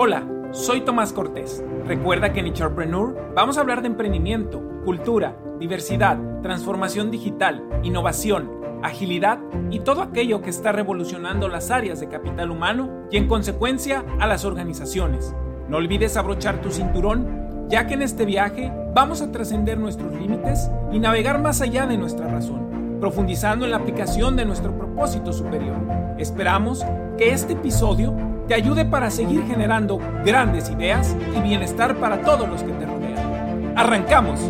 Hola, 0.00 0.28
soy 0.52 0.82
Tomás 0.82 1.12
Cortés. 1.12 1.60
Recuerda 1.84 2.32
que 2.32 2.38
en 2.38 2.46
Icharpreneur 2.46 3.32
vamos 3.34 3.58
a 3.58 3.62
hablar 3.62 3.82
de 3.82 3.88
emprendimiento, 3.88 4.62
cultura, 4.84 5.36
diversidad, 5.58 6.16
transformación 6.40 7.10
digital, 7.10 7.68
innovación, 7.82 8.48
agilidad 8.84 9.40
y 9.72 9.80
todo 9.80 10.02
aquello 10.02 10.40
que 10.40 10.50
está 10.50 10.70
revolucionando 10.70 11.48
las 11.48 11.72
áreas 11.72 11.98
de 11.98 12.06
capital 12.06 12.52
humano 12.52 13.08
y 13.10 13.16
en 13.16 13.26
consecuencia 13.26 14.04
a 14.20 14.28
las 14.28 14.44
organizaciones. 14.44 15.34
No 15.68 15.78
olvides 15.78 16.16
abrochar 16.16 16.60
tu 16.60 16.70
cinturón, 16.70 17.66
ya 17.68 17.88
que 17.88 17.94
en 17.94 18.02
este 18.02 18.24
viaje 18.24 18.72
vamos 18.94 19.20
a 19.20 19.32
trascender 19.32 19.78
nuestros 19.78 20.14
límites 20.14 20.70
y 20.92 21.00
navegar 21.00 21.42
más 21.42 21.60
allá 21.60 21.88
de 21.88 21.98
nuestra 21.98 22.28
razón, 22.28 23.00
profundizando 23.00 23.64
en 23.64 23.72
la 23.72 23.78
aplicación 23.78 24.36
de 24.36 24.44
nuestro 24.44 24.78
propósito 24.78 25.32
superior. 25.32 25.74
Esperamos 26.18 26.86
que 27.16 27.32
este 27.32 27.54
episodio 27.54 28.27
te 28.48 28.54
ayude 28.54 28.86
para 28.86 29.10
seguir 29.10 29.44
generando 29.46 29.98
grandes 30.24 30.70
ideas 30.70 31.14
y 31.36 31.40
bienestar 31.42 32.00
para 32.00 32.22
todos 32.22 32.48
los 32.48 32.62
que 32.62 32.72
te 32.72 32.86
rodean. 32.86 33.74
¡Arrancamos! 33.76 34.40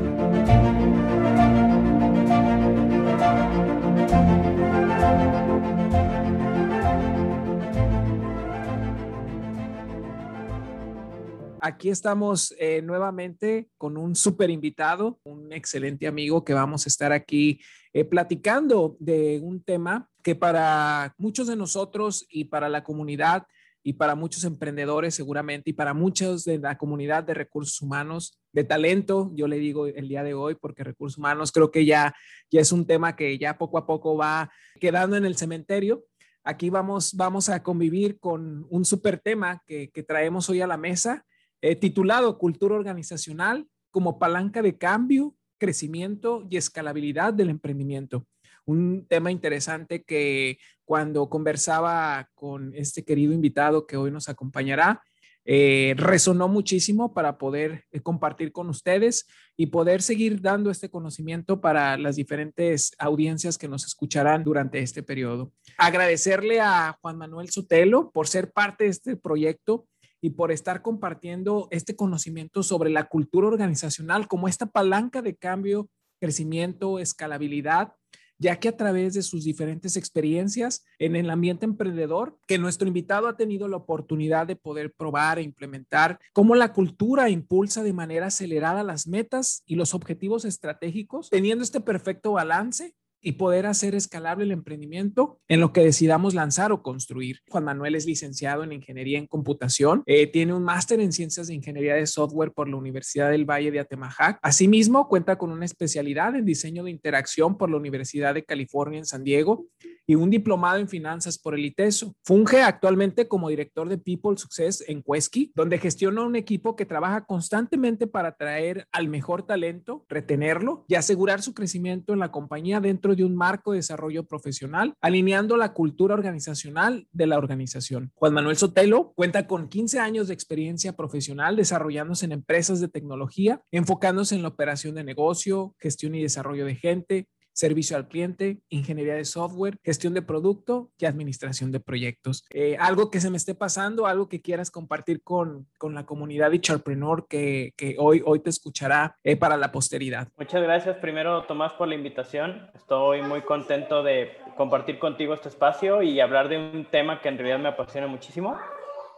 Aquí 11.61 11.91
estamos 11.91 12.55
eh, 12.61 12.81
nuevamente 12.83 13.69
con 13.77 13.97
un 13.97 14.15
súper 14.15 14.49
invitado, 14.49 15.19
un 15.25 15.53
excelente 15.53 16.07
amigo 16.07 16.45
que 16.45 16.55
vamos 16.55 16.87
a 16.87 16.89
estar 16.89 17.13
aquí 17.13 17.61
eh, 17.93 18.05
platicando 18.05 18.97
de 19.01 19.41
un 19.43 19.61
tema 19.65 20.09
que 20.23 20.37
para 20.37 21.15
muchos 21.19 21.49
de 21.49 21.57
nosotros 21.57 22.27
y 22.31 22.45
para 22.45 22.69
la 22.69 22.85
comunidad 22.85 23.47
y 23.89 23.95
para 23.95 24.15
muchos 24.15 24.45
emprendedores 24.45 25.15
seguramente 25.15 25.71
y 25.71 25.73
para 25.73 25.95
muchos 25.95 26.45
de 26.45 26.59
la 26.59 26.77
comunidad 26.77 27.25
de 27.25 27.33
recursos 27.33 27.81
humanos, 27.81 28.39
de 28.53 28.63
talento, 28.63 29.31
yo 29.35 29.49
le 29.49 29.57
digo 29.57 29.87
el 29.87 30.09
día 30.09 30.23
de 30.23 30.35
hoy, 30.35 30.57
porque 30.57 30.85
recursos 30.85 31.17
humanos 31.17 31.53
creo 31.53 31.71
que 31.71 31.87
ya, 31.87 32.15
ya 32.51 32.61
es 32.61 32.71
un 32.71 32.87
tema 32.87 33.17
que 33.17 33.39
ya 33.39 33.57
poco 33.57 33.79
a 33.79 33.87
poco 33.87 34.15
va 34.15 34.53
quedando 34.79 35.17
en 35.17 35.25
el 35.25 35.39
cementerio. 35.39 36.05
Aquí 36.45 36.69
vamos, 36.69 37.15
vamos 37.15 37.49
a 37.49 37.63
convivir 37.63 38.21
con 38.21 38.67
un 38.69 38.85
súper 38.85 39.21
tema 39.21 39.63
que, 39.67 39.89
que, 39.89 40.03
traemos 40.03 40.51
hoy 40.51 40.61
a 40.61 40.67
la 40.67 40.77
mesa, 40.77 41.25
eh, 41.63 41.75
titulado 41.75 42.37
Cultura 42.37 42.75
Organizacional 42.75 43.67
como 43.91 44.19
palanca 44.19 44.61
de 44.61 44.77
cambio, 44.77 45.35
crecimiento 45.57 46.47
y 46.51 46.59
escalabilidad 46.59 47.33
del 47.33 47.49
emprendimiento 47.49 48.27
un 48.69 49.07
tema 49.09 49.31
interesante 49.31 50.03
que 50.03 50.59
cuando 50.89 51.29
conversaba 51.29 52.31
con 52.35 52.73
este 52.75 53.05
querido 53.05 53.35
invitado 53.35 53.87
que 53.87 53.99
hoy 53.99 54.11
nos 54.11 54.31
acompañará, 54.31 55.03
eh, 55.45 55.93
resonó 55.99 56.49
muchísimo 56.49 57.13
para 57.13 57.37
poder 57.37 57.85
eh, 57.91 58.01
compartir 58.01 58.53
con 58.53 58.71
ustedes 58.71 59.27
y 59.55 59.67
poder 59.67 60.01
seguir 60.01 60.41
dando 60.41 60.71
este 60.71 60.89
conocimiento 60.89 61.61
para 61.61 61.99
las 61.99 62.17
diferentes 62.17 62.93
audiencias 62.99 63.59
que 63.59 63.69
nos 63.69 63.85
escucharán 63.85 64.45
durante 64.45 64.79
este 64.79 65.03
periodo. 65.03 65.53
Agradecerle 65.77 66.63
a 66.63 66.97
Juan 67.03 67.19
Manuel 67.19 67.51
Sotelo 67.51 68.11
por 68.11 68.27
ser 68.27 68.51
parte 68.51 68.85
de 68.85 68.91
este 68.91 69.17
proyecto 69.17 69.87
y 70.23 70.31
por 70.31 70.51
estar 70.51 70.81
compartiendo 70.81 71.69
este 71.71 71.97
conocimiento 71.97 72.63
sobre 72.63 72.89
la 72.89 73.05
cultura 73.05 73.47
organizacional 73.47 74.27
como 74.27 74.49
esta 74.49 74.65
palanca 74.65 75.21
de 75.21 75.37
cambio, 75.37 75.91
crecimiento, 76.19 76.99
escalabilidad 76.99 77.93
ya 78.39 78.57
que 78.59 78.69
a 78.69 78.77
través 78.77 79.15
de 79.15 79.23
sus 79.23 79.45
diferentes 79.45 79.97
experiencias 79.97 80.85
en 80.99 81.17
el 81.17 81.31
ambiente 81.31 81.67
emprendedor, 81.67 82.39
que 82.47 82.59
nuestro 82.59 82.89
invitado 82.89 83.29
ha 83.29 83.37
tenido 83.37 83.69
la 83.69 83.77
oportunidad 83.77 84.47
de 84.47 84.57
poder 84.57 84.93
probar 84.93 85.39
e 85.39 85.43
implementar 85.43 86.19
cómo 86.33 86.55
la 86.55 86.73
cultura 86.73 87.31
impulsa 87.31 87.83
de 87.83 87.93
manera 87.93 88.27
acelerada 88.27 88.85
las 88.85 89.07
metas 89.07 89.63
y 89.67 89.75
los 89.75 89.95
objetivos 89.95 90.45
estratégicos, 90.45 91.31
teniendo 91.31 91.65
este 91.65 91.81
perfecto 91.81 92.33
balance 92.33 92.95
y 93.21 93.33
poder 93.33 93.67
hacer 93.67 93.95
escalable 93.95 94.45
el 94.45 94.53
emprendimiento 94.53 95.41
en 95.49 95.61
lo 95.61 95.73
que 95.73 95.83
decidamos 95.83 96.35
lanzar 96.35 96.73
o 96.73 96.83
construir. 96.83 97.41
Juan 97.49 97.65
Manuel 97.65 97.95
es 97.95 98.07
licenciado 98.07 98.65
en 98.65 98.73
Ingeniería 98.73 99.19
en 99.19 99.27
Computación, 99.27 100.03
eh, 100.07 100.27
tiene 100.27 100.55
un 100.55 100.65
máster 100.65 101.01
en 101.01 101.13
Ciencias 101.13 101.49
de 101.49 101.55
Ingeniería 101.55 101.95
de 101.95 102.07
Software 102.07 102.53
por 102.53 102.69
la 102.69 102.77
Universidad 102.77 103.31
del 103.31 103.45
Valle 103.45 103.71
de 103.71 103.81
Atemajac. 103.81 104.39
Asimismo, 104.43 105.09
cuenta 105.09 105.37
con 105.37 105.51
una 105.51 105.65
especialidad 105.65 106.35
en 106.37 106.45
Diseño 106.45 106.85
de 106.85 106.91
Interacción 106.91 107.57
por 107.57 107.71
la 107.71 107.77
Universidad 107.77 108.35
de 108.35 108.45
California 108.45 108.99
en 108.99 109.07
San 109.07 109.25
Diego 109.25 109.67
y 110.07 110.15
un 110.15 110.31
diplomado 110.31 110.79
en 110.79 110.89
finanzas 110.89 111.39
por 111.39 111.55
el 111.55 111.67
ITESO. 111.67 112.15
Funge 112.25 112.63
actualmente 112.63 113.29
como 113.29 113.51
director 113.51 113.89
de 113.89 113.99
People 113.99 114.39
Success 114.39 114.83
en 114.89 115.03
Quesky, 115.03 115.53
donde 115.55 115.79
gestiona 115.79 116.23
un 116.23 116.35
equipo 116.35 116.77
que 116.77 116.87
trabaja 116.87 117.27
constantemente 117.27 118.07
para 118.07 118.29
atraer 118.29 118.87
al 118.91 119.09
mejor 119.09 119.43
talento, 119.43 120.07
retenerlo 120.09 120.87
y 120.89 120.95
asegurar 120.95 121.43
su 121.43 121.53
crecimiento 121.53 122.15
en 122.15 122.21
la 122.21 122.33
compañía 122.33 122.81
dentro 122.81 123.08
de 123.17 123.25
un 123.25 123.37
marco 123.37 123.73
de 123.73 123.79
desarrollo 123.79 124.25
profesional, 124.25 124.95
alineando 125.01 125.57
la 125.57 125.73
cultura 125.73 126.15
organizacional 126.15 127.07
de 127.13 127.27
la 127.27 127.39
organización. 127.39 128.13
Juan 128.15 128.35
Manuel 128.35 128.57
Sotelo 128.57 129.13
cuenta 129.15 129.47
con 129.47 129.69
15 129.69 129.99
años 129.99 130.29
de 130.29 130.35
experiencia 130.35 130.95
profesional 130.95 131.57
desarrollándose 131.57 132.27
en 132.27 132.33
empresas 132.33 132.81
de 132.81 132.89
tecnología, 132.89 133.63
enfocándose 133.71 134.35
en 134.35 134.43
la 134.43 134.49
operación 134.49 134.95
de 134.95 135.05
negocio, 135.05 135.75
gestión 135.79 136.15
y 136.15 136.23
desarrollo 136.23 136.65
de 136.65 136.77
gente, 136.77 137.29
servicio 137.59 137.97
al 137.97 138.07
cliente, 138.07 138.61
ingeniería 138.69 139.15
de 139.15 139.25
software, 139.25 139.79
gestión 139.83 140.15
de 140.15 140.23
producto 140.23 140.93
y 140.97 141.07
administración 141.07 141.73
de 141.73 141.81
proyectos. 141.81 142.47
Eh, 142.51 142.77
algo 142.79 143.11
que 143.11 143.21
se 143.21 143.31
me 143.31 143.37
esté 143.37 143.57
pasando, 143.57 144.07
algo 144.07 144.29
que 144.29 144.41
quieras 144.41 144.71
compartir 144.71 145.25
con, 145.25 145.67
con 145.77 145.93
la 145.93 146.07
comunidad 146.07 146.53
de 146.53 146.61
Charpreneur 146.61 147.27
que, 147.27 147.73
que, 147.77 147.97
hoy, 147.99 148.23
hoy 148.25 148.39
te 148.39 148.51
escuchará 148.51 149.17
eh, 149.25 149.37
para 149.37 149.57
la 149.57 149.73
posteridad. 149.73 150.29
Muchas 150.37 150.63
gracias 150.63 150.99
primero, 150.99 151.43
Tomás, 151.47 151.73
por 151.73 151.89
la 151.89 151.97
invitación. 151.97 152.71
Estoy 152.77 153.23
muy 153.23 153.43
contento 153.43 154.05
de 154.05 154.37
compartir 154.57 155.01
contigo 155.01 155.35
este 155.35 155.49
espacio 155.49 156.01
y 156.01 156.21
hablar 156.21 156.49
de 156.49 156.59
un 156.59 156.85
tema 156.85 157.21
que 157.21 157.29
en 157.29 157.39
realidad 157.39 157.59
me 157.59 157.71
apasiona 157.71 158.07
muchísimo. 158.07 158.57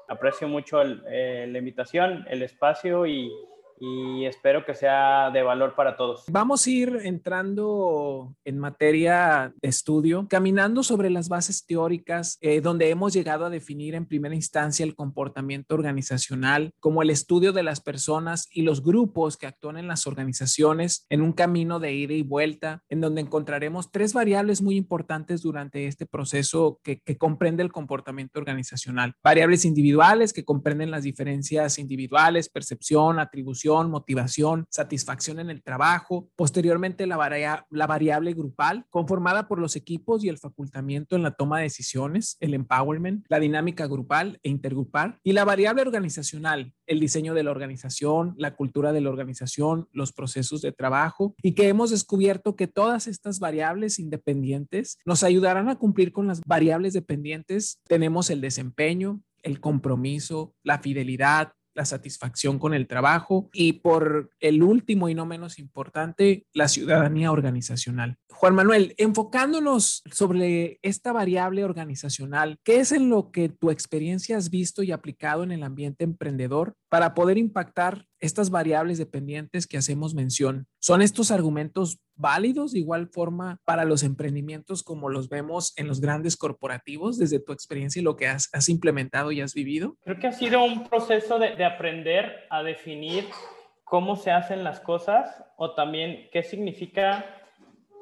Aprecio 0.08 0.48
mucho 0.48 0.80
el, 0.80 1.02
eh, 1.10 1.46
la 1.46 1.58
invitación, 1.58 2.24
el 2.30 2.42
espacio 2.42 3.04
y 3.04 3.30
y 3.80 4.26
espero 4.26 4.64
que 4.64 4.74
sea 4.74 5.30
de 5.30 5.42
valor 5.42 5.74
para 5.74 5.96
todos. 5.96 6.24
Vamos 6.28 6.66
a 6.66 6.70
ir 6.70 6.98
entrando 7.02 8.36
en 8.44 8.58
materia 8.58 9.54
de 9.60 9.68
estudio, 9.68 10.26
caminando 10.28 10.82
sobre 10.82 11.08
las 11.08 11.28
bases 11.28 11.64
teóricas, 11.64 12.36
eh, 12.42 12.60
donde 12.60 12.90
hemos 12.90 13.14
llegado 13.14 13.46
a 13.46 13.50
definir 13.50 13.94
en 13.94 14.06
primera 14.06 14.34
instancia 14.34 14.84
el 14.84 14.94
comportamiento 14.94 15.74
organizacional 15.74 16.72
como 16.78 17.02
el 17.02 17.10
estudio 17.10 17.52
de 17.52 17.62
las 17.62 17.80
personas 17.80 18.48
y 18.52 18.62
los 18.62 18.84
grupos 18.84 19.38
que 19.38 19.46
actúan 19.46 19.78
en 19.78 19.88
las 19.88 20.06
organizaciones 20.06 21.06
en 21.08 21.22
un 21.22 21.32
camino 21.32 21.80
de 21.80 21.94
ida 21.94 22.12
y 22.12 22.22
vuelta, 22.22 22.82
en 22.90 23.00
donde 23.00 23.22
encontraremos 23.22 23.90
tres 23.90 24.12
variables 24.12 24.60
muy 24.60 24.76
importantes 24.76 25.40
durante 25.40 25.86
este 25.86 26.04
proceso 26.04 26.80
que, 26.84 27.00
que 27.00 27.16
comprende 27.16 27.62
el 27.62 27.72
comportamiento 27.72 28.38
organizacional. 28.38 29.14
Variables 29.22 29.64
individuales 29.64 30.34
que 30.34 30.44
comprenden 30.44 30.90
las 30.90 31.04
diferencias 31.04 31.78
individuales, 31.78 32.50
percepción, 32.50 33.18
atribución, 33.18 33.69
motivación, 33.78 34.66
satisfacción 34.70 35.38
en 35.38 35.50
el 35.50 35.62
trabajo. 35.62 36.28
Posteriormente, 36.36 37.06
la, 37.06 37.66
la 37.70 37.86
variable 37.86 38.32
grupal, 38.32 38.86
conformada 38.90 39.48
por 39.48 39.58
los 39.58 39.76
equipos 39.76 40.24
y 40.24 40.28
el 40.28 40.38
facultamiento 40.38 41.16
en 41.16 41.22
la 41.22 41.32
toma 41.32 41.58
de 41.58 41.64
decisiones, 41.64 42.36
el 42.40 42.54
empowerment, 42.54 43.24
la 43.28 43.40
dinámica 43.40 43.86
grupal 43.86 44.38
e 44.42 44.48
intergrupal. 44.50 45.18
Y 45.22 45.32
la 45.32 45.44
variable 45.44 45.82
organizacional, 45.82 46.72
el 46.86 47.00
diseño 47.00 47.34
de 47.34 47.42
la 47.42 47.50
organización, 47.50 48.34
la 48.36 48.54
cultura 48.54 48.92
de 48.92 49.00
la 49.00 49.10
organización, 49.10 49.88
los 49.92 50.12
procesos 50.12 50.60
de 50.62 50.72
trabajo. 50.72 51.34
Y 51.42 51.52
que 51.52 51.68
hemos 51.68 51.90
descubierto 51.90 52.56
que 52.56 52.66
todas 52.66 53.06
estas 53.06 53.38
variables 53.38 53.98
independientes 53.98 54.98
nos 55.04 55.22
ayudarán 55.22 55.68
a 55.68 55.76
cumplir 55.76 56.12
con 56.12 56.26
las 56.26 56.40
variables 56.46 56.92
dependientes. 56.92 57.80
Tenemos 57.86 58.30
el 58.30 58.40
desempeño, 58.40 59.20
el 59.42 59.60
compromiso, 59.60 60.54
la 60.62 60.78
fidelidad, 60.78 61.52
la 61.74 61.84
satisfacción 61.84 62.58
con 62.58 62.74
el 62.74 62.86
trabajo 62.86 63.48
y 63.52 63.74
por 63.74 64.30
el 64.40 64.62
último 64.62 65.08
y 65.08 65.14
no 65.14 65.26
menos 65.26 65.58
importante, 65.58 66.46
la 66.52 66.68
ciudadanía 66.68 67.32
organizacional. 67.32 68.16
Juan 68.28 68.54
Manuel, 68.54 68.94
enfocándonos 68.98 70.02
sobre 70.10 70.78
esta 70.82 71.12
variable 71.12 71.64
organizacional, 71.64 72.58
¿qué 72.64 72.80
es 72.80 72.92
en 72.92 73.08
lo 73.08 73.30
que 73.30 73.48
tu 73.48 73.70
experiencia 73.70 74.36
has 74.36 74.50
visto 74.50 74.82
y 74.82 74.92
aplicado 74.92 75.42
en 75.42 75.52
el 75.52 75.62
ambiente 75.62 76.04
emprendedor 76.04 76.74
para 76.90 77.14
poder 77.14 77.38
impactar 77.38 78.04
estas 78.18 78.50
variables 78.50 78.98
dependientes 78.98 79.66
que 79.66 79.78
hacemos 79.78 80.14
mención? 80.14 80.66
¿Son 80.78 81.00
estos 81.00 81.30
argumentos 81.30 82.00
válidos 82.16 82.72
de 82.72 82.80
igual 82.80 83.08
forma 83.08 83.58
para 83.64 83.86
los 83.86 84.02
emprendimientos 84.02 84.82
como 84.82 85.08
los 85.08 85.30
vemos 85.30 85.72
en 85.78 85.88
los 85.88 86.02
grandes 86.02 86.36
corporativos 86.36 87.16
desde 87.16 87.40
tu 87.40 87.52
experiencia 87.52 88.00
y 88.00 88.02
lo 88.02 88.16
que 88.16 88.26
has, 88.26 88.50
implementado 88.68 89.32
y 89.32 89.40
has 89.40 89.54
vivido? 89.54 89.96
Creo 90.02 90.18
que 90.18 90.26
ha 90.26 90.32
sido 90.32 90.62
un 90.62 90.86
proceso 90.86 91.38
de 91.38 91.64
aprender 91.64 92.46
a 92.50 92.62
definir 92.62 93.24
cómo 93.90 94.16
se 94.16 94.30
hacen 94.30 94.62
las 94.62 94.78
cosas 94.80 95.42
o 95.56 95.74
también 95.74 96.28
qué 96.32 96.44
significa 96.44 97.39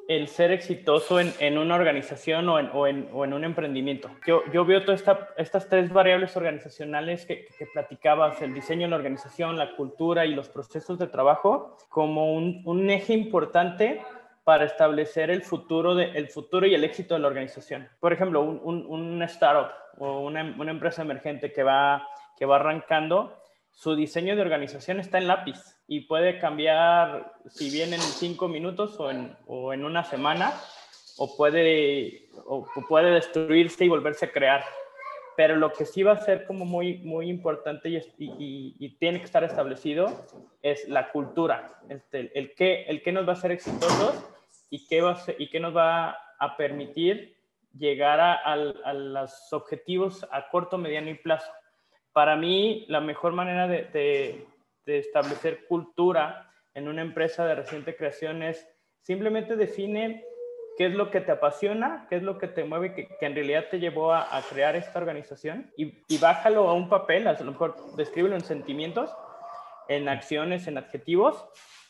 el 0.08 0.26
ser 0.28 0.52
exitoso 0.52 1.20
en, 1.20 1.58
una 1.58 1.74
organización 1.74 2.48
o 2.48 2.86
en, 2.86 3.12
un 3.12 3.44
emprendimiento. 3.44 4.10
Yo, 4.26 4.42
yo 4.52 4.64
veo 4.64 4.82
todas 4.82 5.04
estas 5.36 5.68
tres 5.68 5.92
variables 5.92 6.34
organizacionales 6.34 7.26
que, 7.26 7.46
platicabas, 7.74 8.40
el 8.40 8.54
diseño 8.54 8.86
de 8.86 8.88
la 8.88 8.96
organización, 8.96 9.58
la 9.58 9.76
cultura 9.76 10.24
y 10.24 10.34
los 10.34 10.48
procesos 10.48 10.98
de 10.98 11.08
trabajo, 11.08 11.76
como 11.90 12.34
un, 12.34 12.90
eje 12.90 13.12
importante 13.12 14.00
para 14.44 14.64
establecer 14.64 15.28
el 15.28 15.42
futuro, 15.42 15.94
de, 15.94 16.06
el 16.12 16.28
futuro 16.28 16.66
y 16.66 16.74
el 16.74 16.84
éxito 16.84 17.12
de 17.12 17.20
la 17.20 17.28
organización. 17.28 17.86
Por 18.00 18.14
ejemplo, 18.14 18.40
un, 18.40 18.86
un 18.86 19.22
startup 19.24 19.72
o 19.98 20.20
una, 20.20 20.40
empresa 20.70 21.02
emergente 21.02 21.52
que 21.52 21.62
va, 21.62 22.08
que 22.34 22.46
va 22.46 22.56
arrancando, 22.56 23.36
su 23.70 23.94
diseño 23.94 24.36
de 24.36 24.40
organización 24.40 25.00
está 25.00 25.18
en 25.18 25.28
lápiz 25.28 25.77
y 25.88 26.00
puede 26.00 26.38
cambiar 26.38 27.32
si 27.48 27.70
bien 27.70 27.92
en 27.92 28.00
cinco 28.00 28.46
minutos 28.46 29.00
o 29.00 29.10
en, 29.10 29.36
o 29.46 29.72
en 29.72 29.84
una 29.84 30.04
semana 30.04 30.52
o 31.16 31.36
puede, 31.36 32.28
o 32.46 32.64
puede 32.88 33.10
destruirse 33.10 33.84
y 33.84 33.88
volverse 33.88 34.26
a 34.26 34.30
crear. 34.30 34.64
Pero 35.36 35.56
lo 35.56 35.72
que 35.72 35.86
sí 35.86 36.02
va 36.02 36.12
a 36.12 36.20
ser 36.20 36.46
como 36.46 36.64
muy, 36.64 36.98
muy 36.98 37.28
importante 37.28 37.88
y, 37.88 38.00
y, 38.18 38.96
tiene 38.98 39.18
que 39.18 39.24
estar 39.24 39.42
establecido 39.42 40.26
es 40.62 40.88
la 40.88 41.10
cultura, 41.10 41.80
este, 41.88 42.30
el, 42.38 42.54
qué, 42.54 42.82
el 42.82 43.02
qué 43.02 43.12
nos 43.12 43.26
va 43.26 43.30
a 43.30 43.36
hacer 43.36 43.52
exitosos 43.52 44.24
y 44.70 44.86
qué, 44.88 45.00
va 45.00 45.12
a 45.12 45.18
y 45.38 45.48
qué 45.48 45.60
nos 45.60 45.76
va 45.76 46.18
a 46.38 46.56
permitir 46.56 47.36
llegar 47.72 48.20
a, 48.20 48.34
a 48.34 48.92
los 48.92 49.52
objetivos 49.52 50.26
a 50.30 50.48
corto, 50.48 50.76
mediano 50.76 51.10
y 51.10 51.14
plazo 51.14 51.50
para 52.18 52.34
mí, 52.34 52.84
la 52.88 53.00
mejor 53.00 53.32
manera 53.32 53.68
de, 53.68 54.44
establecer 54.96 55.66
cultura 55.66 56.50
en 56.74 56.88
una 56.88 57.02
empresa 57.02 57.44
de 57.44 57.54
reciente 57.54 57.94
creación 57.94 58.42
es 58.42 58.66
simplemente 59.02 59.56
define 59.56 60.24
qué 60.78 60.86
es 60.86 60.94
lo 60.94 61.10
que 61.10 61.20
te 61.20 61.32
apasiona, 61.32 62.06
qué 62.08 62.16
es 62.16 62.22
lo 62.22 62.38
que 62.38 62.48
te 62.48 62.64
mueve, 62.64 62.94
que, 62.94 63.08
en 63.20 63.34
realidad 63.34 63.66
te 63.70 63.80
llevó 63.80 64.14
a, 64.14 64.40
crear 64.48 64.76
esta 64.76 64.98
organización 64.98 65.70
y, 65.76 66.18
bájalo 66.18 66.68
a 66.68 66.72
un 66.72 66.88
papel, 66.88 67.26
a 67.26 67.32
lo 67.32 67.52
mejor 67.52 67.74
descríbelo 67.96 68.36
en 68.36 68.42
sentimientos, 68.42 69.14
en 69.88 70.08
acciones, 70.08 70.66
en 70.68 70.78
adjetivos, 70.78 71.44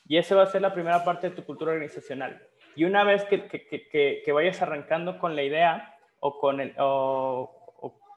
y 0.06 0.16
esa 0.16 0.34
va 0.34 0.44
a 0.44 0.46
ser 0.46 0.62
la 0.62 0.72
primera 0.72 1.04
parte 1.04 1.28
de 1.28 1.36
tu 1.36 1.44
cultura 1.44 1.72
organizacional. 1.72 2.42
Y 2.74 2.84
una 2.84 3.04
vez 3.04 3.24
que, 3.24 3.46
que 3.46 4.32
vayas 4.32 4.62
arrancando 4.62 5.18
con 5.18 5.36
la 5.36 5.42
idea 5.42 5.94
o 6.20 6.38
con 6.38 6.60
el, 6.60 6.74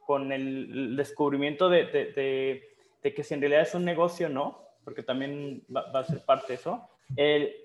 con 0.06 0.32
el 0.32 0.96
descubrimiento 0.96 1.70
de, 1.70 1.86
de, 3.02 3.14
que 3.14 3.24
si 3.24 3.34
en 3.34 3.42
realidad 3.42 3.62
es 3.62 3.76
un 3.76 3.86
negocio 3.86 4.30
no, 4.30 4.68
porque 4.84 5.04
también 5.04 5.64
va, 5.76 5.82
a 5.94 6.04
ser 6.04 6.24
parte 6.26 6.48
de 6.50 6.54
eso. 6.56 6.90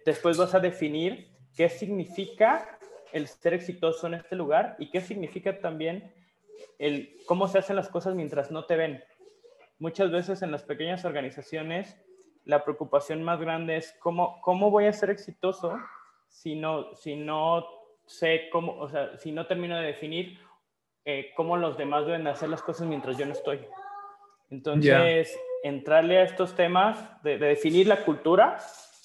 después 0.04 0.36
vas 0.36 0.54
a 0.54 0.60
definir 0.60 1.28
qué 1.56 1.68
significa 1.68 2.78
el 3.12 3.28
ser 3.28 3.54
exitoso 3.54 4.06
en 4.06 4.14
este 4.14 4.36
lugar 4.36 4.76
y 4.78 4.90
qué 4.90 5.00
significa 5.00 5.58
también 5.58 6.12
el 6.78 7.16
cómo 7.26 7.48
se 7.48 7.58
hacen 7.58 7.76
las 7.76 7.88
cosas 7.88 8.14
mientras 8.14 8.50
no 8.50 8.64
te 8.64 8.76
ven. 8.76 9.02
Muchas 9.78 10.10
veces 10.10 10.42
en 10.42 10.50
las 10.50 10.62
pequeñas 10.62 11.04
organizaciones 11.04 11.96
la 12.44 12.62
preocupación 12.64 13.22
más 13.22 13.40
grande 13.40 13.76
es 13.76 13.94
cómo, 14.00 14.40
cómo 14.40 14.70
voy 14.70 14.86
a 14.86 14.92
ser 14.92 15.10
exitoso 15.10 15.76
si 16.28 16.54
no, 16.54 16.94
si 16.94 17.16
no 17.16 17.66
sé 18.06 18.48
cómo, 18.50 18.78
o 18.78 18.88
sea, 18.88 19.16
si 19.18 19.32
no 19.32 19.46
termino 19.46 19.76
de 19.76 19.86
definir 19.86 20.38
eh, 21.04 21.32
cómo 21.36 21.56
los 21.56 21.76
demás 21.76 22.06
deben 22.06 22.26
hacer 22.26 22.48
las 22.48 22.62
cosas 22.62 22.86
mientras 22.86 23.18
yo 23.18 23.26
no 23.26 23.32
estoy. 23.32 23.60
Entonces, 24.50 25.36
entrarle 25.62 26.18
a 26.18 26.24
estos 26.24 26.54
temas 26.54 26.98
de, 27.22 27.38
definir 27.38 27.86
la 27.86 28.04
cultura 28.04 28.58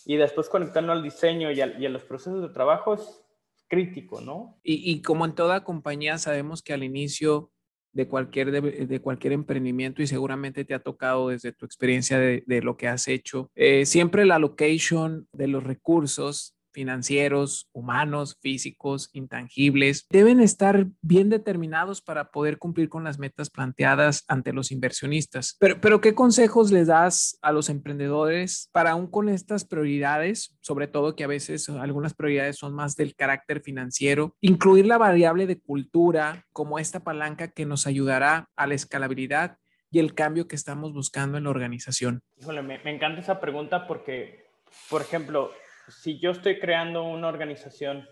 y 0.06 0.15
después 0.15 0.50
conectarlo 0.50 0.92
al 0.92 1.03
diseño 1.03 1.51
y 1.51 1.62
a, 1.62 1.68
los 1.68 2.03
procesos 2.03 2.42
de 2.42 2.53
trabajo 2.53 2.94
es 2.94 3.24
crítico, 3.68 4.19
¿no? 4.21 4.59
Y, 4.63 5.01
como 5.01 5.25
en 5.25 5.33
toda 5.33 5.63
compañía, 5.63 6.18
sabemos 6.18 6.62
que 6.62 6.74
al 6.74 6.83
inicio 6.83 7.51
de 7.94 8.07
cualquier, 8.07 8.51
de, 8.51 9.01
cualquier 9.01 9.33
emprendimiento 9.33 10.01
y 10.01 10.07
seguramente 10.07 10.65
te 10.65 10.74
ha 10.74 10.80
tocado 10.80 11.30
desde 11.30 11.53
tu 11.53 11.65
experiencia 11.65 12.19
de, 12.19 12.62
lo 12.62 12.75
que 12.75 12.88
has 12.88 13.07
hecho, 13.07 13.50
eh, 13.56 13.86
siempre 13.86 14.25
la 14.25 14.39
location 14.39 15.27
de 15.31 15.48
los 15.48 15.63
recursos 15.63 16.56
financieros, 16.72 17.70
humanos, 17.74 18.38
físicos, 18.42 19.10
intangibles, 19.14 20.06
deben 20.10 20.40
estar 20.40 20.88
bien 21.02 21.30
determinados 21.30 22.02
para 22.02 22.32
poder 22.32 22.58
cumplir 22.58 22.90
con 22.90 23.04
las 23.04 23.20
metas 23.20 23.50
planteadas 23.50 24.24
ante 24.28 24.54
los 24.54 24.72
inversionistas. 24.72 25.58
Pero, 25.60 25.80
pero 25.82 26.02
¿qué 26.02 26.16
consejos 26.16 26.72
les 26.72 26.88
das 26.88 27.38
a 27.42 27.52
los 27.52 27.70
emprendedores 27.70 28.70
para 28.72 28.92
aún 28.92 29.08
con 29.08 29.30
estas 29.30 29.66
prioridades, 29.66 30.58
sobre 30.62 30.88
todo 30.88 31.16
que 31.16 31.24
a 31.24 31.28
veces 31.28 31.70
algunas 31.70 32.14
prioridades 32.14 32.58
son 32.58 32.74
más 32.74 32.96
del 32.96 33.16
carácter 33.16 33.62
financiero, 33.62 34.36
incluir 34.42 34.86
la 34.86 34.98
variable 34.98 35.48
de 35.48 35.60
cultura 35.60 36.46
como 36.54 36.80
esta 36.80 37.04
palanca 37.04 37.50
que 37.50 37.66
nos 37.66 37.88
ayudará 37.88 38.50
a 38.56 38.68
la 38.68 38.76
escalabilidad 38.76 39.58
y 39.92 40.00
el 40.00 40.14
cambio 40.14 40.48
que 40.48 40.56
estamos 40.56 40.94
buscando 40.94 41.38
en 41.38 41.44
la 41.44 41.50
organización? 41.50 42.22
Híjole, 42.38 42.62
me, 42.62 42.80
me 42.80 42.96
encanta 42.96 43.22
esa 43.22 43.40
pregunta 43.40 43.88
porque, 43.88 44.46
por 44.90 45.02
ejemplo, 45.02 45.52
si 45.92 46.20
yo 46.20 46.32
estoy 46.32 46.60
creando 46.60 47.04
una 47.04 47.28
organización 47.28 48.08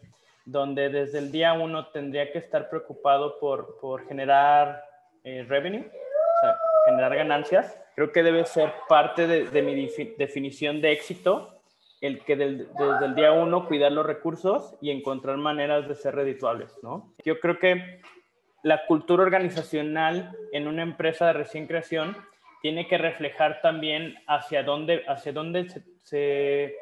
donde 0.46 0.90
desde 0.90 1.20
el 1.20 1.31
día 1.31 1.54
uno 1.54 1.88
tendría 1.88 2.31
que 2.31 2.40
estar 2.40 2.70
preocupado 2.70 3.40
por, 3.40 3.80
por 3.80 4.08
generar 4.08 4.84
eh, 5.24 5.46
revenue, 5.48 5.81
o 5.81 6.42
sea, 6.42 6.58
generar 6.86 7.16
ganancias, 7.16 7.80
creo 7.96 8.12
que 8.12 8.24
debe 8.24 8.46
ser 8.46 8.74
parte 8.88 9.28
de, 9.28 9.62
mi 9.62 9.90
definición 10.18 10.81
de 10.81 10.92
éxito 10.92 11.62
el 12.02 12.24
que 12.24 12.38
desde 12.38 13.06
el 13.06 13.14
día 13.14 13.34
uno 13.34 13.68
cuidar 13.68 13.92
los 13.92 14.06
recursos 14.06 14.78
y 14.82 14.90
encontrar 14.92 15.36
maneras 15.36 15.88
de 15.88 15.96
ser 15.96 16.16
redituables, 16.16 16.74
¿no? 16.82 17.14
Yo 17.25 17.42
creo 17.42 17.60
que 17.60 18.00
la 18.64 18.86
cultura 18.86 19.24
organizacional 19.24 20.34
en 20.54 20.70
una 20.70 20.84
empresa 20.84 21.28
de 21.28 21.34
recién 21.34 21.68
creación 21.68 22.16
tiene 22.62 22.88
que 22.88 22.98
reflejar 22.98 23.60
también 23.62 24.16
hacia 24.28 24.64
dónde, 24.64 25.04
hacia 25.08 25.34
dónde 25.34 25.68
se 26.04 26.74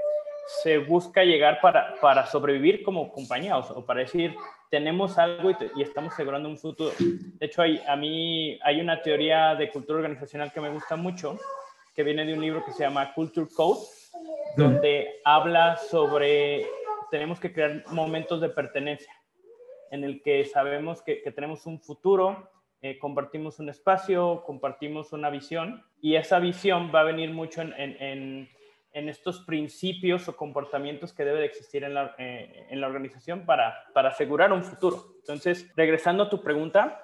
busca 0.88 1.24
llegar 1.24 1.60
para, 1.62 1.96
para 2.02 2.26
sobrevivir 2.26 2.84
como 2.84 3.12
compañía 3.12 3.58
o, 3.58 3.86
para 3.86 4.02
decir, 4.02 4.36
tenemos 4.70 5.18
algo 5.18 5.52
y, 5.76 5.82
estamos 5.82 6.14
asegurando 6.14 6.50
un 6.50 6.58
futuro. 6.58 6.92
De 7.00 7.46
hecho, 7.46 7.62
hay, 7.62 7.82
a 7.88 7.96
mí 7.96 8.60
hay 8.64 8.80
una 8.80 9.02
teoría 9.02 9.56
de 9.56 9.70
cultura 9.70 10.00
organizacional 10.00 10.52
que 10.52 10.62
me 10.62 10.70
gusta 10.70 10.96
mucho, 10.96 11.38
que 11.94 12.04
viene 12.04 12.26
de 12.26 12.34
un 12.34 12.42
libro 12.42 12.64
que 12.64 12.72
se 12.72 12.84
llama 12.84 13.14
Culture 13.14 13.48
Code, 13.56 13.80
donde 14.56 15.20
habla 15.24 15.78
sobre, 15.78 16.66
tenemos 17.12 17.40
que 17.40 17.54
crear 17.54 17.83
momentos 17.92 18.42
de 18.42 18.50
pertenencia, 18.50 19.14
en 19.92 20.04
el 20.04 20.21
que 20.21 20.45
sabemos 20.45 21.02
que, 21.02 21.16
tenemos 21.36 21.66
un 21.66 21.80
futuro, 21.80 22.52
eh, 22.81 22.98
compartimos 23.00 23.60
un 23.60 23.69
espacio, 23.69 24.44
compartimos 24.45 25.12
una 25.12 25.30
visión, 25.30 25.83
y 26.02 26.16
esa 26.16 26.40
visión 26.40 26.92
va 26.94 27.02
a 27.02 27.06
venir 27.06 27.31
mucho 27.31 27.62
en 27.62 27.74
en 27.74 28.56
estos 29.09 29.42
principios 29.42 30.27
o 30.27 30.35
comportamientos 30.35 31.13
que 31.13 31.23
debe 31.23 31.39
de 31.39 31.45
existir 31.45 31.83
en 31.83 31.94
la, 31.94 32.16
eh, 32.18 32.68
en 32.69 32.81
la 32.81 32.87
organización 32.87 33.45
para, 33.45 33.85
para, 33.94 34.09
asegurar 34.09 34.51
un 34.51 34.63
futuro. 34.63 35.16
Entonces, 35.19 35.71
regresando 35.75 36.23
a 36.23 36.30
tu 36.30 36.42
pregunta, 36.42 37.04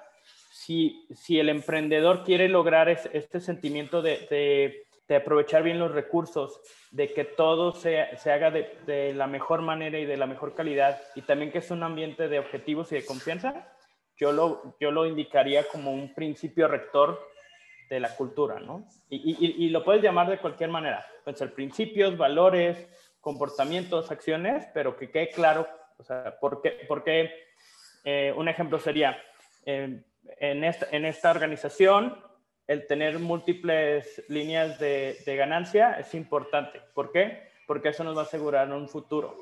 si, 0.50 1.06
si 1.14 1.38
el 1.38 1.48
emprendedor 1.48 2.24
quiere 2.24 2.48
lograr 2.48 2.88
este 2.88 3.40
sentimiento 3.40 4.02
de, 4.02 4.84
de, 5.08 5.16
aprovechar 5.16 5.62
bien 5.62 5.78
los 5.78 5.92
recursos, 5.92 6.60
de 6.90 7.12
que 7.12 7.24
todo 7.24 7.72
se, 7.72 8.16
se 8.16 8.32
haga 8.32 8.50
de, 8.50 8.78
de, 8.86 9.14
la 9.14 9.26
mejor 9.26 9.62
manera 9.62 9.98
y 9.98 10.06
de 10.06 10.16
la 10.16 10.26
mejor 10.26 10.54
calidad, 10.54 11.00
y 11.14 11.22
también 11.22 11.52
que 11.52 11.58
es 11.58 11.70
un 11.70 11.82
ambiente 11.82 12.28
de 12.28 12.40
objetivos 12.40 12.90
y 12.90 12.96
de 12.96 13.04
confianza, 13.04 13.70
yo 14.16 14.32
lo, 14.32 14.76
yo 14.80 14.90
lo 14.90 15.06
indicaría 15.06 15.64
como 15.68 15.92
un 15.92 16.14
principio 16.14 16.68
rector 16.68 17.33
de 17.94 18.00
la 18.00 18.16
cultura, 18.16 18.58
¿no? 18.58 18.84
Y, 19.08 19.68
lo 19.68 19.84
puedes 19.84 20.02
llamar 20.02 20.28
de 20.28 20.38
cualquier 20.38 20.68
manera. 20.68 21.06
Pueden 21.22 21.38
ser 21.38 21.54
principios, 21.54 22.16
valores, 22.16 22.88
comportamientos, 23.20 24.10
acciones, 24.10 24.66
pero 24.74 24.96
que 24.96 25.10
quede 25.10 25.30
claro, 25.30 25.68
o 25.96 26.02
sea. 26.02 26.36
Porque 26.40 27.32
eh, 28.04 28.34
un 28.36 28.48
ejemplo 28.48 28.80
sería, 28.80 29.16
eh, 29.64 30.02
en, 30.40 30.64
esta, 30.64 30.88
en 30.90 31.04
esta 31.04 31.30
organización, 31.30 32.20
el 32.66 32.84
tener 32.88 33.20
múltiples 33.20 34.24
líneas 34.28 34.80
de, 34.80 35.16
de 35.24 35.36
ganancia 35.36 35.92
es 36.00 36.14
importante. 36.14 36.80
¿Por 36.94 37.12
qué? 37.12 37.48
Porque 37.68 37.90
eso 37.90 38.02
nos 38.02 38.16
va 38.16 38.22
a 38.22 38.24
asegurar 38.24 38.72
un 38.72 38.88
futuro. 38.88 39.36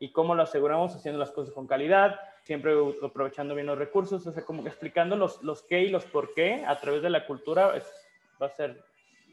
¿Y 0.00 0.10
cómo 0.10 0.34
lo 0.34 0.42
aseguramos? 0.42 0.96
Haciendo 0.96 1.20
las 1.20 1.30
cosas 1.30 1.54
con 1.54 1.68
calidad, 1.68 2.18
siempre 2.44 2.74
aprovechando 3.02 3.54
bien 3.54 3.66
los 3.66 3.78
recursos, 3.78 4.26
o 4.26 4.32
sea, 4.32 4.44
como 4.44 4.62
que 4.62 4.68
explicando 4.68 5.16
los, 5.16 5.42
los 5.42 5.62
qué 5.62 5.82
y 5.82 5.88
los 5.88 6.04
por 6.04 6.34
qué 6.34 6.64
a 6.66 6.78
través 6.78 7.02
de 7.02 7.10
la 7.10 7.26
cultura 7.26 7.76
es, 7.76 7.84
va 8.40 8.46
a 8.46 8.50
ser 8.50 8.84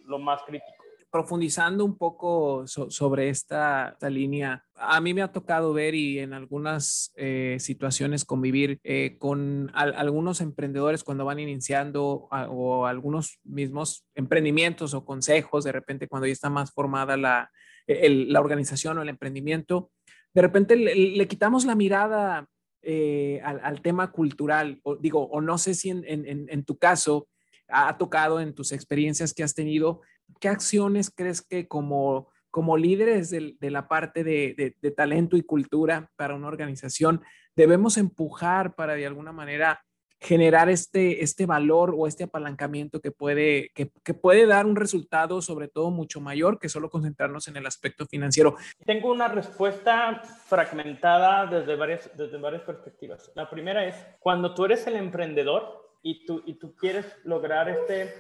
lo 0.06 0.18
más 0.18 0.42
crítico. 0.44 0.72
Profundizando 1.12 1.84
un 1.84 1.98
poco 1.98 2.66
sobre 2.66 3.28
esta, 3.28 3.90
esta, 3.90 4.10
línea, 4.10 4.64
a 4.76 5.02
mí 5.02 5.14
me 5.14 5.22
ha 5.22 5.34
tocado 5.34 5.74
ver 5.74 5.94
y 5.94 6.20
en 6.20 6.32
algunas 6.32 7.12
eh, 7.18 7.58
situaciones 7.60 8.24
convivir 8.24 8.80
eh, 8.86 9.18
con 9.20 9.70
algunos 9.74 10.40
emprendedores 10.40 11.04
cuando 11.04 11.26
van 11.26 11.40
iniciando 11.40 12.30
o 12.32 12.86
algunos 12.86 13.40
mismos 13.44 14.06
emprendimientos 14.16 14.94
o 14.94 15.04
consejos, 15.04 15.66
de 15.66 15.74
repente 15.74 16.08
cuando 16.08 16.28
ya 16.28 16.34
está 16.34 16.50
más 16.50 16.72
formada 16.72 17.18
la, 17.18 17.52
la 17.88 18.40
organización 18.40 18.98
o 18.98 19.02
el 19.02 19.10
emprendimiento, 19.10 19.92
de 20.34 20.42
repente 20.42 20.76
le, 20.76 21.28
quitamos 21.28 21.66
la 21.66 21.76
mirada 21.76 22.48
eh, 22.82 23.42
al, 23.44 23.82
tema 23.82 24.12
cultural, 24.12 24.80
o, 24.84 24.96
digo, 24.96 25.26
o 25.28 25.42
no 25.42 25.58
sé 25.58 25.74
si 25.74 25.90
en, 25.90 26.66
tu 26.66 26.78
caso 26.78 27.28
ha 27.68 27.98
tocado 27.98 28.40
en 28.40 28.54
tus 28.54 28.72
experiencias 28.72 29.34
que 29.34 29.44
has 29.44 29.54
tenido, 29.54 30.02
¿qué 30.40 30.50
acciones 30.50 31.10
crees 31.10 31.42
que 31.42 31.68
como, 31.68 32.30
como 32.50 32.78
líderes 32.78 33.30
de, 33.30 33.56
la 33.62 33.88
parte 33.88 34.24
de, 34.24 34.76
de 34.80 34.92
talento 34.92 35.38
y 35.38 35.44
cultura 35.44 36.12
para 36.16 36.36
una 36.36 36.48
organización 36.48 37.22
debemos 37.56 37.98
empujar 37.98 38.76
para 38.76 38.96
de 38.96 39.06
alguna 39.06 39.32
manera 39.32 39.84
generar 40.22 40.70
este, 40.70 41.24
este 41.24 41.48
valor 41.48 41.96
o 41.98 42.06
este 42.06 42.26
apalancamiento 42.26 43.02
que 43.02 43.12
puede, 43.12 43.72
que, 43.74 43.88
puede 44.14 44.46
dar 44.46 44.68
un 44.68 44.76
resultado 44.76 45.42
sobre 45.42 45.68
todo 45.68 45.90
mucho 45.90 46.22
mayor 46.22 46.60
que 46.60 46.70
solo 46.70 46.92
concentrarnos 46.92 47.48
en 47.48 47.58
el 47.58 47.66
aspecto 47.66 48.06
financiero. 48.06 48.56
Tengo 48.86 49.12
una 49.12 49.28
respuesta 49.28 50.22
fragmentada 50.46 51.48
desde 51.48 51.76
varias, 51.76 52.12
desde 52.16 52.38
varias 52.38 52.62
perspectivas. 52.62 53.32
La 53.34 53.50
primera 53.50 53.84
es, 53.84 53.96
cuando 54.20 54.54
tú 54.54 54.66
eres 54.66 54.86
el 54.86 54.96
emprendedor 54.96 55.90
y 56.04 56.24
tú, 56.24 56.44
y 56.46 56.54
tú 56.54 56.76
quieres 56.76 57.06
lograr 57.24 57.68
este, 57.68 58.14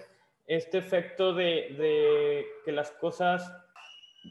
este 0.48 0.80
efecto 0.80 1.36
de, 1.36 1.76
de 1.78 2.46
que 2.66 2.72
las 2.72 2.90
cosas 2.94 3.44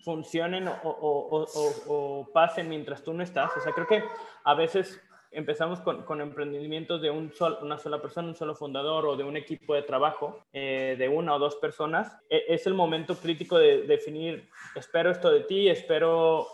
funcionen 0.04 0.66
o, 0.66 0.74
o, 0.82 1.44
o, 1.44 1.46
o, 1.86 2.32
pasen 2.32 2.68
mientras 2.68 3.02
tú 3.04 3.12
no 3.12 3.22
estás. 3.22 3.50
O 3.56 3.60
sea, 3.60 3.72
creo 3.72 3.86
que 3.86 4.02
a 4.44 4.54
veces 4.54 5.00
empezamos 5.30 5.80
con, 5.80 6.02
con 6.02 6.20
emprendimientos 6.20 7.00
de 7.00 7.10
un 7.10 7.32
una 7.62 7.78
sola 7.78 8.02
persona, 8.02 8.28
un 8.28 8.34
solo 8.34 8.54
fundador 8.54 9.06
o 9.06 9.16
de 9.16 9.25
un 9.25 9.37
equipo 9.37 9.75
de 9.75 9.82
trabajo 9.82 10.40
eh, 10.52 10.96
de 10.99 11.08
una 11.08 11.34
o 11.34 11.38
dos 11.38 11.56
personas, 11.56 12.18
e, 12.28 12.44
es 12.49 12.66
el 12.66 12.75
momento 12.75 13.14
crítico 13.14 13.58
de 13.58 13.82
definir, 13.82 14.49
espero 14.75 15.10
esto 15.10 15.30
de 15.30 15.40
ti, 15.40 15.68
espero, 15.68 16.49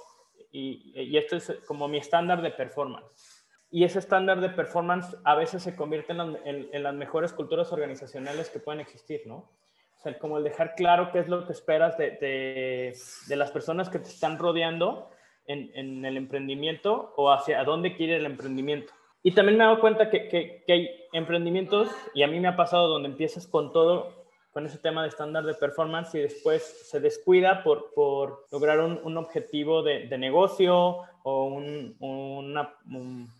y, 0.52 0.92
y 0.94 1.16
esto 1.16 1.36
es 1.36 1.52
como 1.66 1.88
mi 1.88 1.98
estándar 1.98 2.42
de 2.42 2.50
performance. 2.50 3.36
Y 3.70 3.84
ese 3.84 3.98
estándar 3.98 4.40
de 4.40 4.50
performance 4.50 5.16
a 5.24 5.34
veces 5.34 5.62
se 5.62 5.74
convierte 5.74 6.12
en, 6.12 6.68
en, 6.72 6.82
las 6.82 6.94
mejores 6.94 7.32
culturas 7.32 7.72
organizacionales 7.72 8.48
que 8.48 8.60
pueden 8.60 8.80
existir, 8.80 9.22
¿no? 9.26 9.50
O 9.96 9.98
sea, 9.98 10.16
como 10.18 10.38
el 10.38 10.44
dejar 10.44 10.74
claro 10.76 11.10
qué 11.10 11.18
es 11.18 11.28
lo 11.28 11.44
que 11.46 11.52
esperas 11.52 11.98
de, 11.98 12.12
de, 12.12 12.96
de 13.26 13.36
las 13.36 13.50
personas 13.50 13.88
que 13.88 13.98
te 13.98 14.08
están 14.08 14.38
rodeando 14.38 15.10
en, 15.46 16.04
el 16.04 16.16
emprendimiento 16.16 17.12
o 17.16 17.30
hacia 17.30 17.62
dónde 17.64 17.96
quiere 17.96 18.16
el 18.16 18.26
emprendimiento. 18.26 18.92
Y 19.22 19.32
también 19.32 19.58
me 19.58 19.64
he 19.64 19.66
dado 19.66 19.80
cuenta 19.80 20.10
que, 20.10 20.28
que, 20.28 20.72
hay 20.72 20.88
emprendimientos, 21.12 21.90
y 22.14 22.22
a 22.22 22.28
mí 22.28 22.38
me 22.38 22.48
ha 22.48 22.56
pasado 22.56 22.88
donde 22.88 23.08
empiezas 23.08 23.46
con 23.46 23.72
todo, 23.72 24.12
con 24.52 24.66
ese 24.66 24.78
tema 24.78 25.02
de 25.02 25.08
estándar 25.08 25.44
de 25.44 25.54
performance 25.54 26.14
y 26.14 26.20
después 26.20 26.62
se 26.62 27.00
descuida 27.00 27.62
por, 27.62 27.92
por 27.94 28.46
lograr 28.52 28.80
un, 28.80 29.00
un 29.02 29.16
objetivo 29.16 29.82
de, 29.82 30.06
de, 30.06 30.18
negocio 30.18 30.98
o 31.24 31.44
un, 31.46 31.96
una, 31.98 32.74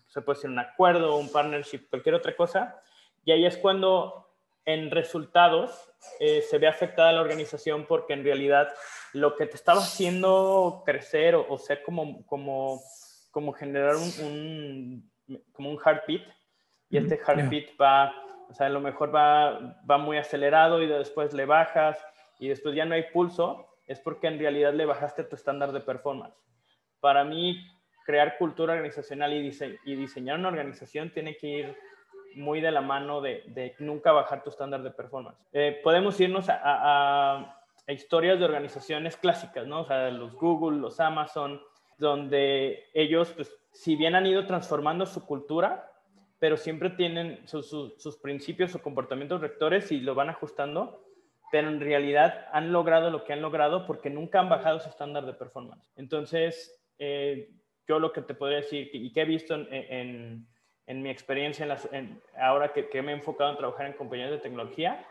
se 0.08 0.20
puede 0.22 0.36
decir 0.36 0.50
un 0.50 0.58
acuerdo, 0.58 1.16
un 1.16 1.30
partnership, 1.30 1.88
cualquier 1.88 2.16
otra 2.16 2.34
cosa. 2.34 2.80
Y 3.24 3.32
ahí 3.32 3.46
es 3.46 3.56
cuando 3.56 4.25
en 4.66 4.90
resultados 4.90 5.88
eh, 6.20 6.42
se 6.42 6.58
ve 6.58 6.66
afectada 6.66 7.12
la 7.12 7.22
organización 7.22 7.86
porque 7.86 8.12
en 8.12 8.24
realidad 8.24 8.68
lo 9.12 9.34
que 9.36 9.46
te 9.46 9.56
estaba 9.56 9.80
haciendo 9.80 10.82
crecer 10.84 11.34
o, 11.36 11.56
ser 11.56 11.82
como, 11.82 12.26
como, 12.26 12.80
como 13.30 13.52
generar 13.52 13.96
un, 13.96 15.10
como 15.52 15.70
un 15.70 15.78
heartbeat 15.78 16.22
y 16.90 16.98
este 16.98 17.16
heartbeat 17.16 17.70
va, 17.80 18.12
o 18.48 18.54
sea, 18.54 18.66
a 18.66 18.70
lo 18.70 18.80
mejor 18.80 19.14
va, 19.14 19.78
va 19.88 19.98
muy 19.98 20.18
acelerado 20.18 20.82
y 20.82 20.86
después 20.86 21.32
le 21.32 21.46
bajas 21.46 21.98
y 22.38 22.48
después 22.48 22.74
ya 22.74 22.84
no 22.84 22.94
hay 22.94 23.04
pulso, 23.12 23.66
es 23.86 24.00
porque 24.00 24.26
en 24.26 24.38
realidad 24.38 24.74
le 24.74 24.84
bajaste 24.84 25.24
tu 25.24 25.36
estándar 25.36 25.72
de 25.72 25.80
performance. 25.80 26.36
Para 27.00 27.24
mí, 27.24 27.58
crear 28.04 28.36
cultura 28.38 28.74
organizacional 28.74 29.32
y, 29.32 29.50
y 29.84 29.96
diseñar 29.96 30.38
una 30.38 30.48
organización 30.48 31.10
tiene 31.10 31.36
que 31.36 31.46
ir 31.46 31.76
muy 32.36 32.60
de 32.60 32.70
la 32.70 32.82
mano 32.82 33.20
de, 33.20 33.74
nunca 33.78 34.12
bajar 34.12 34.44
tu 34.44 34.50
estándar 34.50 34.82
de 34.82 34.90
performance. 34.90 35.38
Eh, 35.52 35.80
podemos 35.82 36.20
irnos 36.20 36.46
a, 36.48 37.52
historias 37.88 38.38
de 38.38 38.44
organizaciones 38.44 39.16
clásicas, 39.16 39.66
¿no? 39.66 39.82
O 39.82 39.84
sea, 39.84 40.10
los 40.10 40.34
Google, 40.34 40.78
los 40.78 40.98
Amazon, 41.00 41.60
donde 41.98 42.84
ellos, 42.94 43.32
pues, 43.32 43.56
si 43.72 43.96
bien 43.96 44.14
han 44.14 44.26
ido 44.26 44.44
transformando 44.44 45.06
su 45.06 45.24
cultura, 45.24 45.92
pero 46.38 46.56
siempre 46.56 46.90
tienen 46.90 47.46
sus 47.46 48.18
principios 48.20 48.74
o 48.74 48.82
comportamientos 48.82 49.40
rectores 49.40 49.90
y 49.92 50.00
lo 50.00 50.14
van 50.14 50.30
ajustando, 50.30 51.04
pero 51.50 51.68
en 51.68 51.80
realidad 51.80 52.46
han 52.52 52.72
logrado 52.72 53.10
lo 53.10 53.24
que 53.24 53.32
han 53.32 53.40
logrado 53.40 53.86
porque 53.86 54.10
nunca 54.10 54.40
han 54.40 54.48
bajado 54.48 54.80
su 54.80 54.88
estándar 54.88 55.24
de 55.24 55.32
performance. 55.32 55.90
Entonces, 55.96 56.84
eh, 56.98 57.50
yo 57.86 57.98
lo 57.98 58.12
que 58.12 58.20
te 58.20 58.34
podría 58.34 58.58
decir 58.58 58.90
y 58.92 59.12
que 59.12 59.22
he 59.22 59.24
visto 59.24 59.54
en 59.54 60.46
mi 60.86 61.10
experiencia, 61.10 61.66
en 61.92 62.20
ahora 62.40 62.72
que, 62.72 63.02
me 63.02 63.12
he 63.12 63.14
enfocado 63.14 63.50
en 63.50 63.58
trabajar 63.58 63.86
en 63.86 63.92
compañías 63.94 64.30
de 64.30 64.38
tecnología, 64.38 65.04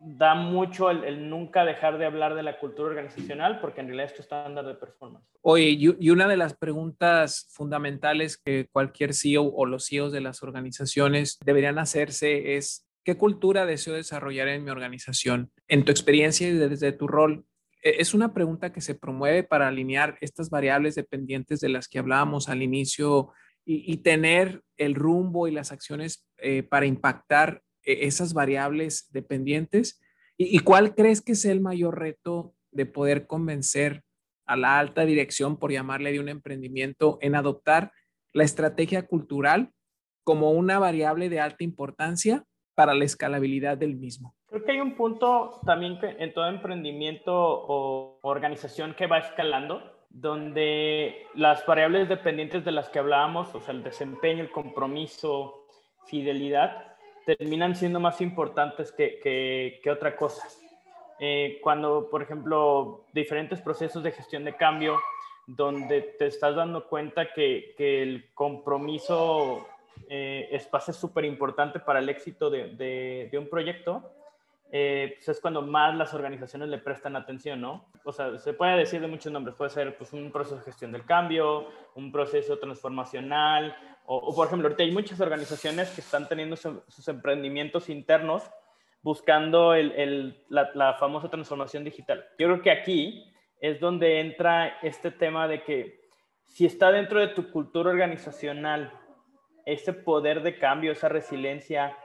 da 0.00 0.34
mucho 0.34 0.90
el, 0.90 1.30
nunca 1.30 1.64
dejar 1.64 1.98
de 1.98 2.06
hablar 2.06 2.34
de 2.34 2.42
la 2.42 2.58
cultura 2.58 2.88
organizacional 2.88 3.60
porque 3.60 3.80
en 3.80 3.86
realidad 3.86 4.06
es 4.06 4.14
tu 4.14 4.22
estándar 4.22 4.66
de 4.66 4.74
performance. 4.74 5.26
Oye, 5.40 5.76
y 5.78 6.10
una 6.10 6.26
de 6.26 6.36
las 6.36 6.54
preguntas 6.56 7.48
fundamentales 7.52 8.36
que 8.36 8.66
cualquier 8.70 9.14
CEO 9.14 9.44
o 9.44 9.66
los 9.66 9.86
CEOs 9.88 10.12
de 10.12 10.20
las 10.20 10.42
organizaciones 10.42 11.38
deberían 11.44 11.78
hacerse 11.78 12.56
es, 12.56 12.86
¿qué 13.04 13.16
cultura 13.16 13.66
deseo 13.66 13.94
desarrollar 13.94 14.48
en 14.48 14.64
mi 14.64 14.70
organización? 14.70 15.52
En 15.68 15.84
tu 15.84 15.92
experiencia 15.92 16.48
y 16.48 16.52
desde 16.52 16.92
tu 16.92 17.06
rol, 17.06 17.46
e, 17.82 18.00
es 18.00 18.14
una 18.14 18.34
pregunta 18.34 18.72
que 18.72 18.80
se 18.80 18.94
promueve 18.94 19.44
para 19.44 19.68
alinear 19.68 20.18
estas 20.20 20.50
variables 20.50 20.96
dependientes 20.96 21.60
de 21.60 21.68
las 21.68 21.86
que 21.86 22.00
hablábamos 22.00 22.48
al 22.48 22.62
inicio 22.62 23.30
y, 23.66 23.96
tener 23.98 24.62
el 24.76 24.94
rumbo 24.94 25.48
y 25.48 25.52
las 25.52 25.72
acciones 25.72 26.26
eh, 26.38 26.62
para 26.62 26.86
impactar 26.86 27.62
eh, 27.84 28.00
esas 28.02 28.34
variables 28.34 29.10
dependientes? 29.12 30.00
¿Y, 30.36 30.58
cuál 30.60 30.94
crees 30.94 31.22
que 31.22 31.32
es 31.32 31.44
el 31.44 31.60
mayor 31.60 31.98
reto 31.98 32.54
de 32.72 32.86
poder 32.86 33.26
convencer 33.26 34.02
a 34.46 34.56
la 34.56 34.78
alta 34.78 35.06
dirección, 35.06 35.58
por 35.58 35.72
llamarle 35.72 36.12
de 36.12 36.20
un 36.20 36.28
emprendimiento, 36.28 37.18
en 37.22 37.34
adoptar 37.34 37.92
la 38.32 38.44
estrategia 38.44 39.06
cultural 39.06 39.70
como 40.24 40.50
una 40.50 40.78
variable 40.78 41.28
de 41.28 41.40
alta 41.40 41.64
importancia 41.64 42.44
para 42.74 42.94
la 42.94 43.04
escalabilidad 43.04 43.78
del 43.78 43.96
mismo? 43.96 44.34
Creo 44.48 44.64
que 44.64 44.72
hay 44.72 44.80
un 44.80 44.96
punto 44.96 45.60
también 45.64 45.98
en 46.02 46.34
todo 46.34 46.48
emprendimiento 46.48 47.32
o 47.34 48.18
organización 48.22 48.94
que 48.94 49.06
va 49.06 49.18
escalando, 49.18 49.93
donde 50.14 51.26
las 51.34 51.66
variables 51.66 52.08
dependientes 52.08 52.64
de 52.64 52.70
las 52.70 52.88
que 52.88 53.00
hablábamos, 53.00 53.52
o 53.52 53.60
sea, 53.60 53.74
el 53.74 53.82
desempeño, 53.82 54.44
el 54.44 54.50
compromiso, 54.50 55.66
fidelidad, 56.06 56.94
terminan 57.26 57.74
siendo 57.74 57.98
más 57.98 58.20
importantes 58.20 58.92
que, 58.92 59.18
que, 59.82 59.90
otra 59.90 60.14
cosa. 60.14 60.46
Eh, 61.18 61.58
cuando, 61.60 62.08
por 62.10 62.22
ejemplo, 62.22 63.06
diferentes 63.12 63.60
procesos 63.60 64.04
de 64.04 64.12
gestión 64.12 64.44
de 64.44 64.56
cambio, 64.56 65.00
donde 65.48 66.02
te 66.16 66.26
estás 66.26 66.54
dando 66.54 66.86
cuenta 66.86 67.32
que, 67.32 67.74
que 67.76 68.02
el 68.02 68.32
compromiso 68.34 69.66
eh, 70.08 70.48
es 70.52 70.68
súper 70.96 71.24
importante 71.24 71.80
para 71.80 71.98
el 71.98 72.08
éxito 72.08 72.50
de, 72.50 73.28
de 73.30 73.38
un 73.38 73.48
proyecto, 73.48 74.12
eh, 74.72 75.14
pues 75.16 75.28
es 75.28 75.40
cuando 75.40 75.62
más 75.62 75.94
las 75.94 76.14
organizaciones 76.14 76.68
le 76.68 76.78
prestan 76.78 77.16
atención, 77.16 77.60
¿no? 77.60 77.86
O 78.04 78.12
sea, 78.12 78.36
se 78.38 78.52
puede 78.54 78.76
decir 78.76 79.00
de 79.00 79.06
muchos 79.06 79.32
nombres, 79.32 79.54
puede 79.54 79.70
ser 79.70 79.96
pues, 79.96 80.12
un 80.12 80.32
proceso 80.32 80.56
de 80.56 80.62
gestión 80.62 80.92
del 80.92 81.04
cambio, 81.04 81.68
un 81.94 82.10
proceso 82.10 82.58
transformacional, 82.58 83.76
o, 84.06 84.34
por 84.34 84.46
ejemplo, 84.46 84.68
ahorita 84.68 84.82
hay 84.82 84.92
muchas 84.92 85.20
organizaciones 85.20 85.90
que 85.90 86.02
están 86.02 86.28
teniendo 86.28 86.56
sus 86.56 87.08
emprendimientos 87.08 87.88
internos 87.88 88.42
buscando 89.02 89.74
la 89.74 90.94
famosa 90.94 91.28
transformación 91.28 91.84
digital. 91.84 92.24
Yo 92.38 92.48
creo 92.48 92.62
que 92.62 92.70
aquí 92.70 93.32
es 93.60 93.80
donde 93.80 94.20
entra 94.20 94.78
este 94.82 95.10
tema 95.10 95.48
de 95.48 95.62
que 95.62 96.00
si 96.44 96.66
está 96.66 96.90
dentro 96.90 97.20
de 97.20 97.28
tu 97.28 97.50
cultura 97.50 97.90
organizacional 97.90 98.92
ese 99.66 99.92
poder 99.92 100.42
de 100.42 100.58
cambio, 100.58 100.92
esa 100.92 101.08
resiliencia, 101.08 101.96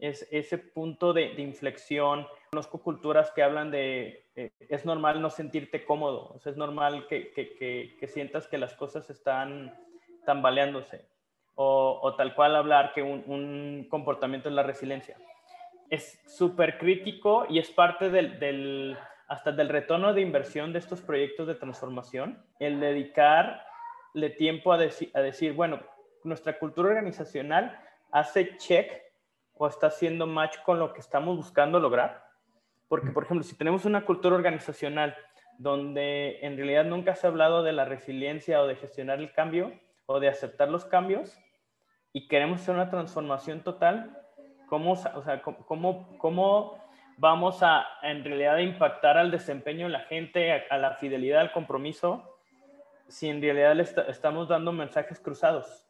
es 0.00 0.26
ese 0.30 0.58
punto 0.58 1.12
de, 1.12 1.34
inflexión. 1.38 2.26
Conozco 2.50 2.82
culturas 2.82 3.30
que 3.30 3.42
hablan 3.42 3.70
de, 3.70 4.26
eh, 4.34 4.50
es 4.68 4.84
normal 4.84 5.22
no 5.22 5.30
sentirte 5.30 5.84
cómodo, 5.84 6.36
es 6.44 6.56
normal 6.56 7.06
que, 7.08 7.30
que, 7.32 7.96
que, 7.98 8.08
sientas 8.08 8.48
que 8.48 8.58
las 8.58 8.74
cosas 8.74 9.08
están 9.10 9.78
tambaleándose, 10.24 11.06
o, 11.54 12.00
o 12.02 12.16
tal 12.16 12.34
cual 12.34 12.56
hablar 12.56 12.92
que 12.92 13.02
un, 13.02 13.22
un, 13.26 13.86
comportamiento 13.88 14.48
es 14.48 14.54
la 14.54 14.62
resiliencia. 14.62 15.16
Es 15.90 16.20
súper 16.26 16.78
crítico 16.78 17.46
y 17.48 17.58
es 17.58 17.70
parte 17.70 18.10
del, 18.10 18.38
del, 18.40 18.96
hasta 19.28 19.52
del 19.52 19.68
retorno 19.68 20.12
de 20.14 20.22
inversión 20.22 20.72
de 20.72 20.78
estos 20.78 21.00
proyectos 21.02 21.46
de 21.46 21.54
transformación, 21.54 22.42
el 22.58 22.80
dedicarle 22.80 24.30
tiempo 24.36 24.72
a, 24.72 24.76
a 24.76 25.20
decir, 25.20 25.52
bueno, 25.52 25.80
nuestra 26.24 26.58
cultura 26.58 26.88
organizacional 26.88 27.78
hace 28.10 28.56
check 28.56 29.09
o 29.62 29.68
está 29.68 29.88
haciendo 29.88 30.26
match 30.26 30.56
con 30.62 30.78
lo 30.78 30.94
que 30.94 31.00
estamos 31.00 31.36
buscando 31.36 31.78
lograr. 31.78 32.24
Porque, 32.88 33.10
por 33.10 33.24
ejemplo, 33.24 33.44
si 33.44 33.54
tenemos 33.54 33.84
una 33.84 34.06
cultura 34.06 34.34
organizacional 34.34 35.14
donde 35.58 36.38
en 36.40 36.56
realidad 36.56 36.86
nunca 36.86 37.14
se 37.14 37.26
ha 37.26 37.30
hablado 37.30 37.62
de 37.62 37.74
la 37.74 37.84
resiliencia 37.84 38.62
o 38.62 38.66
de 38.66 38.76
gestionar 38.76 39.18
el 39.18 39.34
cambio 39.34 39.78
o 40.06 40.18
de 40.18 40.28
aceptar 40.28 40.70
los 40.70 40.86
cambios 40.86 41.38
y 42.14 42.26
queremos 42.26 42.62
hacer 42.62 42.74
una 42.74 42.88
transformación 42.88 43.60
total, 43.60 44.18
¿cómo, 44.66 44.92
o 44.92 45.22
sea, 45.22 45.42
cómo, 45.42 46.16
cómo 46.16 46.82
vamos 47.18 47.62
a 47.62 47.86
en 48.02 48.24
realidad 48.24 48.56
impactar 48.56 49.18
al 49.18 49.30
desempeño 49.30 49.88
de 49.88 49.92
la 49.92 50.00
gente, 50.00 50.66
a, 50.70 50.78
la 50.78 50.94
fidelidad, 50.94 51.42
al 51.42 51.52
compromiso, 51.52 52.38
si 53.08 53.28
en 53.28 53.42
realidad 53.42 53.78
estamos 54.08 54.48
dando 54.48 54.72
mensajes 54.72 55.20
cruzados? 55.20 55.89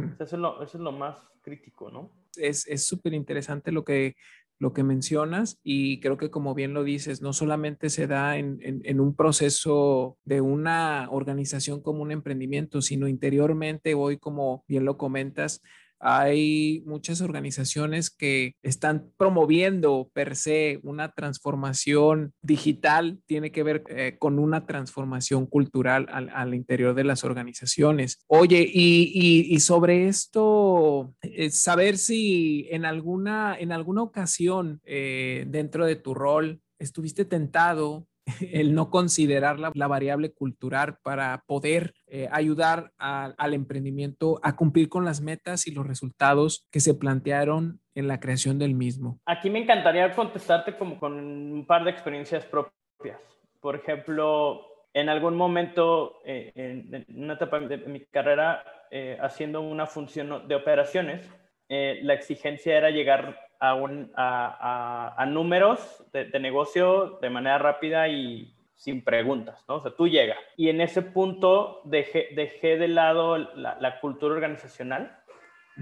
Mm. 0.00 0.22
Eso, 0.22 0.36
es 0.36 0.40
lo, 0.40 0.62
eso 0.62 0.78
es 0.78 0.82
lo 0.82 0.92
más 0.92 1.18
crítico, 1.42 1.90
¿no? 1.90 2.10
Es 2.36 2.66
súper 2.86 3.14
interesante 3.14 3.72
lo 3.72 3.84
que 3.84 4.14
lo 4.58 4.72
que 4.72 4.82
mencionas 4.82 5.58
y 5.62 6.00
creo 6.00 6.16
que 6.16 6.30
como 6.30 6.54
bien 6.54 6.72
lo 6.72 6.82
dices, 6.82 7.20
no 7.20 7.32
solamente 7.32 7.90
se 7.90 8.06
da 8.06 8.38
en, 8.38 8.58
en, 8.62 9.00
un 9.00 9.14
proceso 9.14 10.16
de 10.24 10.40
una 10.40 11.08
organización 11.10 11.82
como 11.82 12.02
un 12.02 12.10
emprendimiento, 12.10 12.80
sino 12.80 13.06
interiormente 13.06 13.94
hoy, 13.94 14.18
como 14.18 14.64
bien 14.66 14.86
lo 14.86 14.96
comentas, 14.96 15.60
hay 15.98 16.82
muchas 16.86 17.20
organizaciones 17.20 18.10
que 18.10 18.54
están 18.62 19.12
promoviendo 19.16 20.10
per 20.12 20.36
se 20.36 20.80
una 20.82 21.12
transformación 21.12 22.32
digital, 22.42 23.18
tiene 23.26 23.52
que 23.52 23.62
ver 23.62 23.84
eh, 23.88 24.16
con 24.18 24.38
una 24.38 24.66
transformación 24.66 25.46
cultural 25.46 26.06
al, 26.10 26.54
interior 26.54 26.94
de 26.94 27.04
las 27.04 27.24
organizaciones. 27.24 28.18
Oye, 28.26 28.68
y, 28.72 29.58
sobre 29.60 30.08
esto, 30.08 31.14
eh, 31.22 31.50
saber 31.50 31.98
si 31.98 32.68
en 32.70 32.84
alguna, 32.84 33.56
en 33.58 33.72
alguna 33.72 34.02
ocasión 34.02 34.80
eh, 34.84 35.44
dentro 35.48 35.86
de 35.86 35.96
tu 35.96 36.14
rol 36.14 36.60
estuviste 36.78 37.24
tentado 37.24 38.06
el 38.52 38.74
no 38.74 38.90
considerar 38.90 39.58
la, 39.58 39.70
variable 39.86 40.32
cultural 40.32 40.96
para 41.02 41.42
poder 41.46 41.94
eh, 42.08 42.28
ayudar 42.32 42.92
al 42.98 43.54
emprendimiento 43.54 44.40
a 44.42 44.56
cumplir 44.56 44.88
con 44.88 45.04
las 45.04 45.20
metas 45.20 45.66
y 45.66 45.70
los 45.72 45.86
resultados 45.86 46.66
que 46.70 46.80
se 46.80 46.94
plantearon 46.94 47.80
en 47.94 48.08
la 48.08 48.20
creación 48.20 48.58
del 48.58 48.74
mismo. 48.74 49.20
Aquí 49.26 49.48
me 49.48 49.60
encantaría 49.60 50.12
contestarte 50.12 50.76
como 50.76 50.98
con 50.98 51.14
un 51.14 51.66
par 51.66 51.84
de 51.84 51.90
experiencias 51.90 52.44
propias. 52.44 53.20
Por 53.60 53.76
ejemplo, 53.76 54.60
en 54.92 55.08
algún 55.08 55.36
momento, 55.36 56.20
eh, 56.24 56.52
en, 56.54 57.04
una 57.16 57.34
etapa 57.34 57.60
de 57.60 57.78
mi 57.78 58.00
carrera, 58.06 58.64
eh, 58.90 59.18
haciendo 59.20 59.60
una 59.60 59.86
función 59.86 60.46
de 60.48 60.54
operaciones, 60.54 61.30
la 61.68 62.14
exigencia 62.14 62.76
era 62.76 62.90
llegar 62.90 63.38
a, 63.60 65.26
números 65.28 66.04
de, 66.12 66.40
negocio 66.40 67.18
de 67.20 67.30
manera 67.30 67.58
rápida 67.58 68.08
y 68.08 68.52
sin 68.74 69.02
preguntas, 69.02 69.64
¿no? 69.68 69.76
O 69.76 69.80
sea, 69.80 69.92
tú 69.92 70.06
llegas. 70.06 70.38
Y 70.56 70.68
en 70.68 70.80
ese 70.80 71.02
punto 71.02 71.80
dejé, 71.84 72.28
dejé 72.34 72.76
de 72.76 72.88
lado 72.88 73.38
la, 73.38 74.00
cultura 74.00 74.34
organizacional. 74.34 75.18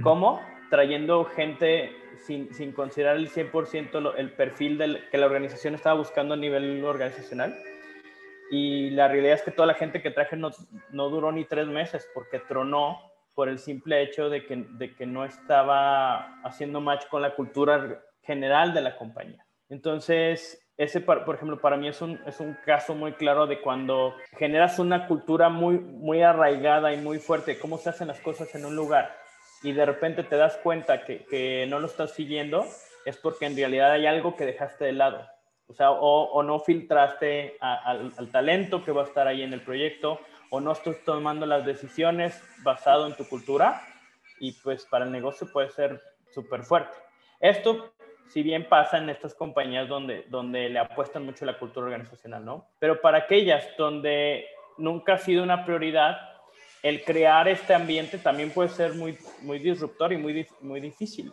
¿Cómo? 0.03 0.41
Trayendo 0.71 1.25
gente 1.25 1.93
sin, 2.19 2.53
sin 2.55 2.73
considerar 2.73 3.17
el 3.17 3.29
100% 3.31 4.15
el 4.17 4.33
perfil 4.33 4.79
del, 4.79 5.09
que 5.11 5.19
la 5.19 5.27
organización 5.27 5.75
estaba 5.75 5.99
buscando 5.99 6.35
a 6.35 6.37
nivel 6.37 6.85
organizacional. 6.85 7.55
Y 8.51 8.91
la 8.91 9.09
realidad 9.09 9.35
es 9.35 9.43
que 9.43 9.51
toda 9.51 9.67
la 9.67 9.75
gente 9.75 10.03
que 10.03 10.11
traje 10.11 10.37
no, 10.37 10.51
no 10.91 11.09
duró 11.09 11.33
ni 11.33 11.45
tres 11.45 11.67
meses 11.67 12.09
porque 12.15 12.39
tronó 12.39 13.14
por 13.35 13.49
el 13.49 13.59
simple 13.59 14.03
hecho 14.03 14.31
de 14.31 14.47
que, 14.47 14.65
de 14.71 14.95
que 14.95 15.07
no 15.07 15.25
estaba 15.25 16.41
haciendo 16.43 16.81
match 16.81 17.07
con 17.09 17.23
la 17.23 17.35
cultura 17.35 18.03
general 18.23 18.73
de 18.73 18.81
la 18.81 18.97
compañía. 18.97 19.45
Entonces, 19.69 20.65
ese, 20.77 21.01
por 21.01 21.35
ejemplo, 21.35 21.61
para 21.61 21.77
mí 21.77 21.89
es 21.89 22.03
un, 22.03 22.21
es 22.27 22.41
un 22.41 22.57
caso 22.65 22.95
muy 22.95 23.13
claro 23.13 23.47
de 23.47 23.61
cuando 23.61 24.15
generas 24.39 24.79
una 24.79 25.07
cultura 25.07 25.49
muy, 25.49 25.79
muy 25.79 26.23
arraigada 26.23 26.93
y 26.93 26.97
muy 26.97 27.19
fuerte, 27.19 27.59
cómo 27.59 27.79
se 27.79 27.91
hacen 27.91 28.09
las 28.09 28.21
cosas 28.21 28.55
en 28.55 28.65
un 28.65 28.75
lugar, 28.75 29.17
y 29.63 29.73
de 29.73 29.87
repente 29.87 30.25
te 30.25 30.37
das 30.37 30.57
cuenta 30.63 31.05
que, 31.05 31.25
que 31.27 31.67
no 31.69 31.79
lo 31.79 31.87
estás 31.87 32.13
siguiendo, 32.13 32.67
es 33.05 33.17
porque 33.17 33.47
en 33.47 33.57
realidad 33.57 33.93
hay 33.93 34.07
algo 34.07 34.37
que 34.37 34.47
dejaste 34.47 34.85
de 34.85 34.93
lado. 34.93 35.27
O 35.67 35.73
sea, 35.73 35.93
o, 35.93 36.43
no 36.43 36.61
filtraste 36.61 37.57
al, 37.61 38.13
al 38.19 38.31
talento 38.31 38.85
que 38.85 38.93
va 38.93 39.03
a 39.03 39.07
estar 39.07 39.27
ahí 39.27 39.43
en 39.43 39.55
el 39.55 39.63
proyecto, 39.63 40.21
o 40.55 40.61
no 40.61 40.71
estás 40.71 41.03
tomando 41.05 41.47
las 41.47 41.67
decisiones 41.67 42.41
basado 42.63 43.09
en 43.09 43.15
tu 43.15 43.29
cultura 43.29 43.83
y 44.39 44.53
pues 44.53 44.87
para 44.87 45.05
el 45.05 45.11
negocio 45.11 45.51
puede 45.53 45.69
ser 45.71 46.01
súper 46.33 46.63
fuerte. 46.63 46.97
Esto, 47.41 47.93
si 48.29 48.45
bien 48.45 48.69
pasa 48.69 48.99
en 48.99 49.11
estas 49.11 49.35
compañías 49.35 49.89
donde, 49.89 50.27
donde 50.29 50.69
le 50.69 50.79
apuestan 50.79 51.25
mucho 51.25 51.45
la 51.45 51.59
cultura 51.59 51.87
organizacional, 51.87 52.45
¿no? 52.45 52.69
Pero 52.79 53.01
para 53.01 53.19
aquellas 53.19 53.67
donde 53.77 54.47
nunca 54.79 55.15
ha 55.15 55.19
sido 55.19 55.43
una 55.43 55.65
prioridad, 55.65 56.19
el 56.85 57.03
crear 57.03 57.49
este 57.49 57.75
ambiente 57.75 58.19
también 58.19 58.53
puede 58.53 58.69
ser 58.69 58.95
muy, 58.95 59.19
muy 59.43 59.59
disruptor 59.59 60.13
y 60.13 60.19
muy, 60.19 60.47
muy 60.61 60.81
difícil. 60.81 61.33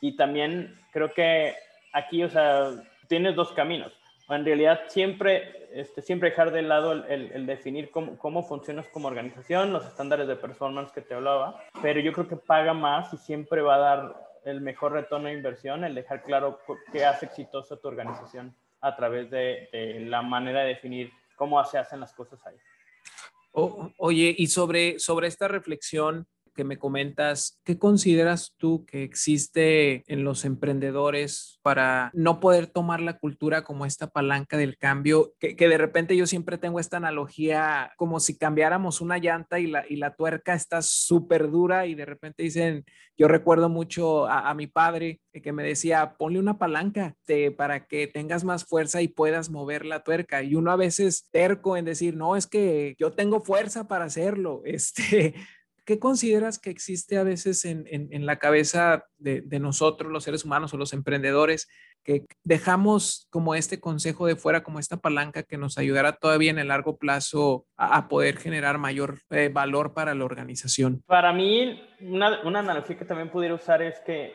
Y 0.00 0.14
también 0.14 0.78
creo 0.92 1.12
que 1.12 1.56
aquí, 1.92 2.22
o 2.22 2.30
sea, 2.30 2.70
tienes 3.08 3.34
dos 3.34 3.50
caminos 3.50 3.92
en 4.28 4.44
realidad 4.44 4.80
siempre, 4.88 5.68
este, 5.72 6.02
siempre 6.02 6.30
dejar 6.30 6.50
de 6.50 6.62
lado 6.62 6.92
el, 6.92 7.46
definir 7.46 7.90
cómo, 7.90 8.16
cómo, 8.18 8.42
funcionas 8.42 8.86
como 8.88 9.08
organización, 9.08 9.72
los 9.72 9.84
estándares 9.86 10.26
de 10.26 10.36
performance 10.36 10.92
que 10.92 11.02
te 11.02 11.14
hablaba, 11.14 11.62
pero 11.82 12.00
yo 12.00 12.12
creo 12.12 12.28
que 12.28 12.36
paga 12.36 12.72
más 12.72 13.12
y 13.12 13.18
siempre 13.18 13.60
va 13.60 13.74
a 13.76 13.78
dar 13.78 14.24
el 14.44 14.60
mejor 14.60 14.92
retorno 14.92 15.28
de 15.28 15.34
inversión, 15.34 15.84
el 15.84 15.94
dejar 15.94 16.22
claro 16.22 16.60
qué 16.92 17.04
hace 17.04 17.26
exitosa 17.26 17.76
tu 17.76 17.88
organización 17.88 18.54
a 18.80 18.94
través 18.94 19.30
de, 19.30 19.68
la 20.08 20.22
manera 20.22 20.60
de 20.60 20.68
definir 20.68 21.10
cómo 21.36 21.62
se 21.64 21.78
hacen 21.78 22.00
las 22.00 22.12
cosas 22.12 22.38
ahí. 22.46 22.56
oye, 23.52 24.34
y 24.36 24.46
sobre, 24.48 24.98
sobre 24.98 25.28
esta 25.28 25.48
reflexión, 25.48 26.26
que 26.54 26.64
me 26.64 26.78
comentas, 26.78 27.60
¿qué 27.64 27.78
consideras 27.78 28.54
tú 28.56 28.86
que 28.86 29.02
existe 29.02 30.04
en 30.06 30.24
los 30.24 30.44
emprendedores 30.44 31.58
para 31.62 32.10
no 32.14 32.40
poder 32.40 32.66
tomar 32.66 33.00
la 33.00 33.18
cultura 33.18 33.64
como 33.64 33.84
esta 33.86 34.08
palanca 34.08 34.56
del 34.56 34.78
cambio? 34.78 35.34
Que, 35.38 35.54
de 35.54 35.78
repente 35.78 36.16
yo 36.16 36.26
siempre 36.26 36.58
tengo 36.58 36.80
esta 36.80 36.96
analogía 36.98 37.92
como 37.96 38.20
si 38.20 38.38
cambiáramos 38.38 39.00
una 39.00 39.18
llanta 39.18 39.58
y 39.58 39.66
la, 39.66 39.84
y 39.88 39.96
la 39.96 40.14
tuerca 40.14 40.54
está 40.54 40.80
súper 40.82 41.50
dura 41.50 41.86
y 41.86 41.94
de 41.94 42.04
repente 42.04 42.42
dicen, 42.42 42.84
yo 43.16 43.28
recuerdo 43.28 43.68
mucho 43.68 44.26
a, 44.26 44.52
mi 44.54 44.66
padre 44.66 45.20
que 45.32 45.52
me 45.52 45.62
decía, 45.62 46.14
ponle 46.18 46.40
una 46.40 46.58
palanca 46.58 47.14
para 47.56 47.86
que 47.86 48.08
tengas 48.08 48.42
más 48.44 48.64
fuerza 48.64 49.02
y 49.02 49.08
puedas 49.08 49.50
mover 49.50 49.84
la 49.84 50.02
tuerca. 50.02 50.42
Y 50.42 50.56
uno 50.56 50.72
a 50.72 50.76
veces 50.76 51.28
terco 51.30 51.76
en 51.76 51.84
decir, 51.84 52.16
no, 52.16 52.34
es 52.34 52.46
que 52.46 52.96
yo 52.98 53.12
tengo 53.12 53.40
fuerza 53.40 53.86
para 53.88 54.04
hacerlo. 54.06 54.62
Este, 54.74 55.34
¿Qué 55.84 55.98
consideras 55.98 56.58
que 56.58 56.70
existe 56.70 57.18
a 57.18 57.24
veces 57.24 57.64
en, 57.64 58.26
la 58.26 58.38
cabeza 58.38 59.04
de, 59.18 59.42
nosotros, 59.60 60.10
los 60.10 60.24
seres 60.24 60.44
humanos 60.44 60.72
o 60.72 60.78
los 60.78 60.92
emprendedores, 60.92 61.68
que 62.02 62.26
dejamos 62.42 63.28
como 63.30 63.54
este 63.54 63.80
consejo 63.80 64.26
de 64.26 64.36
fuera, 64.36 64.62
como 64.62 64.78
esta 64.78 64.98
palanca 64.98 65.42
que 65.42 65.58
nos 65.58 65.76
ayudará 65.78 66.12
todavía 66.12 66.50
en 66.50 66.58
el 66.58 66.68
largo 66.68 66.96
plazo 66.96 67.66
a, 67.76 68.08
poder 68.08 68.36
generar 68.36 68.78
mayor 68.78 69.18
eh, 69.30 69.50
valor 69.52 69.94
para 69.94 70.14
la 70.14 70.24
organización? 70.24 71.02
Para 71.06 71.32
mí, 71.32 71.82
una, 72.00 72.40
analogía 72.42 72.96
que 72.96 73.04
también 73.04 73.30
pudiera 73.30 73.54
usar 73.54 73.82
es 73.82 74.00
que 74.00 74.32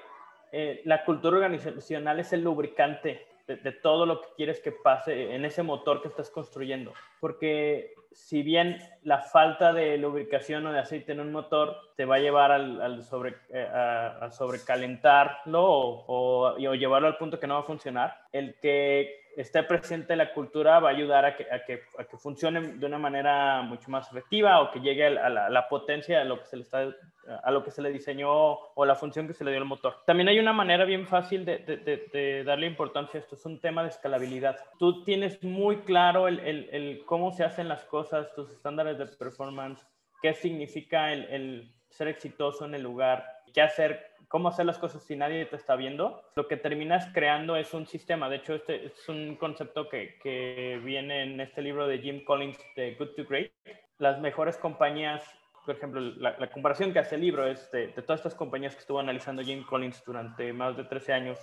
eh, 0.52 0.82
la 0.86 1.04
cultura 1.04 1.38
organizacional 1.38 2.20
es 2.20 2.34
el 2.34 2.44
lubricante 2.44 3.29
de, 3.56 3.72
todo 3.72 4.06
lo 4.06 4.22
que 4.22 4.28
quieres 4.36 4.60
que 4.60 4.72
pase 4.72 5.34
en 5.34 5.46
ese 5.46 5.64
motor 5.64 6.02
que 6.02 6.08
estás 6.08 6.30
construyendo. 6.30 6.94
Porque 7.20 7.94
si 8.12 8.44
bien 8.44 8.78
la 9.04 9.20
falta 9.20 9.74
de 9.74 9.98
lubricación 9.98 10.66
o 10.66 10.74
de 10.74 10.80
aceite 10.80 11.12
en 11.12 11.20
un 11.20 11.32
motor 11.32 11.76
te 11.96 12.06
va 12.06 12.16
a 12.16 12.20
llevar 12.20 12.52
al, 12.52 13.04
sobre, 13.04 13.36
eh, 13.50 13.68
a, 13.68 14.30
sobrecalentarlo 14.32 15.64
o, 15.64 16.56
o, 16.56 16.76
llevarlo 16.76 17.08
al 17.08 17.18
punto 17.18 17.40
que 17.40 17.48
no 17.48 17.56
va 17.56 17.62
a 17.62 17.64
funcionar, 17.64 18.16
el 18.32 18.56
que 18.60 19.29
esté 19.36 19.64
presente 19.64 20.16
la 20.16 20.34
cultura 20.34 20.80
va 20.80 20.90
a 20.90 20.94
ayudar 20.94 21.26
a 21.26 21.36
que, 21.36 21.44
a 21.52 21.64
que, 21.64 21.82
a 21.98 22.04
que 22.04 22.18
funcione 22.18 22.74
de 22.74 22.86
una 22.86 22.98
manera 22.98 23.62
mucho 23.62 23.90
más 23.90 24.10
efectiva 24.10 24.62
o 24.62 24.72
que 24.72 24.80
llegue 24.80 25.06
a 25.06 25.30
la, 25.30 25.70
potencia 25.70 26.22
a 26.22 26.24
lo, 26.24 26.40
que 26.40 26.46
se 26.46 26.58
le 26.58 26.64
está, 26.64 26.88
a 27.44 27.52
lo 27.52 27.64
que 27.64 27.72
se 27.72 27.82
le 27.82 27.92
diseñó 27.92 28.32
o 28.32 28.86
la 28.86 28.96
función 28.96 29.28
que 29.28 29.34
se 29.34 29.44
le 29.44 29.52
dio 29.52 29.60
al 29.60 29.66
motor. 29.66 29.96
También 30.06 30.30
hay 30.30 30.40
una 30.40 30.54
manera 30.54 30.86
bien 30.86 31.08
fácil 31.08 31.46
de, 31.46 31.60
de, 31.60 32.44
darle 32.44 32.68
importancia 32.68 33.20
a 33.20 33.24
esto, 33.24 33.36
es 33.36 33.46
un 33.46 33.60
tema 33.60 33.84
de 33.84 33.90
escalabilidad. 33.90 34.58
Tú 34.78 35.04
tienes 35.04 35.44
muy 35.44 35.78
claro 35.82 36.28
el, 36.28 36.40
el, 36.40 37.04
cómo 37.06 37.32
se 37.32 37.44
hacen 37.44 37.68
las 37.68 37.86
cosas, 37.86 38.34
tus 38.34 38.52
estándares 38.52 38.98
de 38.98 39.06
performance, 39.06 39.86
qué 40.22 40.34
significa 40.34 41.14
el 41.14 41.79
ser 41.90 42.08
exitoso 42.08 42.66
en 42.66 42.76
el 42.76 42.84
lugar, 42.84 43.26
qué 43.54 43.62
hacer 43.62 44.10
cómo 44.30 44.48
hacer 44.48 44.66
las 44.66 44.78
cosas 44.78 45.04
si 45.04 45.16
nadie 45.16 45.46
te 45.46 45.56
está 45.56 45.76
viendo, 45.76 46.24
lo 46.36 46.48
que 46.48 46.56
terminas 46.56 47.10
creando 47.14 47.58
es 47.58 47.74
un 47.74 47.88
sistema. 47.88 48.30
De 48.30 48.38
hecho, 48.38 48.54
este 48.54 48.86
es 48.86 49.10
un 49.10 49.36
concepto 49.36 49.90
que, 49.90 50.18
que 50.22 50.80
viene 50.84 51.24
en 51.24 51.42
este 51.42 51.62
libro 51.62 51.88
de 51.88 51.98
Jim 51.98 52.24
Collins 52.24 52.58
de 52.76 52.94
Good 52.94 53.16
to 53.16 53.26
Great. 53.28 53.52
Las 53.98 54.20
mejores 54.20 54.56
compañías, 54.58 55.24
por 55.66 55.76
ejemplo, 55.76 56.00
la, 56.00 56.50
comparación 56.52 56.94
que 56.94 57.00
hace 57.00 57.16
el 57.16 57.22
libro 57.22 57.48
es 57.48 57.72
de, 57.72 57.88
de, 57.88 58.02
todas 58.04 58.20
estas 58.20 58.36
compañías 58.36 58.76
que 58.76 58.82
estuvo 58.82 59.00
analizando 59.00 59.42
Jim 59.42 59.66
Collins 59.66 60.04
durante 60.06 60.54
más 60.54 60.78
de 60.78 60.84
13 60.84 61.12
años, 61.12 61.40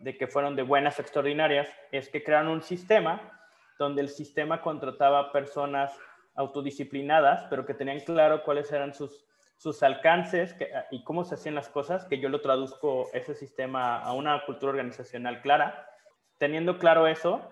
de 0.00 0.18
que 0.18 0.26
fueron 0.26 0.56
de 0.56 0.62
buenas 0.62 0.98
extraordinarias, 0.98 1.72
es 1.92 2.08
que 2.08 2.24
crearon 2.24 2.48
un 2.48 2.62
sistema 2.62 3.40
donde 3.78 4.02
el 4.02 4.08
sistema 4.08 4.60
contrataba 4.60 5.30
personas 5.30 5.96
autodisciplinadas, 6.34 7.46
pero 7.48 7.64
que 7.64 7.74
tenían 7.74 8.00
claro 8.00 8.42
cuáles 8.42 8.72
eran 8.72 8.92
sus, 8.92 9.27
sus 9.58 9.82
alcances 9.82 10.56
y 10.90 11.02
cómo 11.02 11.24
se 11.24 11.34
hacían 11.34 11.56
las 11.56 11.68
cosas, 11.68 12.04
que 12.06 12.20
yo 12.20 12.28
lo 12.28 12.40
traduzco 12.40 13.10
ese 13.12 13.34
sistema 13.34 13.98
a 13.98 14.12
una 14.12 14.44
cultura 14.46 14.70
organizacional 14.70 15.42
clara. 15.42 15.86
Teniendo 16.38 16.78
claro 16.78 17.08
eso, 17.08 17.42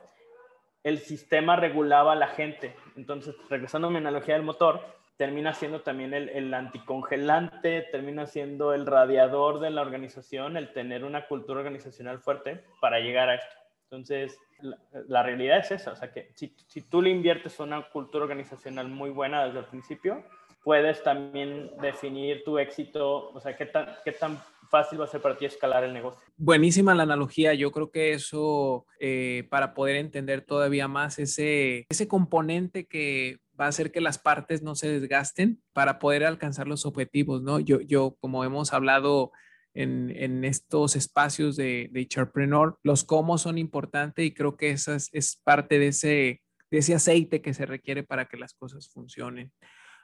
el 0.85 0.99
sistema 0.99 1.57
regulaba 1.57 2.13
a 2.13 2.17
la 2.17 2.29
gente. 2.29 2.77
Entonces, 2.97 3.35
regresando 3.51 3.89
a 3.89 3.91
mi 3.91 3.99
analogía 3.99 4.35
del 4.35 4.45
motor, 4.45 4.81
termina 5.17 5.53
siendo 5.53 5.81
también 5.83 6.15
el, 6.15 6.29
el, 6.29 6.55
anticongelante, 6.55 7.83
termina 7.91 8.27
siendo 8.27 8.73
el 8.73 8.87
radiador 8.87 9.59
de 9.59 9.71
la 9.71 9.83
organización, 9.83 10.57
el 10.57 10.73
tener 10.73 11.05
una 11.05 11.27
cultura 11.27 11.59
organizacional 11.59 12.21
fuerte 12.21 12.65
para 12.81 13.01
llegar 13.01 13.31
a 13.31 13.35
esto. 13.35 13.57
Entonces, 13.85 14.39
la, 14.61 15.23
realidad 15.23 15.59
es 15.59 15.73
esa, 15.73 15.93
o 15.93 15.97
sea 15.97 16.13
que 16.13 16.31
si, 16.35 16.55
si, 16.67 16.83
tú 16.83 17.03
le 17.03 17.11
inviertes 17.11 17.59
una 17.61 17.83
cultura 17.89 18.25
organizacional 18.25 18.89
muy 18.89 19.11
buena 19.11 19.45
desde 19.45 19.61
el 19.61 19.65
principio, 19.67 20.25
puedes 20.67 21.01
también 21.05 21.71
definir 21.81 22.43
tu 22.43 22.59
éxito, 22.59 23.31
o 23.31 23.41
sea, 23.41 23.57
qué 23.57 23.67
tan, 23.67 23.87
qué 24.05 24.11
tan 24.11 24.43
fácil 24.69 25.01
va 25.01 25.05
a 25.05 25.07
ser 25.07 25.23
para 25.23 25.39
ti 25.39 25.45
escalar 25.45 25.85
el 25.85 25.95
negocio. 25.95 26.21
Buenísima 26.37 26.93
la 26.93 27.05
analogía, 27.05 27.55
yo 27.55 27.71
creo 27.71 27.93
que 27.93 28.15
eso, 28.15 28.85
eh, 28.99 29.47
para 29.49 29.75
poder 29.75 29.95
entender 29.95 30.41
todavía 30.41 30.89
más 30.89 31.21
ese, 31.21 31.87
ese 31.89 32.09
componente 32.09 32.85
que 32.89 33.39
va 33.59 33.67
a 33.67 33.69
hacer 33.69 33.93
que 33.93 34.01
las 34.01 34.19
partes 34.19 34.65
no 34.65 34.75
se 34.75 34.89
desgasten 34.89 35.63
para 35.73 36.01
poder 36.01 36.25
alcanzar 36.25 36.67
los 36.67 36.85
objetivos, 36.85 37.43
¿no? 37.43 37.61
Yo, 37.61 37.81
yo 37.83 38.17
como 38.19 38.43
hemos 38.43 38.73
hablado 38.73 39.31
en, 39.73 40.11
en 40.17 40.45
estos 40.45 40.97
espacios 40.97 41.55
de, 41.55 41.91
de 41.93 42.09
Charpreneur, 42.09 42.77
los 42.83 43.05
cómo 43.05 43.39
son 43.39 43.57
importantes 43.57 44.27
y 44.27 44.35
creo 44.35 44.57
que 44.57 44.71
esa 44.71 44.97
es, 44.97 45.11
es 45.13 45.41
parte 45.45 45.79
de 45.79 45.87
ese, 45.87 46.43
de 46.73 46.79
ese 46.79 46.93
aceite 46.97 47.41
que 47.41 47.55
se 47.55 47.67
requiere 47.67 48.03
para 48.03 48.25
que 48.25 48.37
las 48.37 48.53
cosas 48.53 48.91
funcionen. 48.91 49.53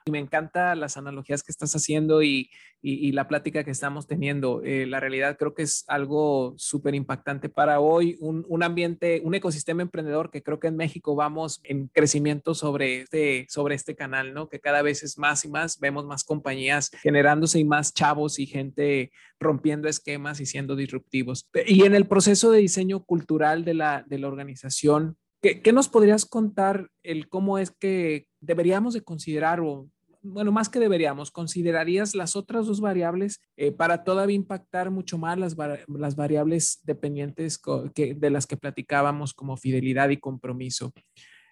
Y 0.05 0.11
me 0.11 0.19
encanta 0.19 0.75
las 0.75 0.97
analogías 0.97 1.43
que 1.43 1.51
estás 1.51 1.73
haciendo 1.75 2.23
y, 2.23 2.49
y, 2.81 3.13
la 3.13 3.29
plática 3.29 3.63
que 3.63 3.71
estamos 3.71 4.05
teniendo. 4.05 4.61
Eh, 4.63 4.85
la 4.85 4.99
realidad 4.99 5.37
creo 5.37 5.53
que 5.53 5.61
es 5.63 5.85
algo 5.87 6.53
súper 6.57 6.93
impactante 6.93 7.47
para 7.47 7.79
hoy, 7.79 8.17
un, 8.19 8.45
un, 8.49 8.63
ambiente, 8.63 9.21
un 9.23 9.33
ecosistema 9.33 9.81
emprendedor 9.81 10.29
que 10.29 10.43
creo 10.43 10.59
que 10.59 10.67
en 10.67 10.75
México 10.75 11.15
vamos 11.15 11.61
en 11.63 11.87
crecimiento 11.87 12.53
sobre 12.53 13.01
este, 13.01 13.45
sobre 13.47 13.75
este 13.75 13.95
canal, 13.95 14.33
¿no? 14.33 14.49
Que 14.49 14.59
cada 14.59 14.81
vez 14.81 15.03
es 15.03 15.17
más 15.17 15.45
y 15.45 15.49
más, 15.49 15.79
vemos 15.79 16.05
más 16.05 16.25
compañías 16.25 16.91
generándose 17.01 17.59
y 17.59 17.63
más 17.63 17.93
chavos 17.93 18.39
y 18.39 18.45
gente 18.45 19.11
rompiendo 19.39 19.87
esquemas 19.87 20.41
y 20.41 20.45
siendo 20.45 20.75
disruptivos. 20.75 21.49
Y 21.65 21.85
en 21.85 21.95
el 21.95 22.07
proceso 22.07 22.51
de 22.51 22.59
diseño 22.59 23.05
cultural 23.05 23.63
de 23.63 23.75
la, 23.75 24.03
de 24.05 24.19
la 24.19 24.27
organización, 24.27 25.17
¿Qué, 25.43 25.61
¿Qué, 25.61 25.73
nos 25.73 25.89
podrías 25.89 26.25
contar 26.25 26.89
el 27.03 27.27
cómo 27.27 27.59
es 27.59 27.69
que 27.69 28.27
deberíamos 28.39 28.93
de 28.93 29.01
considerar 29.01 29.59
o 29.59 29.89
bueno, 30.23 30.53
más 30.53 30.69
que 30.69 30.79
deberíamos, 30.79 31.31
¿considerarías 31.31 32.15
las 32.15 32.37
otras 32.37 32.65
dos 32.65 32.79
variables 32.79 33.41
eh, 33.57 33.73
para 33.73 34.05
todavía 34.05 34.37
impactar 34.37 34.89
mucho 34.89 35.17
más 35.17 35.37
las, 35.37 35.57
las 35.87 36.15
variables 36.15 36.79
dependientes 36.83 37.61
que, 37.93 38.15
de 38.15 38.29
las 38.29 38.47
que 38.47 38.55
platicábamos 38.55 39.33
como 39.33 39.57
fidelidad 39.57 40.09
y 40.09 40.17
compromiso? 40.17 40.93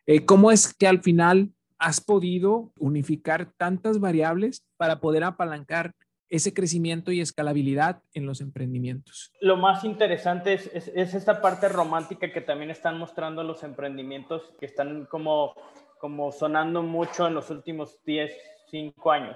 Eh, 0.05 0.25
¿Cómo 0.25 0.51
es 0.51 0.73
que 0.73 0.87
al 0.87 1.01
final 1.01 1.51
has 1.77 1.99
podido 1.99 2.71
unificar 2.79 3.51
tantas 3.57 3.99
variables 3.99 4.63
para 4.77 5.01
poder 5.01 5.25
apalancar 5.25 5.93
ese 6.31 6.53
crecimiento 6.53 7.11
y 7.11 7.19
escalabilidad 7.19 8.01
en 8.13 8.25
los 8.25 8.39
emprendimientos. 8.39 9.33
Lo 9.41 9.57
más 9.57 9.83
interesante 9.83 10.53
es, 10.53 10.71
es, 10.73 10.87
es, 10.95 11.13
esta 11.13 11.41
parte 11.41 11.67
romántica 11.67 12.31
que 12.31 12.39
también 12.39 12.71
están 12.71 12.97
mostrando 12.97 13.43
los 13.43 13.63
emprendimientos 13.63 14.41
que 14.57 14.65
están 14.65 15.05
como, 15.05 15.53
sonando 16.31 16.83
mucho 16.83 17.27
en 17.27 17.33
los 17.33 17.49
últimos 17.49 18.01
10, 18.05 18.31
cinco 18.69 19.11
años. 19.11 19.35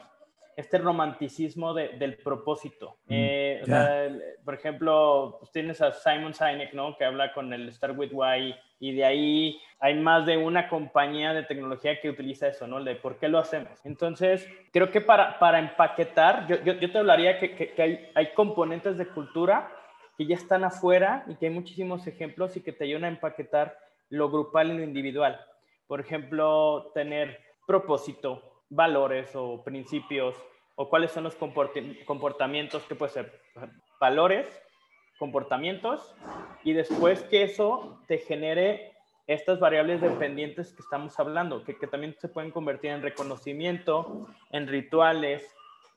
Este 0.56 0.78
romanticismo 0.78 1.74
de, 1.74 1.90
del 1.98 2.18
propósito. 2.18 2.98
Mm, 3.06 3.14
eh, 3.14 3.60
o 3.64 3.66
sea, 3.66 4.10
por 4.44 4.54
ejemplo, 4.54 5.38
pues 5.40 5.52
tienes 5.52 5.82
a 5.82 5.92
Simon 5.92 6.34
Sinek, 6.34 6.74
¿no? 6.74 6.96
Que 6.98 7.06
habla 7.06 7.34
con 7.34 7.52
el 7.54 7.72
Start 7.74 7.98
With 7.98 8.12
Why 8.14 8.56
y 8.80 8.94
de 8.96 9.06
ahí 9.06 9.60
hay 9.80 9.96
más 9.96 10.26
de 10.26 10.38
una 10.38 10.70
compañía 10.70 11.34
de 11.34 11.44
tecnología 11.44 12.00
que 12.00 12.10
utiliza 12.10 12.48
eso, 12.48 12.68
¿no? 12.68 12.84
De 12.84 12.96
por 12.96 13.18
qué 13.18 13.28
lo 13.28 13.40
hacemos. 13.40 13.86
Entonces, 13.86 14.48
creo 14.72 14.92
que 14.92 15.02
para, 15.02 15.40
para 15.40 15.60
empaquetar, 15.60 16.48
yo, 16.48 16.64
yo, 16.64 16.74
yo 16.74 16.92
te 16.92 16.98
hablaría 16.98 17.38
que, 17.38 17.56
que, 17.56 17.74
que 17.74 17.82
hay, 17.82 18.10
hay 18.16 18.34
componentes 18.34 18.98
de 18.98 19.08
cultura 19.08 19.72
que 20.18 20.26
ya 20.26 20.36
están 20.36 20.64
afuera 20.64 21.26
y 21.28 21.36
que 21.36 21.48
hay 21.48 21.54
muchísimos 21.54 22.08
ejemplos 22.08 22.56
y 22.56 22.62
que 22.62 22.72
te 22.72 22.86
ayudan 22.86 23.06
a 23.06 23.10
empaquetar 23.10 23.78
lo 24.10 24.30
grupal 24.30 24.72
y 24.72 24.78
lo 24.78 24.84
individual. 24.84 25.40
Por 25.88 26.00
ejemplo, 26.00 26.92
tener 26.94 27.40
propósito, 27.66 28.55
valores 28.76 29.36
o 29.36 29.64
principios 29.64 30.36
o 30.76 30.90
cuáles 30.90 31.12
son 31.12 31.24
los 31.24 31.36
comportamientos 31.36 32.84
que 32.84 32.96
puede 32.96 33.12
ser 33.12 33.42
valores, 34.00 34.62
comportamientos 35.18 36.14
y 36.64 36.74
después 36.74 37.24
que 37.24 37.44
eso 37.44 38.00
te 38.08 38.18
genere 38.18 38.92
estas 39.28 39.60
variables 39.60 40.02
dependientes 40.02 40.74
que 40.74 40.82
estamos 40.82 41.18
hablando, 41.20 41.64
que, 41.64 41.78
que 41.78 41.88
también 41.88 42.16
se 42.20 42.28
pueden 42.28 42.52
convertir 42.52 42.92
en 42.92 43.02
reconocimiento, 43.02 44.28
en 44.52 44.68
rituales, 44.68 45.44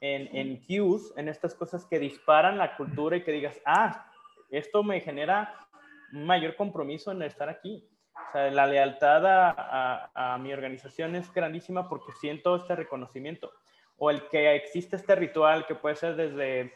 en, 0.01 0.35
en 0.35 0.57
cues, 0.65 1.13
en 1.17 1.29
estas 1.29 1.55
cosas 1.55 1.85
que 1.85 1.99
disparan 1.99 2.57
la 2.57 2.77
cultura 2.77 3.17
y 3.17 3.23
que 3.23 3.33
digas, 3.33 3.61
ah, 3.67 4.07
esto 4.51 4.83
me 4.83 5.01
genera 5.01 5.67
mayor 6.13 6.57
compromiso 6.57 7.13
en 7.13 7.23
estar 7.23 7.49
aquí. 7.49 7.87
O 8.29 8.33
sea, 8.33 8.51
la 8.51 8.67
lealtad 8.67 9.25
a, 9.27 10.11
a, 10.15 10.39
mi 10.39 10.53
organización 10.53 11.15
es 11.17 11.33
grandísima 11.33 11.89
porque 11.89 12.13
siento 12.21 12.57
este 12.57 12.77
reconocimiento. 12.77 13.53
O 13.97 14.11
el 14.11 14.29
que 14.29 14.55
existe 14.55 14.97
este 14.97 15.15
ritual 15.15 15.67
que 15.67 15.75
puede 15.75 15.97
ser 15.97 16.17
desde, 16.17 16.75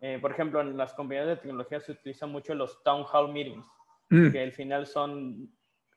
eh, 0.00 0.18
por 0.20 0.30
ejemplo, 0.30 0.60
en 0.60 0.76
las 0.76 0.94
compañías 0.94 1.26
de 1.26 1.36
tecnología 1.36 1.80
se 1.80 1.92
utilizan 1.92 2.30
mucho 2.30 2.54
los 2.54 2.82
town 2.82 3.04
hall 3.12 3.32
meetings, 3.32 3.66
mm. 4.10 4.30
que 4.30 4.42
al 4.42 4.52
final 4.52 4.86
son 4.86 5.50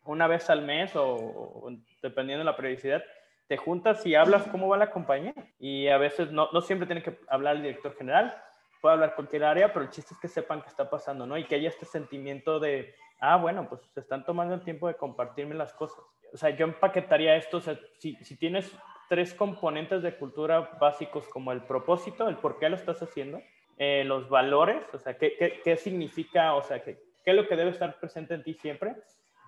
una 0.05 0.27
vez 0.27 0.49
al 0.49 0.63
mes 0.63 0.95
o, 0.95 1.15
o, 1.15 1.71
dependiendo 2.01 2.39
de 2.39 2.51
la 2.51 2.57
periodicidad, 2.57 3.03
te 3.47 3.57
juntas 3.57 4.05
y 4.05 4.15
hablas 4.15 4.47
cómo 4.47 4.67
va 4.67 4.77
la 4.77 4.91
compañía. 4.91 5.33
Y 5.59 5.87
a 5.87 5.97
veces 5.97 6.31
no, 6.31 6.49
no 6.51 6.61
siempre 6.61 6.87
tiene 6.87 7.03
que 7.03 7.19
hablar 7.27 7.57
el 7.57 7.61
director 7.61 7.95
general, 7.95 8.35
puede 8.85 8.93
hablar 8.93 9.15
cualquier 9.15 9.45
área, 9.45 9.73
pero 9.73 9.85
el 9.85 9.89
chiste 9.89 10.13
es 10.13 10.19
que 10.19 10.27
sepan 10.27 10.61
qué 10.61 10.67
está 10.67 10.87
pasando, 10.87 11.25
¿no? 11.25 11.39
Y 11.39 11.45
que 11.45 11.55
haya 11.55 11.69
este 11.69 11.85
sentimiento 11.85 12.59
de 12.59 12.93
ah, 13.19 13.37
bueno, 13.37 13.67
pues 13.67 13.81
se 13.81 13.99
están 13.99 14.23
tomando 14.23 14.53
el 14.53 14.63
tiempo 14.63 14.87
de 14.87 14.93
compartirme 14.93 15.55
las 15.55 15.73
cosas. 15.73 15.97
O 16.31 16.37
sea, 16.37 16.51
yo 16.51 16.65
empaquetaría 16.65 17.35
esto, 17.35 17.57
o 17.57 17.61
sea, 17.61 17.79
si, 17.97 18.15
si 18.17 18.37
tienes 18.37 18.71
tres 19.09 19.33
componentes 19.33 20.03
de 20.03 20.15
cultura 20.15 20.77
básicos 20.79 21.27
como 21.29 21.51
el 21.51 21.63
propósito, 21.63 22.27
el 22.27 22.37
por 22.37 22.59
qué 22.59 22.69
lo 22.69 22.75
estás 22.75 23.01
haciendo, 23.01 23.41
eh, 23.79 24.03
los 24.05 24.29
valores, 24.29 24.83
o 24.93 24.99
sea, 24.99 25.17
qué, 25.17 25.35
qué, 25.35 25.61
qué 25.63 25.77
significa, 25.77 26.53
o 26.53 26.61
sea, 26.61 26.83
qué, 26.83 26.99
qué, 27.23 27.31
es 27.31 27.35
lo 27.35 27.47
que 27.47 27.55
debe 27.55 27.71
estar 27.71 27.99
presente 27.99 28.35
en 28.35 28.43
ti 28.43 28.53
siempre, 28.53 28.95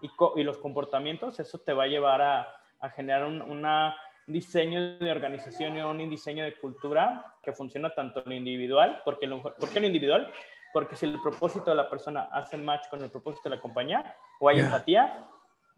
y, 0.01 0.09
y 0.35 0.43
los 0.43 0.57
comportamientos, 0.57 1.39
eso 1.39 1.59
te 1.59 1.73
va 1.73 1.83
a 1.83 1.87
llevar 1.87 2.21
a, 2.23 2.47
a 2.79 2.89
generar 2.89 3.25
un 3.25 3.41
una 3.41 3.95
diseño 4.27 4.97
de 4.97 5.11
organización 5.11 5.77
y 5.77 5.81
un 5.81 6.09
diseño 6.09 6.43
de 6.43 6.53
cultura 6.55 7.35
que 7.41 7.53
funciona 7.53 7.89
tanto 7.89 8.19
en 8.23 8.29
lo 8.29 8.35
individual, 8.35 9.01
porque 9.03 9.25
lo, 9.25 9.41
¿por 9.41 9.69
qué 9.69 9.77
en 9.77 9.83
lo 9.83 9.87
individual? 9.87 10.31
porque 10.73 10.95
si 10.95 11.07
el 11.07 11.19
propósito 11.21 11.71
de 11.71 11.75
la 11.75 11.89
persona 11.89 12.29
hace 12.31 12.55
match 12.55 12.87
con 12.89 13.01
el 13.01 13.09
propósito 13.09 13.49
de 13.49 13.55
la 13.55 13.61
compañía 13.61 14.15
o 14.39 14.47
hay 14.47 14.57
yeah. 14.57 14.65
empatía, 14.65 15.25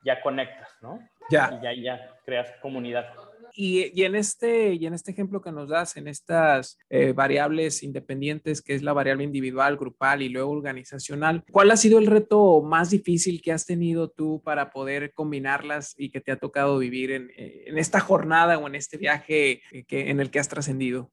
ya 0.04 0.22
conectas, 0.22 0.78
¿no? 0.82 1.00
Ya. 1.30 1.52
Y 1.54 1.64
ya, 1.64 1.74
ya 1.74 2.16
creas 2.26 2.52
comunidad. 2.62 3.06
Y, 3.54 3.92
y, 4.00 4.04
en 4.06 4.16
este, 4.16 4.74
y 4.74 4.86
en 4.86 4.94
este 4.94 5.12
ejemplo 5.12 5.42
que 5.42 5.52
nos 5.52 5.70
das, 5.70 5.98
en 5.98 6.08
estas 6.08 6.78
eh, 6.90 7.14
variables 7.14 7.84
independientes, 7.84 8.62
que 8.62 8.74
es 8.76 8.84
la 8.84 8.94
variable 8.94 9.24
individual, 9.24 9.78
grupal 9.78 10.22
y 10.22 10.30
luego 10.30 10.52
organizacional, 10.52 11.44
¿cuál 11.52 11.72
ha 11.72 11.78
sido 11.78 12.00
el 12.00 12.08
reto 12.08 12.62
más 12.62 12.90
difícil 12.90 13.42
que 13.42 13.52
has 13.52 13.66
tenido 13.66 14.10
tú 14.10 14.42
para 14.44 14.70
poder 14.72 15.14
combinarlas 15.14 15.96
y 15.98 16.10
que 16.12 16.22
te 16.22 16.32
ha 16.32 16.38
tocado 16.38 16.78
vivir 16.78 17.12
en, 17.12 17.32
en 17.36 17.78
esta 17.78 18.00
jornada 18.00 18.58
o 18.58 18.68
en 18.68 18.76
este 18.76 18.98
viaje 18.98 19.62
que, 19.88 20.10
en 20.10 20.20
el 20.20 20.32
que 20.32 20.40
has 20.40 20.50
trascendido? 20.50 21.12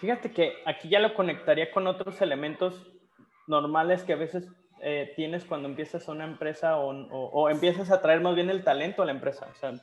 Fíjate 0.00 0.32
que 0.32 0.54
aquí 0.66 0.88
ya 0.88 0.98
lo 0.98 1.14
conectaría 1.14 1.70
con 1.70 1.86
otros 1.86 2.20
elementos 2.20 2.86
normales 3.46 4.02
que 4.02 4.12
a 4.12 4.16
veces 4.16 4.48
eh, 4.82 5.12
tienes 5.14 5.44
cuando 5.44 5.68
empiezas 5.68 6.08
una 6.08 6.24
empresa 6.24 6.78
o, 6.78 6.90
o, 6.90 7.28
o, 7.30 7.48
empiezas 7.48 7.90
a 7.92 8.02
traer 8.02 8.20
más 8.20 8.34
bien 8.34 8.50
el 8.50 8.64
talento 8.64 9.02
a 9.02 9.06
la 9.06 9.12
empresa. 9.12 9.48
O 9.52 9.54
sea, 9.54 9.74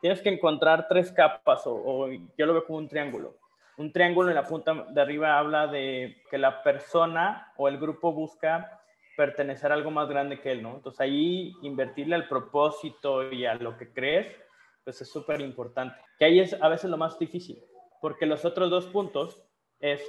tienes 0.00 0.20
que 0.20 0.28
encontrar 0.28 0.86
tres 0.88 1.12
capas 1.12 1.66
o, 1.66 1.74
o, 1.74 2.08
yo 2.10 2.46
lo 2.46 2.52
veo 2.52 2.64
como 2.64 2.78
un 2.78 2.88
triángulo. 2.88 3.36
Un 3.78 3.92
triángulo 3.92 4.30
en 4.30 4.36
la 4.36 4.44
punta 4.44 4.86
de 4.88 5.00
arriba 5.00 5.38
habla 5.38 5.66
de 5.66 6.22
que 6.30 6.38
la 6.38 6.62
persona 6.62 7.52
o 7.56 7.68
el 7.68 7.78
grupo 7.78 8.12
busca 8.12 8.80
pertenecer 9.16 9.70
a 9.70 9.74
algo 9.74 9.90
más 9.90 10.08
grande 10.08 10.40
que 10.40 10.52
él, 10.52 10.62
¿no? 10.62 10.76
Entonces 10.76 11.00
ahí 11.00 11.54
invertirle 11.62 12.14
al 12.14 12.28
propósito 12.28 13.30
y 13.32 13.46
a 13.46 13.54
lo 13.54 13.76
que 13.76 13.92
crees, 13.92 14.34
pues 14.84 15.00
es 15.00 15.10
súper 15.10 15.40
importante. 15.40 15.96
Que 16.18 16.26
ahí 16.26 16.40
es 16.40 16.54
a 16.60 16.68
veces 16.68 16.90
lo 16.90 16.96
más 16.96 17.18
difícil, 17.18 17.62
porque 18.00 18.26
los 18.26 18.44
otros 18.44 18.70
dos 18.70 18.86
puntos 18.86 19.42
es, 19.80 20.02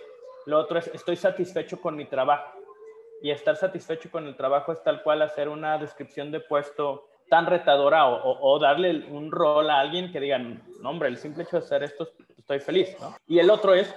lo 0.46 0.60
otro 0.60 0.78
es, 0.78 0.88
estoy 0.94 1.16
satisfecho 1.16 1.82
con 1.82 1.96
mi 1.96 2.06
trabajo 2.06 2.58
y 3.22 3.32
estar 3.32 3.56
satisfecho 3.56 4.12
con 4.12 4.28
el 4.28 4.36
trabajo 4.36 4.72
es 4.72 4.84
tal 4.84 5.02
cual 5.02 5.22
hacer 5.22 5.50
una 5.50 5.78
descripción 5.78 6.32
de 6.32 6.40
puesto 6.40 7.07
tan 7.30 7.46
retadora 7.46 8.08
o, 8.08 8.60
darle 8.60 9.06
un 9.10 9.32
rol 9.32 9.70
a 9.70 9.80
alguien 9.80 10.12
que 10.12 10.20
digan, 10.20 10.64
no, 10.82 10.90
hombre, 10.90 11.10
el 11.10 11.18
simple 11.18 11.44
hecho 11.44 11.60
de 11.60 11.66
hacer 11.66 11.84
esto, 11.84 12.10
estoy 12.38 12.60
feliz, 12.60 12.96
¿no? 13.00 13.16
Y 13.28 13.40
el 13.40 13.50
otro 13.50 13.74
es, 13.74 13.94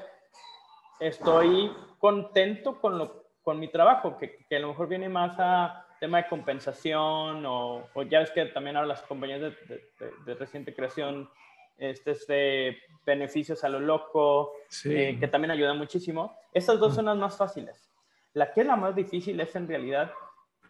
estoy 0.98 1.70
contento 1.98 2.80
con, 2.80 2.98
lo, 2.98 3.24
con 3.42 3.58
mi 3.60 3.68
trabajo, 3.68 4.16
que, 4.18 4.44
que 4.48 4.56
a 4.56 4.60
lo 4.60 4.68
mejor 4.68 4.88
viene 4.88 5.08
más 5.08 5.36
a 5.38 5.86
tema 6.00 6.18
de 6.22 6.28
compensación 6.28 7.44
o, 7.46 7.88
ya 8.08 8.20
ves 8.20 8.30
que 8.30 8.46
también 8.46 8.76
ahora 8.76 8.88
las 8.88 9.02
compañías 9.02 9.40
de, 9.40 9.90
de, 10.24 10.34
reciente 10.34 10.74
creación, 10.74 11.30
este, 11.76 12.12
este, 12.12 12.78
beneficios 13.04 13.62
a 13.62 13.68
lo 13.68 13.78
loco, 13.78 14.52
eh, 14.86 15.16
que 15.20 15.28
también 15.28 15.50
ayuda 15.50 15.74
muchísimo. 15.74 16.36
Estas 16.52 16.80
dos 16.80 16.94
son 16.94 17.04
las 17.04 17.16
más 17.16 17.36
fáciles. 17.36 17.92
La 18.32 18.52
que 18.52 18.62
es 18.62 18.66
la 18.66 18.76
más 18.76 18.96
difícil 18.96 19.38
es 19.40 19.54
en 19.54 19.68
realidad 19.68 20.10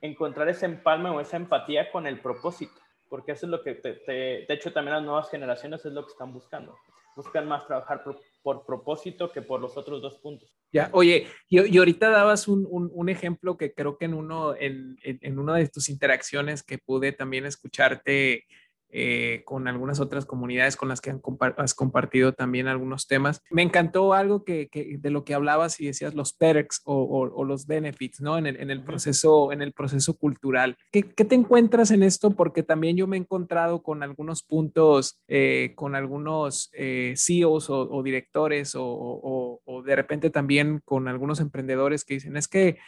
encontrar 0.01 0.49
ese 0.49 0.67
empalme 0.67 1.11
o 1.11 1.21
esa 1.21 1.37
empatía 1.37 1.91
con 1.91 2.07
el 2.07 2.21
propósito, 2.21 2.81
porque 3.09 3.33
eso 3.33 3.47
es 3.47 3.51
lo 3.51 3.63
que, 3.63 3.75
de 3.75 4.47
hecho, 4.49 4.73
también 4.73 4.97
las 4.97 5.05
nuevas 5.05 5.31
generaciones 5.31 5.85
es 5.85 5.93
lo 5.93 6.05
que 6.05 6.13
están 6.13 6.33
buscando. 6.33 6.77
Buscan 7.17 7.47
más 7.49 7.67
trabajar 7.67 8.03
por, 8.43 8.65
propósito 8.65 9.31
que 9.33 9.43
por 9.43 9.61
los 9.61 9.77
otros 9.77 10.01
dos 10.01 10.19
puntos. 10.19 10.49
Ya, 10.73 10.89
oye, 10.93 11.27
y, 11.49 11.77
ahorita 11.77 12.09
dabas 12.09 12.47
un, 12.47 12.67
un, 12.71 13.09
ejemplo 13.09 13.57
que 13.57 13.75
creo 13.75 13.99
que 13.99 14.05
en 14.05 14.15
uno, 14.15 14.55
en, 14.55 14.97
en, 15.03 15.39
una 15.39 15.57
de 15.57 15.69
tus 15.69 15.89
interacciones 15.89 16.63
que 16.63 16.79
pude 16.79 17.13
también 17.13 17.47
escucharte 17.47 18.47
eh, 18.93 19.43
con 19.45 19.69
algunas 19.69 20.01
otras 20.01 20.27
comunidades 20.27 20.77
con 20.77 20.89
las 20.89 21.01
que 21.01 21.15
has 21.57 21.75
compartido 21.75 22.33
también 22.33 22.67
algunos 22.67 23.07
temas. 23.07 23.43
Me 23.51 23.63
encantó 23.63 24.15
algo 24.15 24.45
que, 24.45 24.69
de 24.99 25.11
lo 25.11 25.25
que 25.25 25.35
hablabas 25.35 25.81
y 25.81 25.87
decías 25.87 26.15
los 26.15 26.33
perks 26.33 26.83
o, 26.85 27.45
los 27.45 27.67
benefits, 27.67 28.21
¿no? 28.21 28.39
En 28.39 28.47
el, 28.47 28.57
en 28.61 28.71
el, 28.71 28.83
proceso, 28.83 29.53
en 29.53 29.63
el 29.63 29.73
proceso 29.73 30.15
cultural. 30.15 30.77
¿Qué, 30.93 31.03
te 31.03 31.35
encuentras 31.35 31.91
en 31.91 32.03
esto? 32.03 32.31
Porque 32.33 32.63
también 32.63 32.97
yo 32.97 33.07
me 33.07 33.17
he 33.17 33.21
encontrado 33.21 33.83
con 33.83 34.03
algunos 34.03 34.43
puntos, 34.43 35.21
eh, 35.29 35.73
con 35.77 35.95
algunos 35.95 36.71
eh, 36.73 37.15
CEOs 37.17 37.71
o, 37.71 38.03
directores 38.03 38.73
o 38.77 39.61
de 39.85 39.97
repente 39.97 40.31
también 40.31 40.81
con 40.85 41.09
algunos 41.09 41.41
emprendedores 41.41 42.05
que 42.05 42.15
dicen, 42.15 42.37
es 42.37 42.49
que 42.49 42.79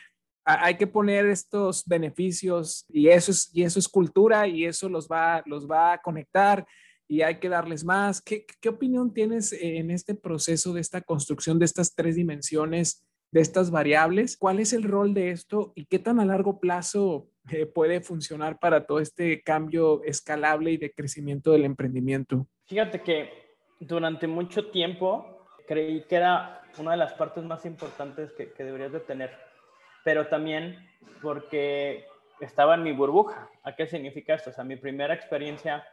hay 0.44 0.76
que 0.76 0.87
poner 0.87 1.26
estos 1.26 1.85
beneficios 1.87 2.85
y 2.88 3.09
eso 3.09 3.31
es, 3.31 3.50
y 3.52 3.62
eso 3.62 3.78
es 3.78 3.88
cultura 3.88 4.46
y 4.48 4.64
eso 4.64 4.88
los 4.88 5.09
va, 5.09 5.42
los 5.46 5.70
va 5.70 5.94
a 5.94 6.02
conectar 6.02 6.66
y 7.09 7.22
hay 7.22 7.38
que 7.38 7.48
darles 7.48 7.85
más. 7.85 8.20
¿Qué, 8.20 8.46
¿Qué, 8.61 8.68
opinión 8.68 9.12
tienes 9.12 9.52
en 9.52 9.90
este 9.90 10.14
proceso 10.14 10.72
de 10.72 10.81
esta 10.81 11.00
construcción 11.00 11.59
de 11.59 11.66
estas 11.66 11.94
tres 11.94 12.16
dimensiones, 12.16 13.05
de 13.31 13.40
estas 13.40 13.70
variables? 13.70 14.37
¿Cuál 14.37 14.61
es 14.61 14.72
el 14.72 14.83
rol 14.83 15.14
de 15.14 15.31
esto 15.31 15.72
y 15.74 15.87
qué 15.87 15.98
tan 15.98 16.20
a 16.20 16.24
largo 16.24 16.59
plazo 16.59 17.28
eh, 17.50 17.66
puede 17.66 18.00
funcionar 18.00 18.59
para 18.59 18.87
todo 18.87 18.98
este 18.98 19.42
cambio 19.42 20.02
escalable 20.05 20.72
y 20.72 20.76
de 20.76 20.92
crecimiento 20.92 21.52
del 21.52 21.64
emprendimiento? 21.64 22.46
Fíjate 22.64 23.02
que 23.02 23.31
durante 23.78 24.26
mucho 24.26 24.70
tiempo 24.70 25.46
creí 25.68 26.05
que 26.07 26.16
era 26.16 26.62
una 26.78 26.92
de 26.92 26.96
las 26.96 27.12
partes 27.14 27.44
más 27.44 27.64
importantes 27.66 28.33
que, 28.33 28.52
que 28.52 28.64
deberías 28.64 28.92
de 28.92 29.00
tener 29.00 29.52
pero 30.05 30.27
también 30.27 30.88
porque 31.21 32.07
estaba 32.41 32.75
en 32.75 32.83
mi 32.83 32.93
burbuja. 32.93 33.49
¿A 33.62 33.75
qué 33.75 33.87
significa 33.87 34.35
esto? 34.35 34.51
O 34.51 34.53
sea, 34.53 34.65
mi 34.65 34.77
primera 34.77 35.15
experiencia 35.15 35.87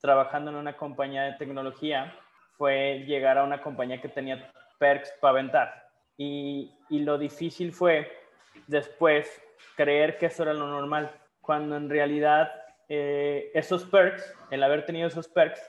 trabajando 0.00 0.50
en 0.50 0.56
una 0.56 0.76
compañía 0.76 1.22
de 1.22 1.32
tecnología 1.34 2.14
fue 2.56 3.04
llegar 3.06 3.38
a 3.38 3.44
una 3.44 3.62
compañía 3.62 4.00
que 4.00 4.08
tenía 4.08 4.52
perks 4.78 5.12
para 5.20 5.32
aventar. 5.32 5.88
Y, 6.16 6.72
y 6.90 7.00
lo 7.00 7.18
difícil 7.18 7.72
fue 7.72 8.10
después 8.66 9.42
creer 9.76 10.18
que 10.18 10.26
eso 10.26 10.42
era 10.42 10.52
lo 10.52 10.66
normal, 10.66 11.10
cuando 11.40 11.76
en 11.76 11.90
realidad 11.90 12.52
eh, 12.88 13.50
esos 13.54 13.84
perks, 13.84 14.36
el 14.50 14.62
haber 14.62 14.84
tenido 14.84 15.08
esos 15.08 15.28
perks, 15.28 15.60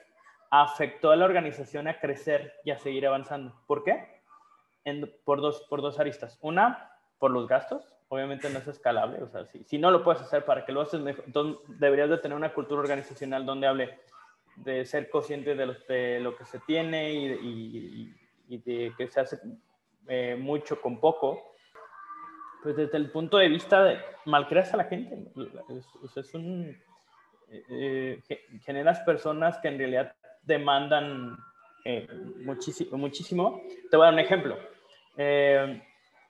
afectó 0.49 1.11
a 1.11 1.15
la 1.15 1.25
organización 1.25 1.87
a 1.87 1.99
crecer 1.99 2.53
y 2.63 2.71
a 2.71 2.77
seguir 2.77 3.07
avanzando. 3.07 3.53
¿Por 3.67 3.83
qué? 3.83 4.21
En, 4.83 5.11
por, 5.23 5.41
dos, 5.41 5.65
por 5.69 5.81
dos 5.81 5.99
aristas. 5.99 6.37
Una, 6.41 6.91
por 7.19 7.31
los 7.31 7.47
gastos. 7.47 7.83
Obviamente 8.07 8.49
no 8.49 8.59
es 8.59 8.67
escalable, 8.67 9.23
o 9.23 9.29
sea, 9.29 9.45
si, 9.47 9.63
si 9.63 9.79
no 9.79 9.89
lo 9.89 10.03
puedes 10.03 10.21
hacer 10.21 10.45
para 10.45 10.63
que 10.63 10.71
lo 10.71 10.81
haces 10.81 11.01
mejor, 11.01 11.23
entonces 11.25 11.59
deberías 11.79 12.09
de 12.09 12.19
tener 12.19 12.37
una 12.37 12.53
cultura 12.53 12.81
organizacional 12.81 13.45
donde 13.45 13.65
hable 13.65 13.99
de 14.57 14.85
ser 14.85 15.09
consciente 15.09 15.55
de 15.55 15.65
lo, 15.65 15.73
de 15.73 16.19
lo 16.19 16.37
que 16.37 16.45
se 16.45 16.59
tiene 16.59 17.11
y, 17.13 18.13
y, 18.47 18.57
de 18.59 18.93
que 18.95 19.07
se 19.07 19.19
hace 19.19 19.39
eh, 20.07 20.37
mucho 20.39 20.79
con 20.79 20.99
poco. 20.99 21.55
Pues 22.61 22.75
desde 22.75 22.97
el 22.97 23.11
punto 23.11 23.37
de 23.37 23.49
vista 23.49 23.83
de 23.83 23.99
malcreas 24.25 24.73
a 24.73 24.77
la 24.77 24.85
gente, 24.85 25.31
es, 25.69 26.15
es 26.15 26.33
un, 26.33 26.75
eh, 27.49 28.21
generas 28.63 28.99
personas 29.01 29.57
que 29.59 29.67
en 29.67 29.77
realidad 29.77 30.15
demandan 30.43 31.37
eh, 31.83 32.07
muchísimo, 32.43 32.97
muchísimo. 32.97 33.61
Te 33.89 33.97
voy 33.97 34.05
a 34.05 34.07
dar 34.07 34.13
un 34.13 34.19
ejemplo. 34.19 34.57
Eh, 35.17 35.81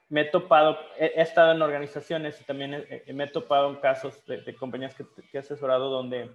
me 0.08 0.22
he 0.22 0.24
topado, 0.24 0.78
he, 0.98 1.20
estado 1.20 1.52
en 1.52 1.62
organizaciones 1.62 2.40
y 2.40 2.44
también 2.44 2.86
me 3.12 3.24
he 3.24 3.28
topado 3.28 3.70
en 3.70 3.76
casos 3.76 4.24
de, 4.26 4.54
compañías 4.56 4.94
que, 4.94 5.04
he 5.32 5.38
asesorado 5.38 5.90
donde 5.90 6.30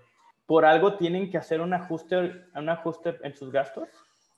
por 0.45 0.65
algo 0.65 0.95
tienen 0.95 1.29
que 1.29 1.37
hacer 1.37 1.61
un 1.61 1.73
ajuste, 1.73 2.45
un 2.55 2.69
ajuste 2.69 3.17
en 3.23 3.35
sus 3.35 3.51
gastos. 3.51 3.87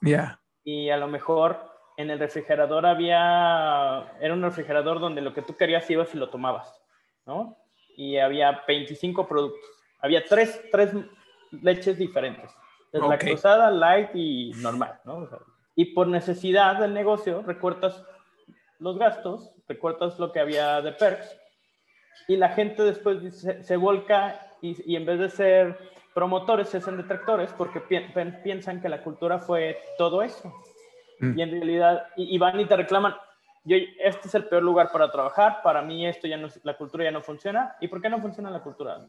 Ya. 0.02 0.40
Y 0.64 0.90
a 0.90 0.98
lo 0.98 1.08
mejor 1.08 1.60
en 1.98 2.12
el 2.12 2.20
refrigerador 2.20 2.86
había, 2.86 4.12
era 4.20 4.34
un 4.34 4.44
refrigerador 4.44 5.00
donde 5.00 5.22
lo 5.22 5.34
que 5.34 5.42
tú 5.42 5.56
querías 5.56 5.90
ibas 5.90 6.14
y 6.14 6.18
lo 6.18 6.30
tomabas, 6.30 6.82
¿no? 7.26 7.58
Y 7.96 8.18
había 8.18 8.64
25 8.68 9.28
productos. 9.28 9.62
Había 10.00 10.24
tres, 10.26 10.62
tres 10.72 10.92
leches 11.52 11.98
diferentes. 11.98 12.52
Lactosada, 12.92 13.72
light 13.72 14.12
y 14.14 14.52
normal, 14.58 15.00
¿no? 15.06 15.28
y 15.76 15.86
por 15.86 16.08
necesidad 16.08 16.80
del 16.80 16.94
negocio 16.94 17.42
recortas 17.42 18.06
los 18.84 18.98
gastos, 18.98 19.52
recortas 19.68 20.20
lo 20.20 20.32
que 20.32 20.42
había 20.42 20.82
de 20.82 20.92
perks 20.92 21.40
y 22.28 22.36
la 22.36 22.50
gente 22.50 22.84
después 22.84 23.18
se, 23.62 23.78
volca 23.78 24.40
y, 24.62 24.96
en 24.96 25.06
vez 25.06 25.20
de 25.20 25.30
ser 25.30 25.78
promotores 26.14 26.70
se 26.70 26.78
hacen 26.78 26.98
detractores 26.98 27.52
porque 27.54 27.82
piensan 27.82 28.82
que 28.82 28.90
la 28.90 29.02
cultura 29.02 29.40
fue 29.40 29.80
todo 29.98 30.22
eso. 30.22 30.54
Mm. 31.20 31.40
Y 31.40 31.42
en 31.42 31.52
realidad, 31.52 32.08
y, 32.16 32.38
van 32.38 32.60
y 32.60 32.66
te 32.66 32.76
reclaman, 32.76 33.16
yo, 33.64 33.78
este 34.04 34.28
es 34.28 34.36
el 34.36 34.46
peor 34.46 34.64
lugar 34.64 34.92
para 34.92 35.10
trabajar, 35.10 35.62
para 35.64 35.82
mí 35.82 36.06
esto 36.06 36.28
ya 36.28 36.38
no, 36.38 36.50
la 36.64 36.78
cultura 36.78 37.04
ya 37.04 37.12
no 37.12 37.22
funciona. 37.22 37.76
¿Y 37.80 37.88
por 37.88 38.02
qué 38.02 38.10
no 38.10 38.20
funciona 38.20 38.52
la 38.52 38.62
cultura? 38.62 39.08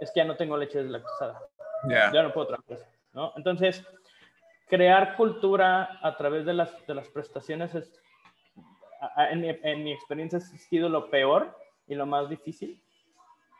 Es 0.00 0.10
que 0.10 0.20
ya 0.20 0.24
no 0.24 0.36
tengo 0.36 0.56
leche 0.56 0.82
deslactosada. 0.82 1.40
Yeah. 1.88 2.12
Ya 2.12 2.22
no 2.22 2.32
puedo 2.32 2.48
trabajar. 2.48 2.86
¿no? 3.12 3.32
Entonces, 3.36 3.84
crear 4.68 5.16
cultura 5.16 5.98
a 6.02 6.16
través 6.16 6.44
de 6.44 6.54
las, 6.54 6.86
de 6.86 6.94
las 6.94 7.08
prestaciones 7.08 7.74
es 7.74 8.03
en 9.30 9.84
mi, 9.84 9.92
experiencia 9.92 10.38
ha 10.38 10.40
sido 10.40 10.88
lo 10.88 11.10
peor 11.10 11.56
y 11.86 11.94
lo 11.94 12.06
más 12.06 12.28
difícil. 12.28 12.80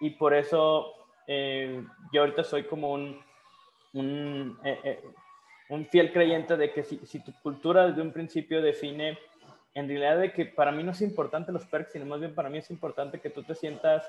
Y 0.01 0.11
por 0.11 0.35
eso 0.35 0.93
eh, 1.27 1.83
yo 2.13 2.23
ahorita 2.23 2.45
soy 2.45 2.65
como 2.65 2.93
un, 2.93 3.21
un, 3.93 4.59
eh, 4.65 4.81
eh, 4.85 5.05
un 5.69 5.87
fiel 5.87 6.13
creyente 6.13 6.57
de 6.57 6.73
que 6.73 6.83
si, 6.83 6.99
si, 7.07 7.21
tu 7.21 7.33
cultura 7.43 7.89
desde 7.89 8.03
un 8.03 8.13
principio 8.13 8.61
define, 8.61 9.19
en 9.75 9.89
realidad 9.89 10.19
de 10.19 10.33
que 10.33 10.47
para 10.47 10.73
mí 10.73 10.83
no 10.83 10.93
es 10.93 11.01
importante 11.01 11.53
los 11.53 11.67
perks, 11.67 11.93
sino 11.93 12.07
más 12.07 12.21
bien 12.21 12.35
para 12.35 12.49
mí 12.49 12.59
es 12.59 12.71
importante 12.71 13.21
que 13.21 13.31
tú 13.31 13.43
te 13.43 13.55
sientas 13.55 14.09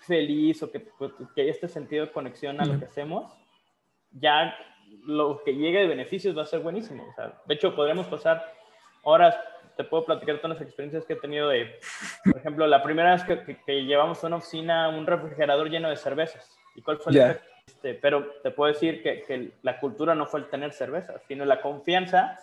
feliz 0.00 0.62
o 0.62 0.70
que, 0.70 0.80
pues, 0.80 1.12
que 1.34 1.42
haya 1.42 1.50
este 1.50 1.68
sentido 1.68 2.06
de 2.06 2.12
conexión 2.12 2.60
a 2.60 2.66
lo 2.66 2.78
que 2.78 2.84
hacemos, 2.86 3.32
ya 4.12 4.54
lo 5.04 5.42
que 5.44 5.54
llegue 5.54 5.80
de 5.80 5.86
beneficios 5.86 6.36
va 6.36 6.42
a 6.42 6.46
ser 6.46 6.60
buenísimo. 6.60 7.04
O 7.08 7.14
sea, 7.14 7.40
de 7.46 7.54
hecho, 7.54 7.74
podríamos 7.74 8.06
pasar 8.06 8.44
horas 9.02 9.36
te 9.76 9.84
puedo 9.84 10.04
platicar 10.04 10.36
todas 10.36 10.58
las 10.58 10.66
experiencias 10.66 11.04
que 11.04 11.14
he 11.14 11.16
tenido 11.16 11.48
de, 11.48 11.78
por 12.24 12.38
ejemplo, 12.38 12.66
la 12.66 12.82
primera 12.82 13.12
vez 13.12 13.24
que, 13.24 13.58
que, 13.64 13.84
llevamos 13.84 14.22
a 14.22 14.26
una 14.26 14.36
oficina 14.36 14.88
un 14.88 15.06
refrigerador 15.06 15.68
lleno 15.68 15.90
de 15.90 15.96
cervezas. 15.96 16.56
¿Y 16.74 16.82
cuál 16.82 16.98
fue 16.98 17.12
el 17.12 17.18
efecto? 17.18 17.54
Este, 17.66 17.94
pero 17.94 18.26
te 18.42 18.50
puedo 18.50 18.72
decir 18.72 19.02
que, 19.02 19.22
que, 19.22 19.52
la 19.62 19.80
cultura 19.80 20.14
no 20.14 20.26
fue 20.26 20.40
el 20.40 20.48
tener 20.48 20.72
cervezas, 20.72 21.22
sino 21.26 21.44
la 21.44 21.60
confianza 21.60 22.38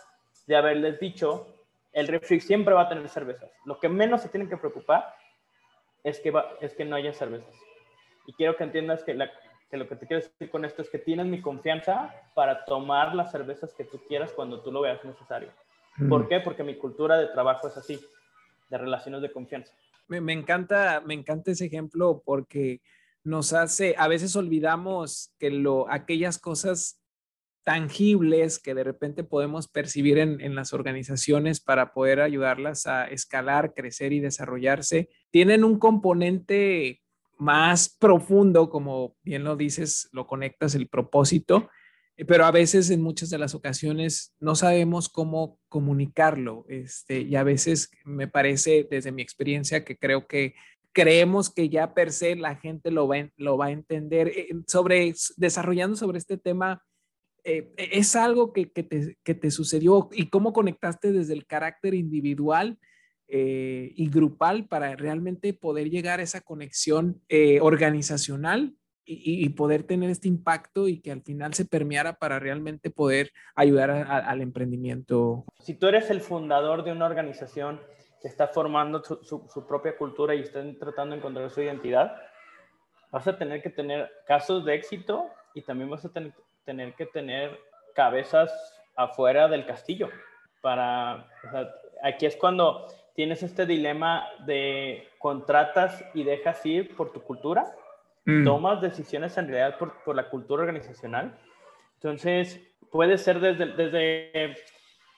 de 0.47 0.55
haberles 0.55 0.99
dicho, 0.99 1.47
el 1.93 2.07
refri 2.07 2.39
siempre 2.39 2.73
va 2.73 2.83
a 2.83 2.89
tener 2.89 3.07
cervezas. 3.09 3.51
Lo 3.65 3.79
que 3.79 3.89
menos 3.89 4.21
se 4.21 4.29
tienen 4.29 4.49
que 4.49 4.57
preocupar 4.57 5.13
es 6.03 6.19
que, 6.19 6.31
va, 6.31 6.53
es 6.61 6.73
que 6.73 6.85
no 6.85 6.95
haya 6.95 7.13
cervezas. 7.13 7.55
Y 8.25 8.33
quiero 8.33 8.55
que 8.55 8.63
entiendas 8.63 9.03
que, 9.03 9.13
la, 9.13 9.31
que 9.69 9.77
lo 9.77 9.87
que 9.87 9.95
te 9.95 10.07
quiero 10.07 10.23
decir 10.23 10.49
con 10.49 10.65
esto 10.65 10.81
es 10.81 10.89
que 10.89 10.99
tienes 10.99 11.25
mi 11.25 11.41
confianza 11.41 12.13
para 12.33 12.65
tomar 12.65 13.13
las 13.15 13.31
cervezas 13.31 13.73
que 13.73 13.83
tú 13.83 13.99
quieras 14.07 14.31
cuando 14.33 14.61
tú 14.61 14.71
lo 14.71 14.81
veas 14.81 15.03
necesario. 15.03 15.51
¿Por 16.09 16.27
qué? 16.27 16.39
Porque 16.39 16.63
mi 16.63 16.77
cultura 16.77 17.17
de 17.17 17.27
trabajo 17.27 17.67
es 17.67 17.77
así, 17.77 17.99
de 18.69 18.77
relaciones 18.77 19.21
de 19.21 19.31
confianza. 19.31 19.73
Me, 20.07 20.33
encanta, 20.33 21.01
me 21.05 21.13
encanta 21.13 21.51
ese 21.51 21.65
ejemplo 21.65 22.21
porque 22.25 22.81
nos 23.23 23.53
hace, 23.53 23.95
a 23.97 24.07
veces 24.07 24.35
olvidamos 24.35 25.33
que 25.37 25.51
lo, 25.51 25.89
aquellas 25.89 26.37
cosas 26.37 26.99
tangibles 27.63 28.57
que 28.57 28.73
de 28.73 28.83
repente 28.83 29.23
podemos 29.23 29.67
percibir 29.67 30.17
en, 30.17 30.41
en, 30.41 30.55
las 30.55 30.73
organizaciones 30.73 31.59
para 31.59 31.93
poder 31.93 32.19
ayudarlas 32.19 32.87
a 32.87 33.05
escalar, 33.05 33.73
crecer 33.75 34.13
y 34.13 34.19
desarrollarse, 34.19 35.09
tienen 35.29 35.63
un 35.63 35.77
componente 35.77 37.01
más 37.37 37.89
profundo, 37.89 38.69
como 38.69 39.15
bien 39.23 39.43
lo 39.43 39.55
dices, 39.55 40.09
lo 40.11 40.27
conectas 40.27 40.75
el 40.75 40.87
propósito, 40.87 41.69
pero 42.27 42.45
a 42.45 42.51
veces 42.51 42.89
en 42.89 43.01
muchas 43.01 43.29
de 43.29 43.37
las 43.37 43.55
ocasiones 43.55 44.35
no 44.39 44.55
sabemos 44.55 45.09
cómo 45.09 45.59
comunicarlo. 45.69 46.65
Este, 46.67 47.21
y 47.21 47.35
a 47.35 47.43
veces 47.43 47.89
me 48.05 48.27
parece, 48.27 48.87
desde 48.89 49.11
mi 49.11 49.21
experiencia, 49.21 49.83
que 49.83 49.97
creo 49.97 50.27
que 50.27 50.53
creemos 50.93 51.49
que 51.49 51.69
ya 51.69 51.93
per 51.93 52.11
se 52.11 52.35
la 52.35 52.55
gente 52.55 52.91
lo 52.91 53.07
va, 53.07 53.29
lo 53.37 53.57
va 53.57 53.67
a 53.67 53.71
entender. 53.71 54.27
Eh, 54.27 54.49
sobre, 54.67 55.13
desarrollando 55.37 55.95
sobre 55.95 56.19
este 56.19 56.37
tema, 56.37 56.83
eh, 57.43 57.73
¿es 57.77 58.15
algo 58.15 58.53
que, 58.53 58.71
que, 58.71 58.83
te, 58.83 59.17
que, 59.23 59.33
te, 59.33 59.49
sucedió 59.49 60.09
y 60.11 60.29
cómo 60.29 60.53
conectaste 60.53 61.11
desde 61.11 61.33
el 61.33 61.47
carácter 61.47 61.95
individual 61.95 62.77
eh, 63.29 63.93
y 63.95 64.09
grupal 64.09 64.67
para 64.67 64.95
realmente 64.95 65.53
poder 65.53 65.89
llegar 65.89 66.19
a 66.19 66.23
esa 66.23 66.41
conexión 66.41 67.21
organizacional 67.61 68.75
y, 69.05 69.49
poder 69.49 69.83
tener 69.83 70.09
este 70.09 70.27
impacto 70.27 70.87
y 70.87 71.01
que 71.01 71.11
al 71.11 71.21
final 71.21 71.53
se 71.53 71.65
permeara 71.65 72.13
para 72.13 72.39
realmente 72.39 72.89
poder 72.89 73.31
ayudar 73.55 73.89
al 73.89 74.41
emprendimiento? 74.41 75.45
Si 75.59 75.73
tú 75.73 75.87
eres 75.87 76.09
el 76.09 76.21
fundador 76.21 76.83
de 76.83 76.91
una 76.91 77.05
organización, 77.05 77.79
que 78.21 78.27
está 78.27 78.47
formando 78.47 79.03
su, 79.03 79.67
propia 79.67 79.97
cultura 79.97 80.35
y 80.35 80.41
están 80.41 80.77
tratando 80.77 81.15
de 81.15 81.19
encontrar 81.19 81.49
su 81.49 81.61
identidad, 81.61 82.15
vas 83.09 83.27
a 83.27 83.37
tener 83.37 83.61
que 83.61 83.71
tener 83.71 84.11
casos 84.27 84.63
de 84.63 84.75
éxito 84.75 85.27
y 85.55 85.63
también 85.63 85.89
vas 85.89 86.05
a 86.05 86.11
tener 86.63 86.93
que 86.93 87.05
tener 87.07 87.59
cabezas 87.95 88.51
afuera 88.95 89.47
del 89.47 89.65
castillo. 89.65 90.09
Para, 90.61 91.27
aquí 92.03 92.27
es 92.27 92.35
cuando 92.35 92.85
tienes 93.15 93.41
este 93.41 93.65
dilema 93.65 94.27
de 94.45 95.07
contratas 95.17 96.05
y 96.13 96.23
dejas 96.23 96.63
ir 96.65 96.95
por 96.95 97.11
tu 97.11 97.23
cultura, 97.23 97.75
mm. 98.25 98.43
tomas 98.43 98.81
decisiones 98.81 99.37
en 99.37 99.47
realidad 99.47 99.77
por, 99.77 100.03
por, 100.03 100.15
la 100.15 100.29
cultura 100.29 100.63
organizacional. 100.63 101.37
Entonces, 101.95 102.59
puede 102.91 103.17
ser 103.17 103.39
desde, 103.39 103.67
desde, 103.67 104.55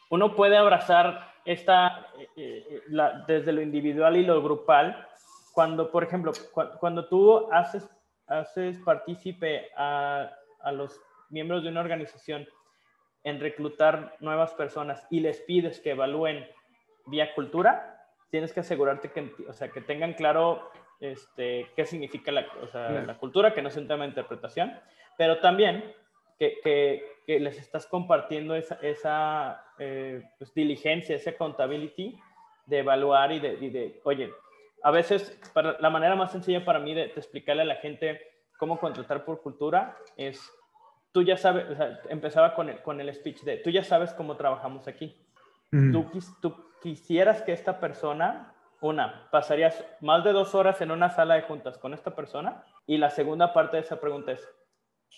uno 0.10 0.36
puede 0.36 0.58
abrazar 0.58 1.34
esta, 1.46 2.08
eh, 2.36 2.64
eh, 2.70 2.82
desde 3.28 3.52
lo 3.52 3.62
individual 3.62 4.16
y 4.18 4.26
lo 4.26 4.42
grupal, 4.42 5.08
cuando, 5.54 5.92
por 5.92 6.04
ejemplo, 6.04 6.32
cuando 6.80 7.08
tú 7.08 7.52
haces, 7.52 7.88
haces 8.28 8.80
partícipe 8.80 9.70
a, 9.78 10.30
a, 10.62 10.72
los 10.72 11.00
miembros 11.30 11.64
de 11.64 11.70
una 11.70 11.82
organización 11.82 12.48
en 13.24 13.40
reclutar 13.40 14.16
nuevas 14.20 14.54
personas 14.54 15.06
y 15.10 15.20
les 15.20 15.42
pides 15.42 15.80
que 15.80 15.92
evalúen 15.92 16.46
vía 17.06 17.34
cultura, 17.36 18.04
tienes 18.30 18.52
que 18.52 18.62
asegurarte 18.62 19.12
que, 19.12 19.32
o 19.48 19.54
sea, 19.54 19.70
que 19.70 19.82
tengan 19.82 20.14
claro 20.14 20.72
este, 21.04 21.68
qué 21.76 21.86
significa 21.86 22.32
la, 22.32 22.48
o 22.62 22.68
sea, 22.68 22.90
la 22.90 23.18
cultura, 23.18 23.54
que 23.54 23.62
no 23.62 23.70
es 23.70 23.78
un 23.78 23.88
tema 23.88 24.04
de 24.04 24.10
interpretación, 24.10 24.80
pero 25.18 25.40
también 25.40 25.94
que, 26.40 26.60
que, 26.64 27.04
que 27.28 27.40
les 27.40 27.60
estás 27.60 27.86
compartiendo 27.86 28.56
esa, 28.56 28.76
esa 28.82 29.66
eh, 29.80 30.24
pues, 30.38 30.54
diligencia, 30.54 31.16
esa 31.16 31.32
accountability 31.32 32.18
de 32.66 32.80
evaluar 32.80 33.32
y 33.32 33.40
de, 33.40 33.58
de, 33.58 34.02
oye, 34.04 34.32
a 34.82 34.92
veces 34.92 35.40
para, 35.54 35.78
la 35.80 35.90
manera 35.90 36.16
más 36.16 36.32
sencilla 36.32 36.64
para 36.64 36.80
mí 36.80 36.94
de, 36.94 37.04
explicarle 37.04 37.64
a 37.64 37.66
la 37.66 37.76
gente 37.76 38.22
cómo 38.58 38.80
contratar 38.80 39.26
por 39.26 39.42
cultura 39.42 39.98
es, 40.16 40.52
tú 41.12 41.22
ya 41.24 41.38
sabes, 41.38 41.70
o 41.70 41.76
sea, 41.76 42.00
empezaba 42.10 42.56
con 42.56 42.70
el, 42.70 42.82
con 42.82 43.00
el 43.02 43.14
speech 43.14 43.42
de, 43.44 43.58
tú 43.58 43.70
ya 43.70 43.84
sabes 43.84 44.14
cómo 44.14 44.38
trabajamos 44.38 44.88
aquí. 44.88 45.18
Tú, 45.92 46.08
tú 46.40 46.56
quisieras 46.84 47.42
que 47.42 47.52
esta 47.52 47.80
persona, 47.80 48.54
una, 48.84 49.28
pasarías 49.32 49.84
más 50.02 50.24
de 50.26 50.34
dos 50.34 50.54
horas 50.54 50.82
en 50.82 50.92
una 50.92 51.10
sala 51.10 51.36
de 51.36 51.44
juntas 51.44 51.78
con 51.78 51.94
esta 51.94 52.12
persona 52.12 52.66
y 52.86 52.98
la 52.98 53.10
segunda 53.10 53.54
parte 53.54 53.78
de 53.78 53.84
esa 53.84 54.00
pregunta 54.00 54.34
es, 54.34 54.48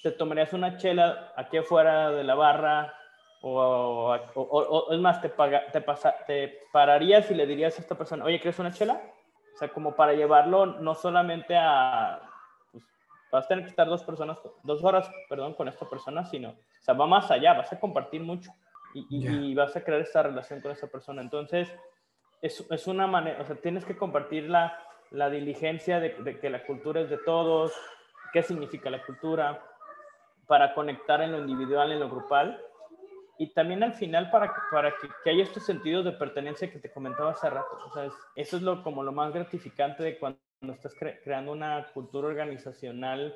te 0.04 0.12
tomarías 0.12 0.54
una 0.54 0.78
chela 0.78 1.34
aquí 1.36 1.58
afuera 1.58 2.12
de 2.12 2.24
la 2.24 2.36
barra 2.36 2.94
o, 3.42 4.16
o, 4.36 4.92
es 4.94 5.00
más, 5.00 5.20
te, 5.20 5.30
paga, 5.30 5.66
te, 5.72 5.82
pasa, 5.82 6.16
te 6.28 6.60
pararías 6.72 7.30
y 7.32 7.36
le 7.36 7.48
dirías 7.48 7.78
a 7.78 7.82
esta 7.82 7.96
persona, 7.96 8.26
oye, 8.26 8.40
¿quieres 8.40 8.60
una 8.60 8.72
chela? 8.72 9.02
O 9.54 9.58
sea, 9.58 9.70
como 9.70 9.96
para 9.96 10.14
llevarlo 10.14 10.66
no 10.68 10.94
solamente 10.94 11.56
a, 11.58 12.22
pues, 12.72 12.84
vas 13.32 13.46
a 13.46 13.48
tener 13.48 13.64
que 13.64 13.72
estar 13.72 13.88
dos 13.88 14.04
personas, 14.04 14.38
dos 14.64 14.84
horas, 14.84 15.10
perdón, 15.28 15.56
con 15.56 15.68
esta 15.68 15.90
persona, 15.90 16.24
sino, 16.26 16.50
o 16.50 16.84
sea, 16.84 16.94
va 16.94 17.08
más 17.08 17.32
allá, 17.32 17.54
vas 17.54 17.74
a 17.74 17.80
compartir 17.80 18.22
mucho 18.22 18.52
y, 18.94 19.06
y, 19.10 19.56
vas 19.56 19.76
a 19.76 19.84
crear 19.84 20.02
esta 20.02 20.24
relación 20.24 20.62
con 20.62 20.72
esa 20.72 20.88
persona. 20.88 21.22
Entonces, 21.22 21.72
es, 22.42 22.66
es, 22.70 22.88
una 22.88 23.08
manera, 23.08 23.42
o 23.42 23.46
sea, 23.46 23.56
tienes 23.56 23.86
que 23.86 23.96
compartir 23.96 24.50
la, 24.50 24.78
la 25.12 25.30
diligencia 25.30 26.00
de, 26.00 26.40
que 26.40 26.50
la 26.50 26.66
cultura 26.66 27.02
es 27.02 27.10
de 27.10 27.18
todos, 27.18 27.74
qué 28.34 28.44
significa 28.44 28.90
la 28.90 29.04
cultura, 29.04 29.64
para 30.48 30.74
conectar 30.74 31.22
en 31.22 31.32
lo 31.32 31.40
individual, 31.40 31.92
en 31.92 32.00
lo 32.00 32.10
grupal, 32.10 32.62
y 33.38 33.54
también 33.54 33.84
al 33.84 33.94
final 33.94 34.30
para, 34.30 34.54
para 34.72 34.92
que, 34.92 35.08
que, 35.24 35.30
haya 35.30 35.44
estos 35.44 35.66
sentidos 35.66 36.06
de 36.06 36.14
pertenencia 36.14 36.72
que 36.72 36.80
te 36.80 36.92
comentaba 36.92 37.32
hace 37.32 37.50
rato. 37.50 37.78
O 37.86 37.94
sea, 37.94 38.10
eso 38.36 38.58
es 38.58 38.64
lo, 38.64 38.82
como 38.82 39.04
lo 39.04 39.12
más 39.12 39.34
gratificante 39.34 40.04
de 40.04 40.18
cuando 40.18 40.40
estás 40.70 40.96
creando 40.96 41.52
una 41.52 41.86
cultura 41.94 42.30
organizacional 42.30 43.36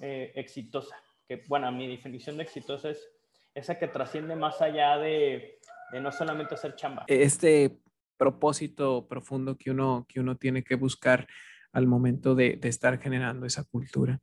eh, 0.00 0.32
exitosa. 0.34 0.96
Que, 1.28 1.44
bueno, 1.46 1.70
mi 1.70 1.86
definición 1.86 2.36
de 2.36 2.44
exitosa 2.44 2.90
es 2.90 3.08
esa 3.54 3.78
que 3.78 3.86
trasciende 3.86 4.34
más 4.34 4.60
allá 4.60 4.98
de, 4.98 5.60
de 5.92 6.00
no 6.00 6.10
solamente 6.10 6.54
hacer 6.54 6.74
chamba. 6.74 7.04
Este 7.06 7.78
propósito 8.18 9.06
profundo 9.08 9.56
que 9.56 9.70
uno, 9.70 10.04
que 10.08 10.20
uno 10.20 10.36
tiene 10.36 10.62
que 10.62 10.74
buscar 10.74 11.26
al 11.72 11.86
momento 11.86 12.34
de, 12.34 12.56
de 12.56 12.68
estar 12.68 12.98
generando 12.98 13.46
esa 13.46 13.64
cultura. 13.64 14.20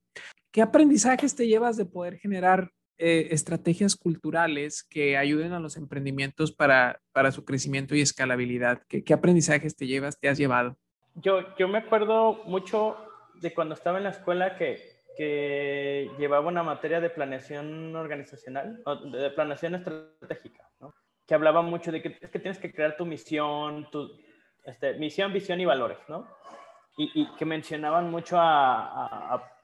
¿Qué 0.52 0.62
aprendizajes 0.62 1.36
te 1.36 1.48
llevas 1.48 1.78
de 1.78 1.86
poder 1.86 2.18
generar 2.18 2.72
eh, 2.98 3.28
estrategias 3.32 3.98
culturales 3.98 4.82
que 4.82 5.18
ayuden 5.18 5.52
a 5.52 5.60
los 5.60 5.76
emprendimientos 5.76 6.54
para, 6.54 7.02
para 7.12 7.34
su 7.34 7.44
crecimiento 7.44 7.94
y 7.94 8.00
escalabilidad? 8.00 8.82
¿Qué, 8.88 9.04
¿Qué, 9.04 9.14
aprendizajes 9.14 9.76
te 9.76 9.86
llevas, 9.86 10.18
te 10.18 10.30
has 10.30 10.38
llevado? 10.38 10.78
Yo, 11.16 11.56
yo 11.58 11.68
me 11.68 11.80
acuerdo 11.80 12.44
mucho 12.46 12.96
de 13.42 13.54
cuando 13.54 13.74
estaba 13.74 13.98
en 13.98 14.06
la 14.06 14.12
escuela 14.12 14.56
que, 14.56 14.80
que 15.18 16.10
llevaba 16.18 16.48
una 16.48 16.64
materia 16.64 17.02
de 17.02 17.10
planeación 17.10 17.94
organizacional, 17.98 18.82
de 19.12 19.30
planeación 19.32 19.76
estratégica. 19.76 20.70
Que 21.28 21.34
hablaba 21.34 21.62
mucho 21.62 21.92
de 21.92 22.02
que, 22.02 22.18
es 22.22 22.30
que 22.30 22.40
tienes 22.40 22.60
que 22.60 22.72
crear 22.72 22.96
tu 22.98 23.06
misión, 23.06 23.90
tu 23.92 24.12
este, 24.64 24.94
misión, 24.96 25.34
visión 25.34 25.60
y 25.60 25.66
valores, 25.66 25.98
¿no? 26.08 26.28
Y, 26.98 27.12
y 27.14 27.36
que 27.36 27.46
mencionaban 27.46 28.10
mucho 28.10 28.40
a, 28.40 29.34
a 29.34 29.56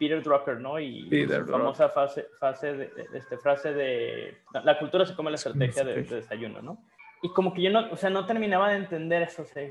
Peter 0.00 0.22
Drucker, 0.22 0.58
¿no? 0.58 0.80
Y 0.80 1.04
Peter 1.10 1.44
su 1.44 1.52
famosa 1.52 1.90
fase, 1.90 2.26
fase 2.38 2.72
de, 2.72 2.90
este, 3.12 3.36
frase 3.36 3.74
de 3.74 4.38
la 4.64 4.78
cultura 4.78 5.04
se 5.04 5.14
come 5.14 5.30
la 5.30 5.36
estrategia 5.36 5.84
de, 5.84 6.02
desayuno, 6.02 6.62
¿no? 6.62 6.82
Y 7.22 7.28
como 7.34 7.52
que 7.52 7.60
yo 7.60 7.70
no, 7.70 7.92
o 7.92 7.96
sea, 7.96 8.08
no 8.08 8.24
terminaba 8.24 8.70
de 8.70 8.76
entender 8.76 9.20
eso, 9.20 9.42
o 9.42 9.44
sea, 9.44 9.70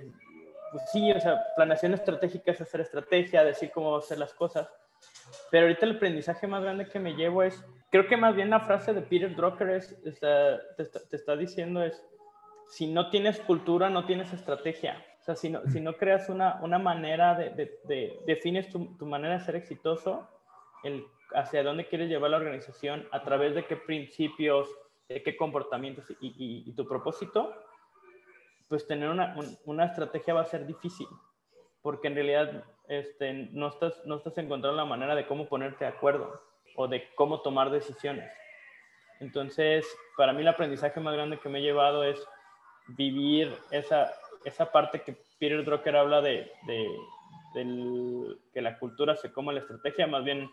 pues 0.71 0.84
sí, 0.91 1.12
o 1.12 1.19
sea, 1.19 1.41
planeación 1.56 1.95
estratégica 1.95 2.52
es 2.52 2.62
hacer 2.62 2.82
estrategia, 2.82 3.43
decir 3.43 3.71
cómo 3.73 3.97
hacer 3.97 4.19
las 4.19 4.36
cosas, 4.36 4.71
pero 5.51 5.67
ahorita 5.67 5.85
el 5.85 5.95
aprendizaje 5.95 6.47
más 6.47 6.63
grande 6.63 6.88
que 6.88 6.99
me 6.99 7.13
llevo 7.13 7.43
es, 7.43 7.63
creo 7.91 8.07
que 8.07 8.17
más 8.17 8.35
bien 8.35 8.49
la 8.49 8.59
frase 8.62 8.93
de 8.93 9.01
Peter 9.01 9.35
Drucker 9.35 9.69
es, 9.71 9.91
está, 10.05 10.59
te, 10.75 11.15
está, 11.15 11.35
diciendo 11.35 11.83
es, 11.83 12.03
si 12.67 12.88
no 12.88 13.09
tienes 13.09 13.39
cultura, 13.39 13.89
no 13.89 14.05
tienes 14.05 14.31
estrategia. 14.33 15.03
O 15.21 15.23
sea, 15.23 15.35
si 15.35 15.49
no, 15.49 15.62
si 15.67 15.81
no 15.81 15.97
creas 15.97 16.29
una, 16.29 16.59
una 16.62 16.79
manera 16.79 17.35
de, 17.35 17.49
de, 17.83 18.19
defines 18.25 18.69
tu, 18.69 18.79
manera 19.05 19.38
de 19.38 19.45
ser 19.45 19.55
exitoso, 19.55 20.27
hacia 21.33 21.63
dónde 21.63 21.88
quieres 21.88 22.09
llevar 22.09 22.31
la 22.31 22.38
organización, 22.38 23.07
a 23.12 23.23
través 23.23 23.55
de 23.55 23.65
qué 23.65 23.75
principios, 23.75 24.69
de 25.07 25.21
qué 25.21 25.35
comportamientos 25.35 26.09
y, 26.21 26.63
y, 26.65 26.71
tu 26.73 26.88
propósito, 26.88 27.53
pues 28.67 28.88
tener 28.88 29.09
una, 29.09 29.35
una, 29.65 29.85
estrategia 29.85 30.35
va 30.35 30.41
a 30.41 30.45
ser 30.45 30.65
difícil, 30.65 31.07
porque 31.81 32.07
en 32.07 32.15
realidad 32.15 32.63
este, 32.89 33.50
no, 33.52 33.67
estás, 33.67 33.94
no 34.06 34.17
estás 34.17 34.37
encontrando 34.40 34.75
la 34.75 34.85
manera 34.85 35.15
de 35.15 35.27
cómo 35.27 35.48
ponerte 35.48 35.85
de 35.85 35.92
acuerdo 35.92 36.42
o 36.75 36.87
de 36.87 37.08
cómo 37.15 37.42
tomar 37.42 37.69
decisiones. 37.69 38.29
Entonces, 39.19 39.85
para 40.17 40.33
mí 40.33 40.42
el 40.42 40.48
aprendizaje 40.48 41.00
más 41.00 41.13
grande 41.13 41.40
que 41.40 41.50
me 41.50 41.60
he 41.60 41.62
llevado 41.62 42.04
es 42.04 42.19
vivir 42.87 43.56
esa, 43.69 44.12
esa 44.44 44.71
parte 44.71 45.02
que 45.02 45.15
Peter 45.40 45.63
Drucker 45.63 45.96
habla 45.96 46.21
de, 46.21 46.52
que 47.54 48.62
la 48.62 48.79
cultura 48.79 49.15
se 49.15 49.31
come 49.31 49.54
la 49.54 49.60
estrategia, 49.60 50.08
más 50.08 50.23
bien 50.23 50.50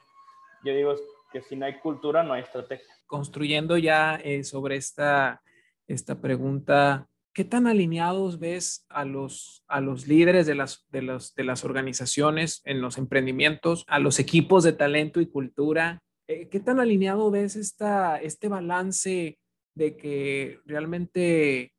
yo 0.64 0.74
digo 0.74 0.94
que 1.32 1.40
si 1.40 1.56
no 1.56 1.64
hay 1.64 1.78
cultura, 1.78 2.22
no 2.22 2.34
hay 2.34 2.42
estrategia. 2.42 2.92
Construyendo 3.06 3.78
ya 3.78 4.16
eh, 4.16 4.44
sobre 4.44 4.76
esta, 4.76 5.42
esta 5.86 6.20
pregunta, 6.20 7.08
¿qué 7.36 7.44
tan 7.44 7.66
alineados 7.66 8.38
ves 8.38 8.86
a 8.88 9.04
los, 9.04 9.62
a 9.68 9.82
los 9.82 10.08
líderes 10.08 10.46
de 10.46 10.54
las, 10.54 10.86
de, 10.88 11.02
los, 11.02 11.34
de 11.34 11.44
las 11.44 11.66
organizaciones 11.66 12.62
en 12.64 12.80
los 12.80 12.96
emprendimientos, 12.96 13.84
a 13.88 13.98
los 13.98 14.18
equipos 14.18 14.64
de 14.64 14.72
talento 14.72 15.20
y 15.20 15.26
cultura? 15.26 15.98
Eh, 16.28 16.48
¿Qué 16.48 16.60
tan 16.60 16.80
alineado 16.80 17.30
ves 17.30 17.54
esta, 17.54 18.16
este 18.16 18.48
balance 18.48 19.38
de 19.74 19.96
que 19.98 20.60
realmente 20.64 21.74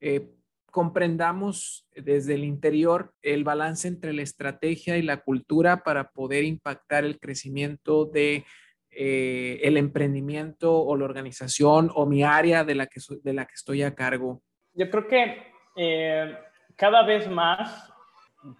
eh, 0.00 0.30
comprendamos 0.70 1.88
desde 1.96 2.34
el 2.34 2.44
interior 2.44 3.12
el 3.22 3.42
balance 3.42 3.88
entre 3.88 4.12
la 4.12 4.22
estrategia 4.22 4.96
y 4.96 5.02
la 5.02 5.24
cultura 5.24 5.82
para 5.82 6.12
poder 6.12 6.44
impactar 6.44 7.04
el 7.04 7.18
crecimiento 7.18 8.04
de 8.04 8.44
eh, 8.92 9.58
el 9.64 9.76
emprendimiento 9.76 10.80
o 10.80 10.96
la 10.96 11.04
organización 11.04 11.90
o 11.96 12.06
mi 12.06 12.22
área 12.22 12.62
de 12.62 12.76
la 12.76 12.86
que, 12.86 13.00
de 13.24 13.32
la 13.32 13.46
que 13.46 13.54
estoy 13.54 13.82
a 13.82 13.96
cargo? 13.96 14.40
Yo 14.74 14.90
creo 14.90 15.08
que 15.08 15.52
eh, 15.76 16.38
cada 16.76 17.02
vez 17.02 17.28
más, 17.28 17.92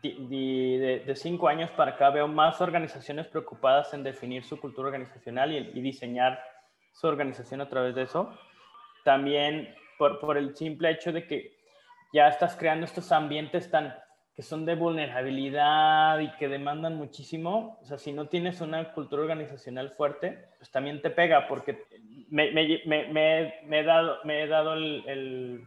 de, 0.03 1.13
cinco 1.15 1.49
años 1.49 1.71
para 1.71 1.93
acá, 1.93 2.11
veo 2.11 2.29
más 2.29 2.61
organizaciones 2.61 3.27
preocupadas 3.27 3.95
en 3.95 4.03
definir 4.03 4.45
su 4.45 4.61
cultura 4.61 4.89
organizacional 4.89 5.53
y, 5.53 5.79
y 5.79 5.81
diseñar 5.81 6.43
su 6.93 7.07
organización 7.07 7.61
a 7.61 7.69
través 7.69 7.95
de 7.95 8.03
eso. 8.03 8.37
También 9.05 9.75
por, 9.99 10.19
por 10.21 10.37
el 10.37 10.55
simple 10.57 10.91
hecho 10.91 11.13
de 11.13 11.27
que 11.27 11.57
ya 12.13 12.29
estás 12.29 12.57
creando 12.57 12.85
estos 12.85 13.13
ambientes 13.13 13.71
tan 13.71 13.95
que 14.35 14.43
son 14.43 14.65
de 14.65 14.75
vulnerabilidad 14.75 16.19
y 16.21 16.31
que 16.37 16.49
demandan 16.49 16.97
muchísimo, 16.97 17.79
o 17.83 17.85
sea, 17.85 17.99
si 17.99 18.13
no 18.13 18.29
tienes 18.29 18.63
una 18.63 18.93
cultura 18.93 19.23
organizacional 19.23 19.91
fuerte, 19.91 20.49
pues 20.57 20.71
también 20.71 21.03
te 21.03 21.11
pega, 21.11 21.47
porque 21.47 21.85
me, 22.31 22.51
me, 22.53 22.81
me, 22.87 23.55
me 23.67 23.81
he 23.81 23.85
dado, 23.85 24.19
me 24.25 24.43
he 24.43 24.47
dado 24.47 24.73
el, 24.73 25.05
el, 25.07 25.65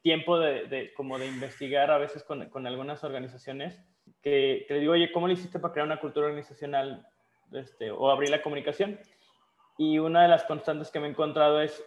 tiempo 0.00 0.38
de, 0.38 0.92
como 0.96 1.18
de 1.18 1.26
investigar 1.26 1.90
a 1.90 1.98
veces 1.98 2.22
con, 2.24 2.48
con 2.48 2.66
algunas 2.66 3.04
organizaciones, 3.04 3.80
que, 4.22 4.64
que, 4.66 4.74
le 4.74 4.80
digo, 4.80 4.92
oye, 4.92 5.12
¿cómo 5.12 5.28
le 5.28 5.34
hiciste 5.34 5.58
para 5.58 5.72
crear 5.72 5.86
una 5.86 6.00
cultura 6.00 6.26
organizacional 6.26 7.06
este, 7.52 7.90
o 7.90 8.10
abrir 8.10 8.30
la 8.30 8.42
comunicación? 8.42 8.98
Y 9.78 9.98
una 9.98 10.22
de 10.22 10.28
las 10.28 10.44
constantes 10.44 10.90
que 10.90 11.00
me 11.00 11.06
he 11.06 11.10
encontrado 11.10 11.60
es, 11.60 11.84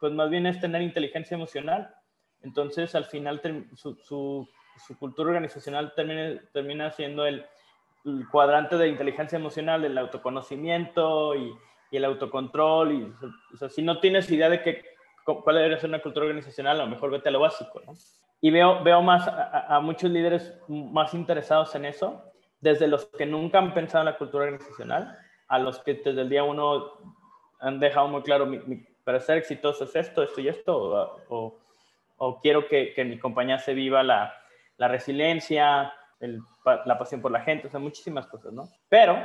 pues 0.00 0.12
más 0.12 0.30
bien 0.30 0.46
es 0.46 0.60
tener 0.60 0.82
inteligencia 0.82 1.34
emocional. 1.34 1.94
Entonces, 2.42 2.94
al 2.94 3.04
final, 3.06 3.40
su, 3.74 3.96
su 3.96 4.48
su 4.86 4.98
cultura 4.98 5.30
organizacional 5.30 5.92
termina, 5.94 6.40
termina 6.52 6.90
siendo 6.90 7.26
el, 7.26 7.46
cuadrante 8.30 8.76
de 8.76 8.88
inteligencia 8.88 9.36
emocional, 9.36 9.82
del 9.82 9.96
autoconocimiento 9.96 11.34
y, 11.36 11.52
el 11.92 12.04
autocontrol. 12.06 12.92
Y, 12.92 13.12
si 13.68 13.82
no 13.82 14.00
tienes 14.00 14.30
idea 14.30 14.48
de 14.48 14.62
que, 14.62 14.82
cuál 15.24 15.56
debería 15.56 15.78
ser 15.78 15.88
una 15.88 16.02
cultura 16.02 16.26
organizacional, 16.26 16.80
a 16.80 16.84
lo 16.84 16.90
mejor 16.90 17.10
vete 17.10 17.28
a 17.28 17.32
lo 17.32 17.40
básico. 17.40 17.80
¿no? 17.86 17.94
Y 18.40 18.50
veo, 18.50 18.82
veo 18.82 19.02
más 19.02 19.26
a, 19.28 19.76
a, 19.76 19.80
muchos 19.80 20.10
líderes 20.10 20.54
más 20.68 21.14
interesados 21.14 21.74
en 21.74 21.84
eso, 21.84 22.22
desde 22.60 22.86
los 22.86 23.06
que 23.06 23.26
nunca 23.26 23.58
han 23.58 23.74
pensado 23.74 24.02
en 24.02 24.12
la 24.12 24.18
cultura 24.18 24.44
organizacional, 24.44 25.18
a 25.48 25.58
los 25.58 25.78
que 25.80 25.94
desde 25.94 26.20
el 26.20 26.28
día 26.28 26.44
uno 26.44 26.92
han 27.60 27.78
dejado 27.78 28.08
muy 28.08 28.22
claro, 28.22 28.46
mi, 28.46 28.58
para 29.04 29.20
ser 29.20 29.38
exitoso 29.38 29.84
es 29.84 29.94
esto, 29.96 30.22
esto 30.22 30.40
y 30.40 30.48
esto, 30.48 30.76
o, 30.76 31.20
o, 31.28 31.58
o 32.16 32.40
quiero 32.40 32.68
que, 32.68 32.92
que 32.94 33.04
mi 33.04 33.18
compañía 33.18 33.58
se 33.58 33.74
viva 33.74 34.02
la, 34.02 34.34
la 34.76 34.88
resiliencia, 34.88 35.92
la 36.20 36.98
pasión 36.98 37.20
por 37.20 37.30
la 37.30 37.40
gente, 37.40 37.66
o 37.66 37.70
sea, 37.70 37.80
muchísimas 37.80 38.26
cosas, 38.26 38.52
¿no? 38.52 38.68
Pero 38.88 39.18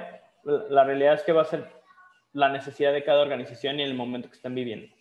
la 0.43 0.83
realidad 0.83 1.15
es 1.15 1.23
que 1.23 1.33
va 1.33 1.41
a 1.41 1.45
ser 1.45 1.67
la 2.33 2.49
necesidad 2.49 2.93
de 2.93 3.03
cada 3.03 3.21
organización 3.21 3.79
y 3.79 3.83
el 3.83 3.93
momento 3.93 4.29
que 4.29 4.35
están 4.35 4.55
viviendo. 4.55 4.95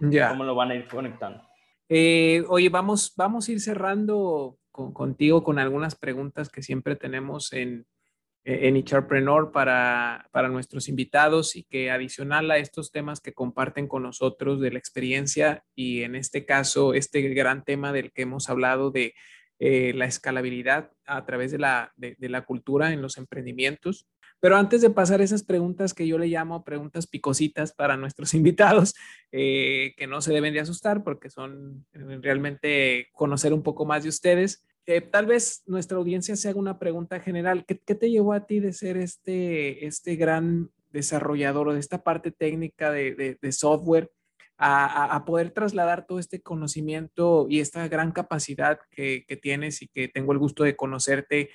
Ya. 0.00 0.30
¿Cómo 0.30 0.44
lo 0.44 0.54
van 0.54 0.70
a 0.70 0.74
ir 0.74 0.86
conectando? 0.88 1.42
Eh, 1.88 2.44
oye, 2.48 2.68
vamos, 2.68 3.12
vamos 3.16 3.48
a 3.48 3.52
ir 3.52 3.60
cerrando 3.60 4.58
contigo 4.70 5.42
con 5.42 5.58
algunas 5.58 5.94
preguntas 5.94 6.50
que 6.50 6.62
siempre 6.62 6.96
tenemos 6.96 7.52
en, 7.52 7.86
en 8.44 8.76
HRpreneur 8.76 9.50
para, 9.50 10.28
para 10.30 10.48
nuestros 10.48 10.88
invitados 10.88 11.56
y 11.56 11.64
que 11.64 11.90
adicional 11.90 12.50
a 12.50 12.58
estos 12.58 12.92
temas 12.92 13.20
que 13.20 13.32
comparten 13.32 13.88
con 13.88 14.02
nosotros 14.02 14.60
de 14.60 14.70
la 14.70 14.78
experiencia 14.78 15.64
y 15.74 16.02
en 16.02 16.14
este 16.14 16.44
caso 16.44 16.94
este 16.94 17.22
gran 17.22 17.64
tema 17.64 17.92
del 17.92 18.12
que 18.12 18.22
hemos 18.22 18.50
hablado 18.50 18.90
de 18.90 19.14
eh, 19.58 19.94
la 19.94 20.04
escalabilidad 20.04 20.92
a 21.06 21.24
través 21.24 21.50
de 21.50 21.58
la, 21.58 21.92
de, 21.96 22.16
la 22.20 22.42
cultura 22.42 22.92
en 22.92 23.00
los 23.00 23.16
emprendimientos. 23.16 24.06
Pero 24.40 24.56
antes 24.56 24.80
de 24.80 24.90
pasar 24.90 25.20
esas 25.20 25.42
preguntas 25.42 25.94
que 25.94 26.06
yo 26.06 26.18
le 26.18 26.26
llamo 26.26 26.64
preguntas 26.64 27.06
picositas 27.06 27.72
para 27.72 27.96
nuestros 27.96 28.34
invitados, 28.34 28.94
eh, 29.32 29.94
que 29.96 30.06
no 30.06 30.20
se 30.20 30.32
deben 30.32 30.54
de 30.54 30.60
asustar 30.60 31.02
porque 31.02 31.30
son 31.30 31.86
eh, 31.92 32.18
realmente 32.20 33.08
conocer 33.12 33.52
un 33.52 33.62
poco 33.62 33.84
más 33.84 34.02
de 34.02 34.08
ustedes, 34.10 34.64
tal 35.10 35.26
vez 35.26 35.64
nuestra 35.66 35.98
audiencia 35.98 36.36
se 36.36 36.48
haga 36.48 36.60
una 36.60 36.78
pregunta 36.78 37.18
general. 37.18 37.64
¿Qué, 37.66 37.80
¿Qué, 37.84 37.96
te 37.96 38.08
llevó 38.08 38.32
a 38.32 38.46
ti 38.46 38.60
de 38.60 38.72
ser 38.72 38.96
este, 38.96 39.84
este 39.84 40.14
gran 40.14 40.70
desarrollador 40.92 41.68
o 41.68 41.74
de 41.74 41.80
esta 41.80 42.04
parte 42.04 42.30
técnica 42.30 42.92
de, 42.92 43.14
de, 43.16 43.36
de 43.40 43.52
software 43.52 44.12
a, 44.58 45.24
poder 45.26 45.50
trasladar 45.50 46.06
todo 46.06 46.18
este 46.18 46.40
conocimiento 46.40 47.46
y 47.48 47.60
esta 47.60 47.86
gran 47.88 48.12
capacidad 48.12 48.78
que, 48.90 49.24
tienes 49.42 49.82
y 49.82 49.88
que 49.88 50.08
tengo 50.08 50.32
el 50.32 50.38
gusto 50.38 50.64
de 50.64 50.76
conocerte. 50.76 51.50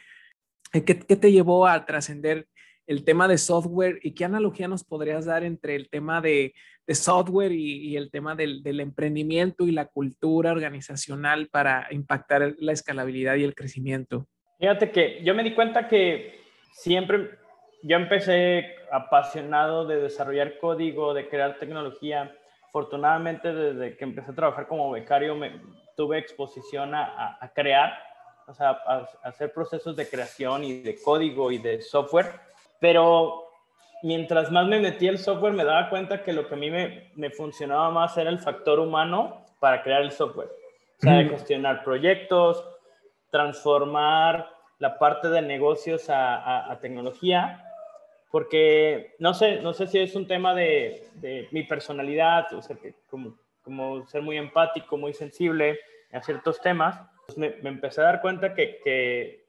Eh, 0.74 0.84
¿Qué, 0.84 0.94
te 0.94 1.32
llevó 1.32 1.68
a 1.68 1.86
trascender 1.86 2.48
el 2.88 3.04
tema 3.06 3.28
de 3.28 3.38
software 3.38 4.00
y 4.04 4.14
qué 4.14 4.26
analogía 4.26 4.68
nos 4.68 4.84
podrías 4.84 5.26
dar 5.26 5.44
entre 5.44 5.76
el 5.76 5.90
tema 5.90 6.22
de, 6.22 6.54
software 6.88 7.54
y, 7.54 7.96
el 7.96 8.12
tema 8.12 8.36
del, 8.36 8.80
emprendimiento 8.80 9.66
y 9.66 9.72
la 9.72 9.86
cultura 9.86 10.52
organizacional 10.52 11.48
para 11.48 11.88
impactar 11.92 12.56
la 12.60 12.74
escalabilidad 12.74 13.36
y 13.36 13.46
el 13.46 13.56
crecimiento? 13.56 14.28
Fíjate 14.60 14.92
que 14.92 15.24
yo 15.24 15.34
me 15.34 15.44
di 15.44 15.56
cuenta 15.56 15.88
que 15.88 16.42
siempre, 16.74 17.32
yo 17.84 17.96
empecé 17.96 18.76
apasionado 18.92 19.86
de 19.86 20.02
desarrollar 20.02 20.58
código, 20.60 21.14
de 21.14 21.30
crear 21.30 21.58
tecnología 21.60 22.36
afortunadamente 22.68 23.54
desde 23.54 23.98
que 23.98 24.04
empecé 24.06 24.32
a 24.32 24.36
trabajar 24.36 24.68
como 24.68 24.92
becario 24.92 25.36
me, 25.36 25.62
tuve 25.96 26.18
exposición 26.18 26.96
a, 26.96 27.38
a, 27.40 27.54
crear, 27.54 27.94
o 28.48 28.54
sea, 28.54 28.70
a, 28.86 29.08
hacer 29.24 29.54
procesos 29.54 29.96
de 29.96 30.10
creación 30.10 30.64
y 30.64 30.82
de 30.82 30.96
código 31.02 31.52
y 31.52 31.58
de 31.58 31.82
software, 31.82 32.32
pero 32.82 33.46
mientras 34.04 34.52
más 34.52 34.68
me 34.68 34.82
metí 34.82 35.08
el 35.08 35.20
software 35.20 35.54
me 35.54 35.64
daba 35.64 35.90
cuenta 35.90 36.24
que 36.24 36.34
lo 36.34 36.50
que 36.50 36.56
a 36.56 36.58
mí 36.58 36.70
me, 36.70 37.12
me 37.16 37.30
funcionaba 37.30 37.90
más 37.92 38.18
era 38.18 38.30
el 38.30 38.40
factor 38.40 38.82
humano 38.82 39.46
para 39.62 39.82
crear 39.82 40.02
el 40.02 40.12
software, 40.12 40.50
o 40.50 41.02
sea, 41.02 41.14
de 41.14 41.30
gestionar 41.30 41.86
proyectos, 41.86 42.68
transformar 43.30 44.50
la 44.80 45.00
parte 45.00 45.30
de 45.30 45.42
negocios 45.42 46.10
a, 46.10 46.70
a 46.70 46.80
tecnología 46.82 47.64
porque 48.32 49.14
no 49.20 49.34
sé, 49.34 49.62
no 49.62 49.74
sé 49.74 49.88
si 49.88 50.00
es 50.00 50.16
un 50.16 50.26
tema 50.26 50.56
de, 50.56 51.04
de 51.16 51.50
mi 51.52 51.64
personalidad, 51.64 52.52
o 52.54 52.62
sea, 52.62 52.78
que 52.78 52.96
como, 53.10 53.38
como, 53.62 54.08
ser 54.08 54.22
muy 54.22 54.38
empático, 54.38 54.98
muy 54.98 55.14
sensible 55.14 55.78
a 56.14 56.22
ciertos 56.22 56.62
temas, 56.62 57.00
pues 57.26 57.38
me, 57.38 57.50
me, 57.62 57.70
empecé 57.70 58.02
a 58.02 58.06
dar 58.06 58.22
cuenta 58.22 58.54
que, 58.54 58.80
que, 58.84 59.41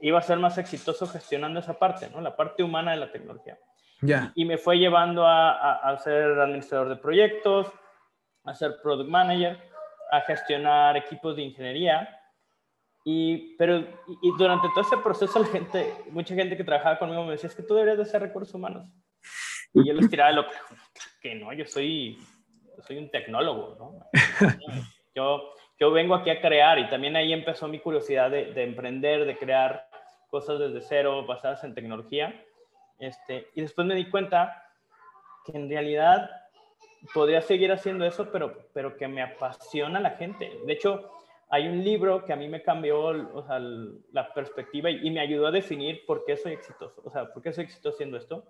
iba 0.00 0.18
a 0.18 0.22
ser 0.22 0.38
más 0.38 0.58
exitoso 0.58 1.06
gestionando 1.06 1.60
esa 1.60 1.78
parte, 1.78 2.08
¿no? 2.10 2.20
La 2.20 2.36
parte 2.36 2.62
humana 2.62 2.92
de 2.92 2.98
la 2.98 3.12
tecnología. 3.12 3.58
Ya. 4.02 4.32
Y, 4.34 4.44
me 4.44 4.56
fue 4.56 4.78
llevando 4.78 5.26
a, 5.26 5.50
a, 5.52 5.90
a, 5.90 5.98
ser 5.98 6.38
administrador 6.40 6.88
de 6.88 6.96
proyectos, 6.96 7.66
a 8.44 8.54
ser 8.54 8.80
product 8.82 9.10
manager, 9.10 9.58
a 10.10 10.22
gestionar 10.22 10.96
equipos 10.96 11.36
de 11.36 11.42
ingeniería 11.42 12.20
y, 13.04 13.56
pero 13.56 13.78
y 13.78 14.32
durante 14.36 14.68
todo 14.68 14.82
ese 14.82 14.98
proceso, 14.98 15.38
la 15.38 15.46
gente, 15.46 15.94
mucha 16.10 16.34
gente 16.34 16.56
que 16.56 16.64
trabajaba 16.64 16.98
conmigo 16.98 17.24
me 17.24 17.32
decía, 17.32 17.48
es 17.48 17.56
que 17.56 17.62
tú 17.62 17.74
deberías 17.74 17.98
de 17.98 18.04
ser 18.04 18.20
recursos 18.20 18.54
humanos. 18.54 18.86
Y 19.72 19.86
yo 19.86 19.94
les 19.94 20.10
tiraba 20.10 20.32
lo 20.32 20.46
que 21.22 21.34
no, 21.34 21.52
yo 21.52 21.64
soy, 21.64 22.18
yo 22.76 22.82
soy 22.82 22.98
un 22.98 23.10
tecnólogo, 23.10 23.76
¿no? 23.78 24.10
Yo, 25.12 25.54
yo 25.80 25.90
vengo 25.90 26.14
aquí 26.14 26.28
a 26.28 26.40
crear 26.40 26.78
y 26.78 26.88
también 26.88 27.16
ahí 27.16 27.32
empezó 27.32 27.66
mi 27.66 27.80
curiosidad 27.80 28.30
de, 28.30 28.52
de 28.52 28.64
emprender, 28.64 29.24
de 29.24 29.38
crear 29.38 29.88
cosas 30.28 30.58
desde 30.58 30.82
cero, 30.82 31.24
basadas 31.26 31.64
en 31.64 31.74
tecnología. 31.74 32.44
Este, 32.98 33.48
y 33.54 33.62
después 33.62 33.86
me 33.86 33.94
di 33.94 34.10
cuenta 34.10 34.62
que 35.46 35.56
en 35.56 35.70
realidad 35.70 36.30
podría 37.14 37.40
seguir 37.40 37.72
haciendo 37.72 38.04
eso, 38.04 38.30
pero, 38.30 38.68
pero 38.74 38.96
que 38.96 39.08
me 39.08 39.22
apasiona 39.22 40.00
la 40.00 40.10
gente. 40.10 40.52
De 40.66 40.72
hecho, 40.74 41.10
hay 41.48 41.66
un 41.66 41.82
libro 41.82 42.24
que 42.26 42.34
a 42.34 42.36
mí 42.36 42.46
me 42.46 42.62
cambió 42.62 43.00
o 43.34 43.42
sea, 43.46 43.58
la 43.58 44.32
perspectiva 44.34 44.90
y, 44.90 45.10
me 45.10 45.20
ayudó 45.20 45.46
a 45.46 45.50
definir 45.50 46.04
por 46.06 46.24
qué 46.26 46.36
soy 46.36 46.52
exitoso, 46.52 47.02
o 47.04 47.10
sea, 47.10 47.32
por 47.32 47.42
qué 47.42 47.52
soy 47.52 47.64
exitoso 47.64 47.96
haciendo 47.96 48.18
esto. 48.18 48.44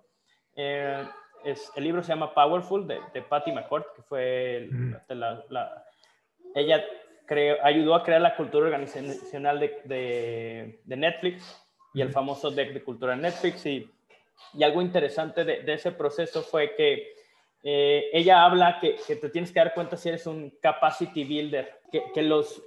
Eh, 0.55 1.03
es, 1.45 1.71
el 1.75 1.85
libro 1.85 2.03
se 2.03 2.09
llama 2.09 2.33
Powerful 2.33 2.85
de, 2.85 2.99
de 3.13 3.21
Patty 3.21 3.53
McCord, 3.53 3.85
que 3.95 4.03
fue 4.03 4.69
la, 5.07 5.43
la, 5.49 5.85
ella 6.53 6.83
ayudó 7.63 7.95
a 7.95 8.03
crear 8.03 8.21
la 8.21 8.35
cultura 8.35 8.65
organizacional 8.65 9.59
de, 9.59 10.79
de, 10.85 10.97
Netflix 10.97 11.65
y 11.93 12.01
el 12.01 12.11
famoso 12.11 12.51
deck 12.51 12.73
de 12.73 12.83
cultura 12.83 13.15
Netflix. 13.15 13.65
Y, 13.65 13.89
y 14.53 14.63
algo 14.63 14.81
interesante 14.81 15.43
de, 15.43 15.73
ese 15.73 15.91
proceso 15.91 16.41
fue 16.41 16.75
que 16.75 17.13
eh, 17.63 18.09
ella 18.11 18.43
habla 18.43 18.79
que, 18.79 18.95
que, 19.07 19.15
te 19.15 19.29
tienes 19.29 19.51
que 19.51 19.59
dar 19.59 19.73
cuenta 19.73 19.95
si 19.95 20.09
eres 20.09 20.25
un 20.27 20.51
capacity 20.61 21.23
builder, 21.23 21.79
que, 21.91 22.11
que 22.13 22.21
los, 22.21 22.63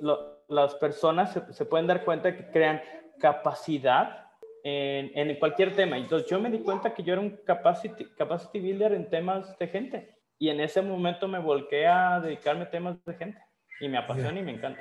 las 0.49 0.75
personas 0.77 1.33
se, 1.33 1.53
se, 1.53 1.65
pueden 1.67 1.87
dar 1.87 2.05
cuenta 2.05 2.37
que 2.37 2.51
crean 2.51 2.81
capacidad 3.19 4.29
en, 4.63 5.11
en, 5.15 5.37
cualquier 5.39 5.75
tema. 5.75 5.99
Entonces 5.99 6.29
yo 6.29 6.41
me 6.41 6.51
di 6.51 6.61
cuenta 6.61 6.95
que 6.95 7.03
yo 7.03 7.13
era 7.13 7.21
un 7.21 7.37
capacity, 7.45 8.07
capacity 8.17 8.61
builder 8.61 8.93
en 8.93 9.11
temas 9.11 9.59
de 9.59 9.69
gente 9.69 10.15
y 10.39 10.49
en 10.49 10.61
ese 10.61 10.81
momento 10.81 11.29
me 11.29 11.39
volqué 11.39 11.87
a 11.87 12.21
dedicarme 12.21 12.65
a 12.65 12.71
temas 12.71 13.05
de 13.05 13.15
gente. 13.15 13.39
Y 13.81 13.89
me 13.89 13.99
apasiona 13.99 14.39
y 14.39 14.43
me 14.43 14.53
encanta. 14.53 14.81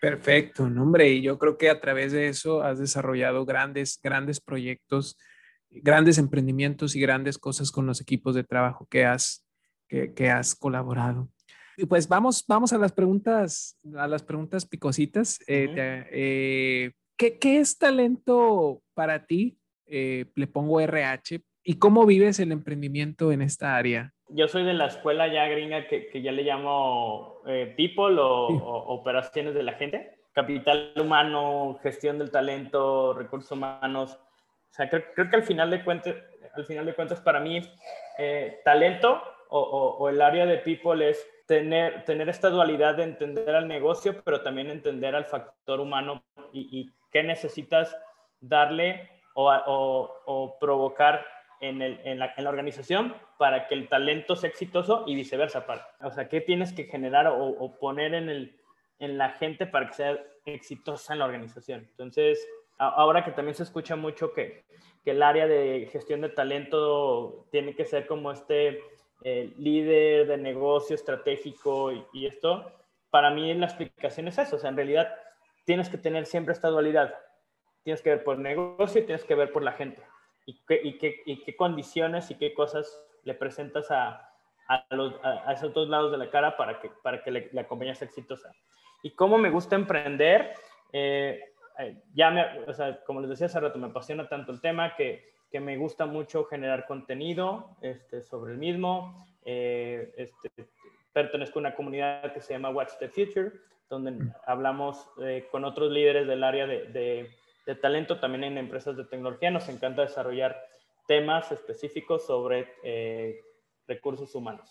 Perfecto, 0.00 0.68
no, 0.68 0.82
hombre, 0.82 1.08
y 1.08 1.22
yo 1.22 1.38
creo 1.38 1.56
que 1.56 1.70
a 1.70 1.80
través 1.80 2.12
de 2.12 2.28
eso 2.28 2.62
has 2.62 2.78
desarrollado 2.78 3.46
grandes, 3.46 3.98
grandes 4.02 4.40
proyectos, 4.40 5.16
grandes 5.70 6.18
emprendimientos 6.18 6.94
y 6.94 7.00
grandes 7.00 7.38
cosas 7.38 7.70
con 7.70 7.86
los 7.86 8.00
equipos 8.00 8.34
de 8.34 8.44
trabajo 8.44 8.86
que 8.90 9.04
has, 9.06 9.46
que, 9.88 10.30
has 10.30 10.54
colaborado. 10.54 11.30
Y 11.76 11.86
pues 11.86 12.06
vamos, 12.06 12.44
vamos 12.46 12.72
a 12.72 12.78
las 12.78 12.92
preguntas, 12.92 13.78
a 13.96 14.06
las 14.06 14.22
preguntas 14.22 14.66
picositas. 14.66 15.40
Eh, 15.46 16.06
eh, 16.12 16.92
¿qué, 17.16 17.38
¿qué, 17.38 17.60
es 17.60 17.78
talento 17.78 18.82
para 18.94 19.26
ti? 19.26 19.58
Eh, 19.86 20.26
le 20.34 20.46
pongo 20.46 20.80
RH. 20.80 21.42
¿Y 21.64 21.78
cómo 21.78 22.06
vives 22.06 22.38
el 22.40 22.52
emprendimiento 22.52 23.32
en 23.32 23.42
esta 23.42 23.76
área? 23.76 24.13
Yo 24.28 24.48
soy 24.48 24.64
de 24.64 24.74
la 24.74 24.86
escuela 24.86 25.28
ya 25.28 25.46
gringa 25.46 25.86
que, 25.86 26.08
que 26.08 26.22
ya 26.22 26.32
le 26.32 26.42
llamo 26.42 27.42
people 27.76 28.18
o, 28.18 28.46
operaciones 28.46 29.54
de 29.54 29.62
la 29.62 29.74
gente. 29.74 30.18
Capital 30.32 30.92
humano, 30.96 31.78
gestión 31.82 32.18
del 32.18 32.30
talento, 32.30 33.12
recursos 33.12 33.52
humanos. 33.52 34.18
O 34.70 34.74
sea, 34.74 34.88
creo, 34.88 35.04
creo 35.14 35.30
que 35.30 35.36
al 35.36 35.44
final 35.44 35.70
de 35.70 35.84
cuentas, 35.84 36.16
al 36.54 36.64
final 36.64 36.86
de 36.86 36.94
cuentas 36.94 37.20
para 37.20 37.38
mí, 37.38 37.62
talento 38.64 39.22
o, 39.56 40.08
el 40.08 40.20
área 40.20 40.46
de 40.46 40.58
people 40.58 41.08
es 41.08 41.26
tener, 41.46 42.04
tener 42.04 42.28
esta 42.28 42.50
dualidad 42.50 42.96
de 42.96 43.04
entender 43.04 43.54
al 43.54 43.68
negocio, 43.68 44.20
pero 44.24 44.42
también 44.42 44.70
entender 44.70 45.14
al 45.14 45.26
factor 45.26 45.80
humano 45.80 46.24
y, 46.52 46.90
qué 47.12 47.22
necesitas 47.22 47.96
darle 48.40 49.08
o, 49.34 50.56
provocar 50.60 51.24
en, 51.68 52.18
la, 52.18 52.34
organización 52.48 53.14
para 53.38 53.66
que 53.66 53.74
el 53.74 53.88
talento 53.88 54.36
sea 54.36 54.50
exitoso 54.50 55.04
y 55.06 55.14
viceversa. 55.14 55.64
O 56.00 56.10
sea, 56.10 56.28
qué 56.28 56.40
tienes 56.40 56.72
que 56.72 56.84
generar 56.84 57.26
o, 57.28 57.78
poner 57.78 58.14
en, 58.14 58.28
el, 58.28 58.56
en 58.98 59.18
la 59.18 59.30
gente 59.30 59.66
para 59.66 59.88
que 59.88 59.94
sea 59.94 60.18
exitosa 60.44 61.12
en 61.12 61.20
la 61.20 61.24
organización. 61.24 61.86
Entonces, 61.90 62.46
ahora 62.78 63.24
que 63.24 63.32
también 63.32 63.54
se 63.54 63.62
escucha 63.62 63.96
mucho 63.96 64.32
que, 64.32 64.64
que 65.04 65.10
el 65.12 65.22
área 65.22 65.46
de 65.46 65.88
gestión 65.92 66.20
de 66.22 66.30
talento 66.30 67.46
tiene 67.50 67.74
que 67.74 67.84
ser 67.84 68.06
como 68.06 68.32
este 68.32 68.80
líder 69.24 70.26
de 70.26 70.36
negocio 70.36 70.94
estratégico 70.94 71.92
y, 72.12 72.26
esto, 72.26 72.70
para 73.10 73.30
mí 73.30 73.54
la 73.54 73.66
explicación 73.66 74.28
es 74.28 74.38
eso, 74.38 74.56
o 74.56 74.58
sea, 74.58 74.70
en 74.70 74.76
realidad 74.76 75.14
tienes 75.64 75.88
que 75.88 75.96
tener 75.96 76.26
siempre 76.26 76.52
esta 76.52 76.68
dualidad, 76.68 77.14
tienes 77.82 78.02
que 78.02 78.10
ver 78.10 78.24
por 78.24 78.38
negocio 78.38 79.00
y 79.00 79.04
tienes 79.04 79.24
que 79.24 79.34
ver 79.34 79.50
por 79.50 79.62
la 79.62 79.72
gente, 79.72 80.02
y 80.46 80.60
qué, 80.66 80.80
y 80.82 80.98
qué, 80.98 81.22
y 81.26 81.42
qué 81.42 81.56
condiciones 81.56 82.30
y 82.30 82.36
qué 82.36 82.54
cosas 82.54 83.02
le 83.24 83.34
presentas 83.34 83.90
a, 83.90 84.30
a, 84.68 84.86
los, 84.90 85.14
a, 85.22 85.52
esos 85.52 85.72
dos 85.72 85.88
lados 85.88 86.12
de 86.12 86.18
la 86.18 86.30
cara 86.30 86.56
para 86.56 86.80
que, 86.80 86.90
para 87.02 87.22
que 87.22 87.50
la 87.52 87.66
compañía 87.66 87.94
sea 87.94 88.08
exitosa. 88.08 88.52
Y 89.02 89.10
cómo 89.10 89.38
me 89.38 89.50
gusta 89.50 89.76
emprender, 89.76 90.54
eh, 90.92 91.52
eh, 91.78 92.02
ya 92.14 92.30
me, 92.30 92.60
o 92.60 92.72
sea, 92.72 93.02
como 93.04 93.20
les 93.20 93.30
decía 93.30 93.46
hace 93.46 93.60
rato, 93.60 93.78
me 93.78 93.88
apasiona 93.88 94.28
tanto 94.28 94.52
el 94.52 94.60
tema 94.60 94.94
que 94.94 95.34
que 95.54 95.60
me 95.60 95.76
gusta 95.76 96.04
mucho 96.04 96.46
generar 96.46 96.84
contenido 96.84 97.76
este, 97.80 98.22
sobre 98.22 98.54
el 98.54 98.58
mismo. 98.58 99.24
Eh, 99.44 100.12
este, 100.16 100.50
pertenezco 101.12 101.60
a 101.60 101.62
una 101.62 101.76
comunidad 101.76 102.32
que 102.32 102.40
se 102.40 102.54
llama 102.54 102.70
Watch 102.70 102.94
the 102.98 103.08
Future, 103.08 103.52
donde 103.88 104.10
mm. 104.10 104.34
hablamos 104.46 105.08
eh, 105.22 105.46
con 105.52 105.64
otros 105.64 105.92
líderes 105.92 106.26
del 106.26 106.42
área 106.42 106.66
de, 106.66 106.86
de, 106.86 107.30
talento, 107.80 108.20
también 108.20 108.44
en 108.44 108.58
empresas 108.58 108.96
de 108.96 109.04
tecnología. 109.04 109.50
Nos 109.50 109.68
encanta 109.68 110.02
desarrollar 110.02 110.56
temas 111.06 111.50
específicos 111.52 112.26
sobre 112.26 112.68
eh, 112.82 113.40
recursos 113.86 114.34
humanos. 114.34 114.70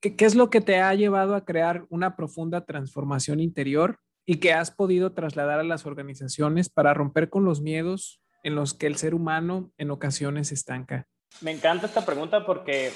¿Qué, 0.00 0.16
¿Qué 0.16 0.24
es 0.24 0.34
lo 0.34 0.50
que 0.50 0.60
te 0.60 0.80
ha 0.80 0.94
llevado 0.94 1.34
a 1.34 1.44
crear 1.44 1.84
una 1.90 2.16
profunda 2.16 2.64
transformación 2.64 3.40
interior 3.40 3.98
y 4.24 4.40
que 4.40 4.52
has 4.52 4.70
podido 4.70 5.12
trasladar 5.12 5.60
a 5.60 5.64
las 5.64 5.86
organizaciones 5.86 6.70
para 6.70 6.94
romper 6.94 7.28
con 7.28 7.44
los 7.44 7.60
miedos 7.60 8.20
en 8.42 8.54
los 8.54 8.74
que 8.74 8.86
el 8.86 8.96
ser 8.96 9.14
humano 9.14 9.72
en 9.78 9.90
ocasiones 9.90 10.52
estanca? 10.52 11.06
Me 11.40 11.50
encanta 11.50 11.86
esta 11.86 12.04
pregunta 12.04 12.44
porque 12.44 12.92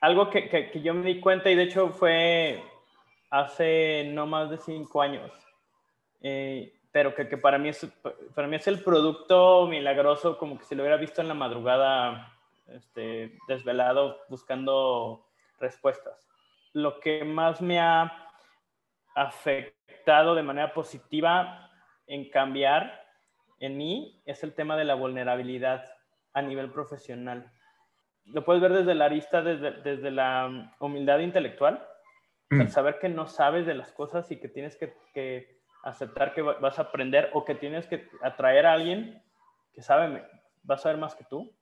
algo 0.00 0.30
que, 0.30 0.48
que, 0.48 0.82
yo 0.82 0.94
me 0.94 1.06
di 1.06 1.20
cuenta 1.20 1.50
y 1.50 1.54
de 1.54 1.62
hecho 1.62 1.90
fue 1.90 2.62
hace 3.30 4.10
no 4.12 4.26
más 4.26 4.50
de 4.50 4.58
cinco 4.58 5.00
años, 5.00 5.32
eh, 6.20 6.73
pero 6.94 7.12
que, 7.12 7.26
que, 7.26 7.36
para, 7.36 7.58
mí 7.58 7.70
es, 7.70 7.84
para 8.36 8.46
mí 8.46 8.54
es 8.54 8.68
el 8.68 8.80
producto 8.80 9.66
milagroso 9.66 10.38
como 10.38 10.56
que 10.56 10.64
si 10.64 10.76
lo 10.76 10.84
hubiera 10.84 10.96
visto 10.96 11.20
en 11.20 11.26
la 11.26 11.34
madrugada 11.34 12.32
este, 12.68 13.36
desvelado 13.48 14.20
buscando 14.28 15.26
respuestas. 15.58 16.24
Lo 16.72 17.00
que 17.00 17.24
más 17.24 17.60
me 17.60 17.80
ha 17.80 18.30
afectado 19.16 20.36
de 20.36 20.44
manera 20.44 20.72
positiva 20.72 21.68
en 22.06 22.30
cambiar 22.30 23.04
en 23.58 23.76
mí 23.76 24.22
es 24.24 24.44
el 24.44 24.54
tema 24.54 24.76
de 24.76 24.84
la 24.84 24.94
vulnerabilidad 24.94 25.84
a 26.32 26.42
nivel 26.42 26.70
profesional. 26.70 27.50
Lo 28.26 28.44
puedes 28.44 28.62
ver 28.62 28.72
desde 28.72 28.94
la 28.94 29.06
arista, 29.06 29.42
desde, 29.42 29.72
desde 29.82 30.12
la 30.12 30.46
um, 30.46 30.70
humildad 30.78 31.18
intelectual, 31.18 31.84
mm. 32.50 32.68
saber 32.68 33.00
que 33.00 33.08
no 33.08 33.26
sabes 33.26 33.66
de 33.66 33.74
las 33.74 33.90
cosas 33.90 34.30
y 34.30 34.38
que 34.38 34.48
tienes 34.48 34.76
que, 34.76 34.94
que, 35.12 35.53
aceptar 35.84 36.34
que 36.34 36.42
vas 36.42 36.78
a 36.78 36.82
aprender 36.82 37.30
o 37.34 37.44
que 37.44 37.54
tienes 37.54 37.86
que 37.86 38.08
atraer 38.22 38.66
a 38.66 38.72
alguien 38.72 39.22
que 39.72 39.82
sabe, 39.82 40.26
va 40.68 40.74
a 40.74 40.78
saber 40.78 40.98
más 40.98 41.14
que 41.14 41.24
tú. 41.24 41.52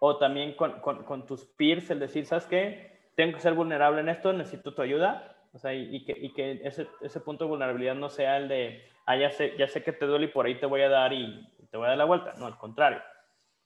O 0.00 0.16
también 0.16 0.54
con, 0.54 0.80
con, 0.80 1.04
con 1.04 1.26
tus 1.26 1.44
peers, 1.44 1.90
el 1.90 2.00
decir, 2.00 2.26
¿sabes 2.26 2.46
qué? 2.46 2.98
Tengo 3.14 3.34
que 3.34 3.40
ser 3.40 3.54
vulnerable 3.54 4.00
en 4.00 4.08
esto, 4.08 4.32
necesito 4.32 4.74
tu 4.74 4.82
ayuda. 4.82 5.36
O 5.52 5.58
sea, 5.58 5.74
y, 5.74 5.94
y 5.94 6.04
que, 6.04 6.12
y 6.12 6.32
que 6.32 6.60
ese, 6.64 6.88
ese 7.02 7.20
punto 7.20 7.44
de 7.44 7.50
vulnerabilidad 7.50 7.94
no 7.94 8.08
sea 8.08 8.38
el 8.38 8.48
de, 8.48 8.82
ah, 9.06 9.16
ya 9.16 9.30
sé, 9.30 9.56
ya 9.58 9.68
sé 9.68 9.82
que 9.82 9.92
te 9.92 10.06
duele 10.06 10.26
y 10.26 10.28
por 10.28 10.46
ahí 10.46 10.58
te 10.58 10.66
voy 10.66 10.80
a 10.82 10.88
dar 10.88 11.12
y 11.12 11.46
te 11.70 11.76
voy 11.76 11.86
a 11.86 11.90
dar 11.90 11.98
la 11.98 12.04
vuelta. 12.04 12.32
No, 12.38 12.46
al 12.46 12.56
contrario. 12.56 13.00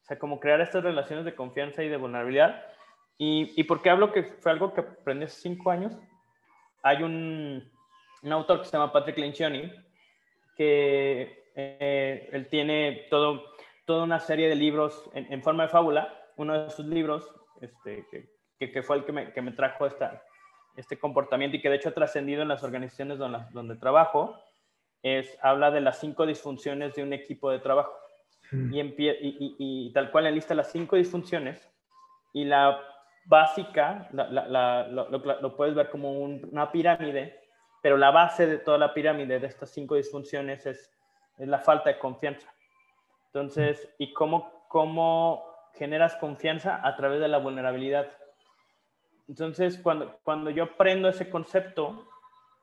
O 0.03 0.07
sea, 0.07 0.19
como 0.19 0.41
crear 0.41 0.61
estas 0.61 0.83
relaciones 0.83 1.25
de 1.25 1.35
confianza 1.35 1.83
y 1.83 1.89
de 1.89 1.97
vulnerabilidad. 1.97 2.65
Y, 3.17 3.53
y 3.57 3.65
por 3.65 3.81
qué 3.81 3.91
hablo 3.91 4.13
que 4.13 4.25
fue 4.25 4.51
algo 4.51 4.75
que 4.75 4.81
aprendí 4.81 5.25
hace 5.25 5.41
cinco 5.41 5.71
años. 5.71 5.97
Hay 6.83 7.03
un, 7.03 7.71
un 8.25 8.33
autor 8.33 8.61
que 8.61 8.65
se 8.65 8.73
llama 8.73 8.93
Patrick 8.93 9.19
Lencioni, 9.19 9.71
que 10.57 11.51
eh, 11.55 12.29
él 12.33 12.49
tiene 12.49 13.07
todo, 13.11 13.45
toda 13.85 14.05
una 14.05 14.19
serie 14.19 14.49
de 14.49 14.55
libros 14.55 15.11
en, 15.15 15.33
en, 15.33 15.43
forma 15.43 15.65
de 15.65 15.69
fábula. 15.69 16.21
Uno 16.37 16.65
de 16.65 16.71
sus 16.71 16.87
libros, 16.87 17.31
este, 17.61 18.07
que, 18.59 18.73
que, 18.73 18.83
fue 18.83 18.97
el 18.97 19.05
que 19.05 19.13
me, 19.13 19.33
que 19.33 19.43
me 19.43 19.53
trajo 19.53 19.87
esta, 19.87 20.23
este 20.77 20.99
comportamiento 20.99 21.57
y 21.57 21.61
que 21.61 21.71
de 21.71 21.77
hecho 21.77 21.91
ha 21.91 21.95
trascendido 21.95 22.43
en 22.43 22.49
las 22.49 22.65
organizaciones 22.65 23.19
donde, 23.19 23.39
donde 23.53 23.77
trabajo, 23.77 24.37
es, 25.03 25.39
habla 25.43 25.71
de 25.71 25.83
las 25.83 26.01
cinco 26.01 26.27
disfunciones 26.27 26.95
de 26.95 27.03
un 27.03 27.13
equipo 27.13 27.51
de 27.51 27.59
trabajo. 27.59 27.93
Hmm. 28.51 28.73
Y, 28.73 28.81
y, 28.81 29.57
y, 29.59 29.93
tal 29.93 30.11
cual 30.11 30.27
enlista 30.27 30.55
las 30.55 30.73
cinco 30.73 30.97
disfunciones 30.97 31.71
y 32.33 32.45
la 32.45 32.81
básica, 33.27 34.09
la, 34.13 34.29
la, 34.31 34.89
lo, 34.89 35.09
lo, 35.09 35.57
puedes 35.57 35.75
ver 35.75 35.89
como 35.89 36.13
una 36.13 36.71
pirámide, 36.73 37.44
pero 37.85 37.99
la 37.99 38.11
base 38.11 38.47
de 38.47 38.57
toda 38.57 38.79
la 38.79 38.95
pirámide 38.95 39.39
de 39.39 39.47
estas 39.47 39.69
cinco 39.69 39.97
disfunciones 39.97 40.65
es, 40.65 40.91
es 41.37 41.47
la 41.47 41.59
falta 41.59 41.91
de 41.91 41.99
confianza. 41.99 42.51
Entonces, 43.27 43.95
¿y 43.99 44.15
cómo, 44.15 44.65
cómo 44.69 45.45
generas 45.75 46.17
confianza? 46.17 46.81
A 46.83 46.97
través 46.97 47.21
de 47.21 47.29
la 47.29 47.37
vulnerabilidad. 47.37 48.11
Entonces, 49.29 49.77
cuando, 49.77 50.19
cuando 50.23 50.49
yo 50.49 50.65
aprendo 50.65 51.11
ese 51.11 51.29
concepto, 51.29 52.09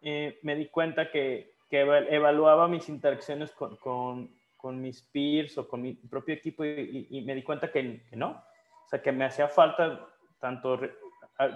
eh, 0.01 0.39
me 0.41 0.55
di 0.55 0.69
cuenta 0.69 1.11
que 1.11 1.53
que 1.69 1.81
evaluaba 1.81 2.67
mis 2.67 2.89
interacciones 2.89 3.51
con, 3.51 3.75
con, 3.75 4.35
con, 4.57 4.81
mis 4.81 5.03
peers 5.03 5.55
o 5.59 5.67
con 5.67 5.83
mi 5.83 5.93
propio 5.93 6.33
equipo 6.33 6.65
y, 6.65 7.23
me 7.27 7.35
di 7.35 7.43
cuenta 7.43 7.71
que, 7.71 8.07
no. 8.13 8.43
O 8.85 8.89
sea, 8.89 9.03
que 9.03 9.11
me 9.11 9.25
hacía 9.25 9.47
falta 9.47 10.03
tanto... 10.39 10.79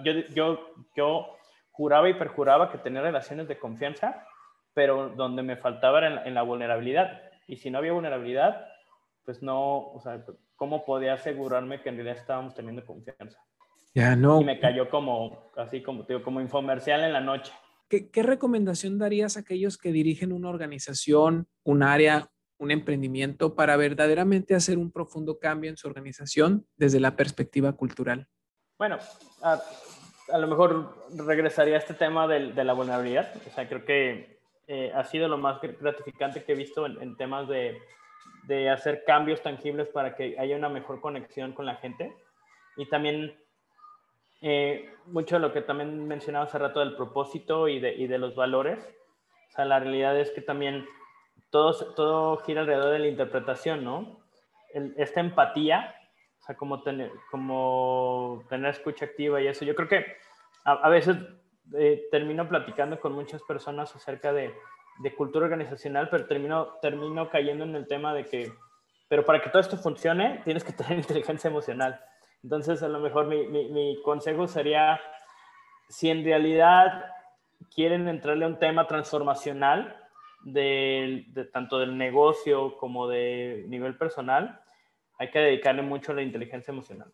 Yo, 0.04 0.56
yo 0.94 1.36
juraba 1.76 2.08
y 2.08 2.14
perjuraba 2.14 2.72
que 2.72 2.78
tenía 2.78 3.02
relaciones 3.02 3.48
de 3.48 3.58
confianza, 3.58 4.26
pero 4.72 5.10
donde 5.10 5.42
me 5.42 5.56
faltaba 5.56 5.98
era 5.98 6.26
en, 6.26 6.34
la 6.34 6.42
vulnerabilidad. 6.42 7.20
Y 7.46 7.56
si 7.56 7.70
no 7.70 7.78
había 7.78 7.92
vulnerabilidad, 7.92 8.66
pues 9.24 9.42
no, 9.42 9.90
o 9.90 10.00
sea, 10.00 10.24
¿cómo 10.56 10.86
podía 10.86 11.14
asegurarme 11.14 11.82
que 11.82 11.90
en 11.90 11.96
realidad 11.96 12.16
estábamos 12.16 12.54
teniendo 12.54 12.84
confianza? 12.84 13.38
Ya 13.94 14.16
no. 14.16 14.40
Y 14.40 14.44
me 14.44 14.58
cayó 14.58 14.88
como, 14.88 15.50
así 15.56 15.82
como, 15.82 16.04
digo, 16.04 16.22
como 16.22 16.40
infomercial 16.40 17.04
en 17.04 17.12
la 17.12 17.20
noche. 17.20 17.52
¿Qué, 17.88 18.22
recomendación 18.22 18.98
darías 18.98 19.36
a 19.36 19.40
aquellos 19.40 19.78
que 19.78 19.92
dirigen 19.92 20.32
una 20.32 20.48
organización, 20.48 21.46
un 21.62 21.82
área, 21.82 22.30
un 22.58 22.70
emprendimiento 22.70 23.54
para 23.54 23.76
verdaderamente 23.76 24.54
hacer 24.54 24.78
un 24.78 24.90
profundo 24.90 25.38
cambio 25.38 25.70
en 25.70 25.76
su 25.76 25.86
organización 25.86 26.66
desde 26.76 27.00
la 27.00 27.16
perspectiva 27.16 27.74
cultural? 27.74 28.28
Bueno, 28.78 28.98
a, 30.32 30.38
lo 30.38 30.46
mejor 30.46 31.06
regresaría 31.16 31.76
a 31.76 31.78
este 31.78 31.94
tema 31.94 32.26
de, 32.26 32.64
la 32.64 32.72
vulnerabilidad. 32.72 33.32
O 33.46 33.50
sea, 33.50 33.68
creo 33.68 33.84
que 33.84 34.38
eh, 34.66 34.92
ha 34.94 35.04
sido 35.04 35.28
lo 35.28 35.38
más 35.38 35.60
gratificante 35.60 36.44
que 36.44 36.52
he 36.52 36.56
visto 36.56 36.86
en, 36.86 37.16
temas 37.16 37.48
de, 37.48 37.78
de, 38.44 38.70
hacer 38.70 39.04
cambios 39.04 39.42
tangibles 39.42 39.88
para 39.88 40.14
que 40.14 40.36
haya 40.38 40.56
una 40.56 40.68
mejor 40.68 41.00
conexión 41.00 41.52
con 41.52 41.66
la 41.66 41.76
gente. 41.76 42.14
Y 42.76 42.86
también 42.86 43.36
eh, 44.42 44.94
mucho 45.06 45.36
de 45.36 45.40
lo 45.40 45.52
que 45.52 45.62
también 45.62 46.06
mencionaba 46.06 46.44
hace 46.44 46.58
rato 46.58 46.80
del 46.80 46.96
propósito 46.96 47.68
y 47.68 47.80
de, 47.80 47.94
y 47.94 48.06
de 48.06 48.18
los 48.18 48.34
valores. 48.34 48.78
O 49.48 49.52
sea, 49.52 49.64
la 49.64 49.80
realidad 49.80 50.18
es 50.18 50.30
que 50.30 50.42
también 50.42 50.86
todo, 51.50 51.72
todo 51.94 52.36
gira 52.38 52.60
alrededor 52.60 52.92
de 52.92 52.98
la 52.98 53.08
interpretación, 53.08 53.84
¿no? 53.84 54.20
esta 54.96 55.20
empatía, 55.20 55.95
o 56.46 56.52
sea, 56.52 56.56
como 56.56 56.80
tener, 56.84 57.10
como 57.28 58.44
tener 58.48 58.70
escucha 58.70 59.04
activa 59.04 59.40
y 59.40 59.48
eso. 59.48 59.64
Yo 59.64 59.74
creo 59.74 59.88
que 59.88 60.06
a, 60.64 60.74
a 60.74 60.88
veces 60.88 61.16
eh, 61.76 62.06
termino 62.12 62.48
platicando 62.48 63.00
con 63.00 63.14
muchas 63.14 63.42
personas 63.42 63.94
acerca 63.96 64.32
de, 64.32 64.54
de, 65.00 65.14
cultura 65.16 65.46
organizacional, 65.46 66.08
pero 66.08 66.26
termino, 66.26 66.74
termino 66.80 67.28
cayendo 67.28 67.64
en 67.64 67.74
el 67.74 67.88
tema 67.88 68.14
de 68.14 68.26
que, 68.26 68.52
pero 69.08 69.24
para 69.24 69.42
que 69.42 69.50
todo 69.50 69.58
esto 69.58 69.76
funcione, 69.76 70.40
tienes 70.44 70.62
que 70.62 70.72
tener 70.72 70.98
inteligencia 70.98 71.50
emocional. 71.50 72.00
Entonces, 72.44 72.80
a 72.84 72.88
lo 72.88 73.00
mejor 73.00 73.26
mi, 73.26 73.48
mi, 73.48 74.00
consejo 74.04 74.46
sería, 74.46 75.00
si 75.88 76.10
en 76.10 76.22
realidad 76.22 77.06
quieren 77.74 78.06
entrarle 78.06 78.44
a 78.44 78.48
un 78.48 78.60
tema 78.60 78.86
transformacional, 78.86 80.00
de, 80.44 81.24
de, 81.30 81.44
tanto 81.46 81.80
del 81.80 81.98
negocio 81.98 82.76
como 82.76 83.08
de 83.08 83.64
nivel 83.66 83.96
personal, 83.96 84.60
hay 85.18 85.30
que 85.30 85.38
dedicarle 85.38 85.82
mucho 85.82 86.12
a 86.12 86.14
la 86.14 86.22
inteligencia 86.22 86.72
emocional. 86.72 87.12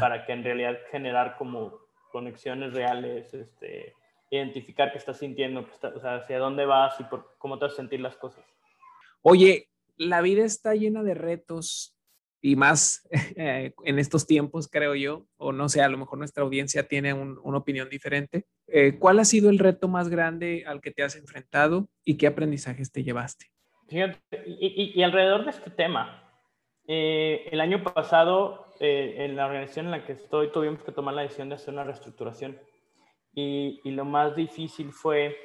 Para 0.00 0.26
que 0.26 0.32
en 0.32 0.42
realidad 0.42 0.78
generar 0.90 1.36
como 1.36 1.78
conexiones 2.10 2.72
reales, 2.72 3.32
este, 3.32 3.94
identificar 4.30 4.90
qué 4.90 4.98
estás 4.98 5.18
sintiendo, 5.18 5.60
o 5.60 6.00
sea, 6.00 6.16
hacia 6.16 6.38
dónde 6.38 6.66
vas 6.66 6.98
y 6.98 7.04
por, 7.04 7.36
cómo 7.38 7.58
te 7.58 7.66
vas 7.66 7.74
a 7.74 7.76
sentir 7.76 8.00
las 8.00 8.16
cosas. 8.16 8.44
Oye, 9.22 9.68
la 9.96 10.22
vida 10.22 10.44
está 10.44 10.74
llena 10.74 11.04
de 11.04 11.14
retos 11.14 11.96
y 12.42 12.56
más 12.56 13.06
eh, 13.36 13.74
en 13.84 13.98
estos 13.98 14.26
tiempos, 14.26 14.68
creo 14.68 14.94
yo, 14.94 15.26
o 15.36 15.52
no 15.52 15.68
sé, 15.68 15.82
a 15.82 15.88
lo 15.88 15.98
mejor 15.98 16.18
nuestra 16.18 16.42
audiencia 16.42 16.88
tiene 16.88 17.12
una 17.12 17.58
opinión 17.58 17.88
diferente. 17.88 18.46
Eh, 18.66 18.96
¿Cuál 18.98 19.18
ha 19.18 19.24
sido 19.24 19.50
el 19.50 19.58
reto 19.58 19.88
más 19.88 20.08
grande 20.08 20.64
al 20.66 20.80
que 20.80 20.90
te 20.90 21.02
has 21.02 21.16
enfrentado 21.16 21.88
y 22.04 22.16
qué 22.16 22.26
aprendizajes 22.26 22.90
te 22.90 23.02
llevaste? 23.02 23.46
Fíjate, 23.88 24.20
y, 24.46 25.02
alrededor 25.02 25.44
de 25.44 25.50
este 25.50 25.70
tema, 25.70 26.19
eh, 26.92 27.48
el 27.52 27.60
año 27.60 27.84
pasado, 27.84 28.66
en 28.80 29.36
la 29.36 29.46
organización 29.46 29.86
en 29.86 29.92
la 29.92 30.04
que 30.04 30.14
estoy, 30.14 30.50
tuvimos 30.50 30.82
que 30.82 30.90
tomar 30.90 31.14
la 31.14 31.22
decisión 31.22 31.48
de 31.48 31.54
hacer 31.54 31.72
una 31.72 31.84
reestructuración. 31.84 32.58
Y, 33.32 33.80
lo 33.92 34.04
más 34.04 34.34
difícil 34.34 34.90
fue 34.90 35.36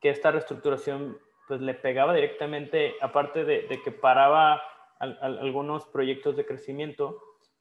que 0.00 0.10
esta 0.10 0.30
reestructuración 0.30 1.16
pues 1.48 1.62
le 1.62 1.72
pegaba 1.72 2.12
directamente, 2.12 2.96
aparte 3.00 3.44
de, 3.44 3.62
de 3.62 3.80
que 3.82 3.92
paraba 3.92 4.60
algunos 4.98 5.86
proyectos 5.86 6.36
de 6.36 6.44
crecimiento, 6.44 7.18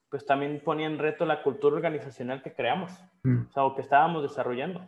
pues 0.10 0.26
también 0.26 0.62
ponía 0.62 0.88
en 0.88 1.00
reto 1.00 1.26
la 1.26 1.42
cultura 1.42 1.78
organizacional 1.78 2.42
que 2.42 2.54
creamos, 2.54 2.92
mm. 3.24 3.48
o, 3.48 3.52
sea, 3.54 3.64
que 3.74 3.82
estábamos 3.82 4.24
desarrollando. 4.24 4.86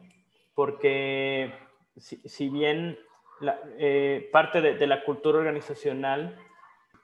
Porque 0.54 1.54
si, 1.96 2.50
bien 2.50 3.00
la, 3.40 3.60
eh, 3.78 4.30
parte 4.34 4.62
de, 4.62 4.88
la 4.88 5.04
cultura 5.06 5.40
organizacional 5.40 6.38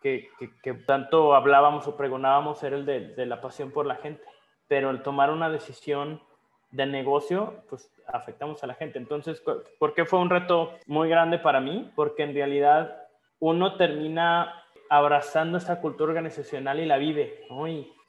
que, 0.02 0.30
que, 0.64 0.74
tanto 0.74 1.36
hablábamos 1.36 1.88
o 1.88 1.98
pregonábamos 1.98 2.64
era 2.64 2.76
el 2.76 2.86
de, 2.86 3.26
la 3.26 3.42
pasión 3.42 3.72
por 3.72 3.86
la 3.86 3.96
gente, 3.96 4.24
pero 4.68 4.90
el 4.90 5.02
tomar 5.02 5.32
una 5.32 5.50
decisión 5.50 6.22
de 6.72 6.86
negocio, 6.86 7.64
pues 7.70 7.92
afectamos 8.08 8.64
a 8.64 8.68
la 8.68 8.76
gente. 8.76 9.00
Entonces, 9.00 9.42
¿por 9.80 9.94
qué 9.94 10.06
fue 10.06 10.20
un 10.20 10.30
reto 10.30 10.72
muy 10.86 11.10
grande 11.10 11.40
para 11.40 11.60
mí? 11.60 11.92
Porque 11.96 12.24
en 12.24 12.34
realidad 12.34 13.04
uno 13.40 13.76
termina 13.76 14.64
abrazando 14.90 15.58
esta 15.58 15.82
cultura 15.82 16.12
organizacional 16.12 16.80
y 16.80 16.86
la 16.86 16.98
vive, 16.98 17.46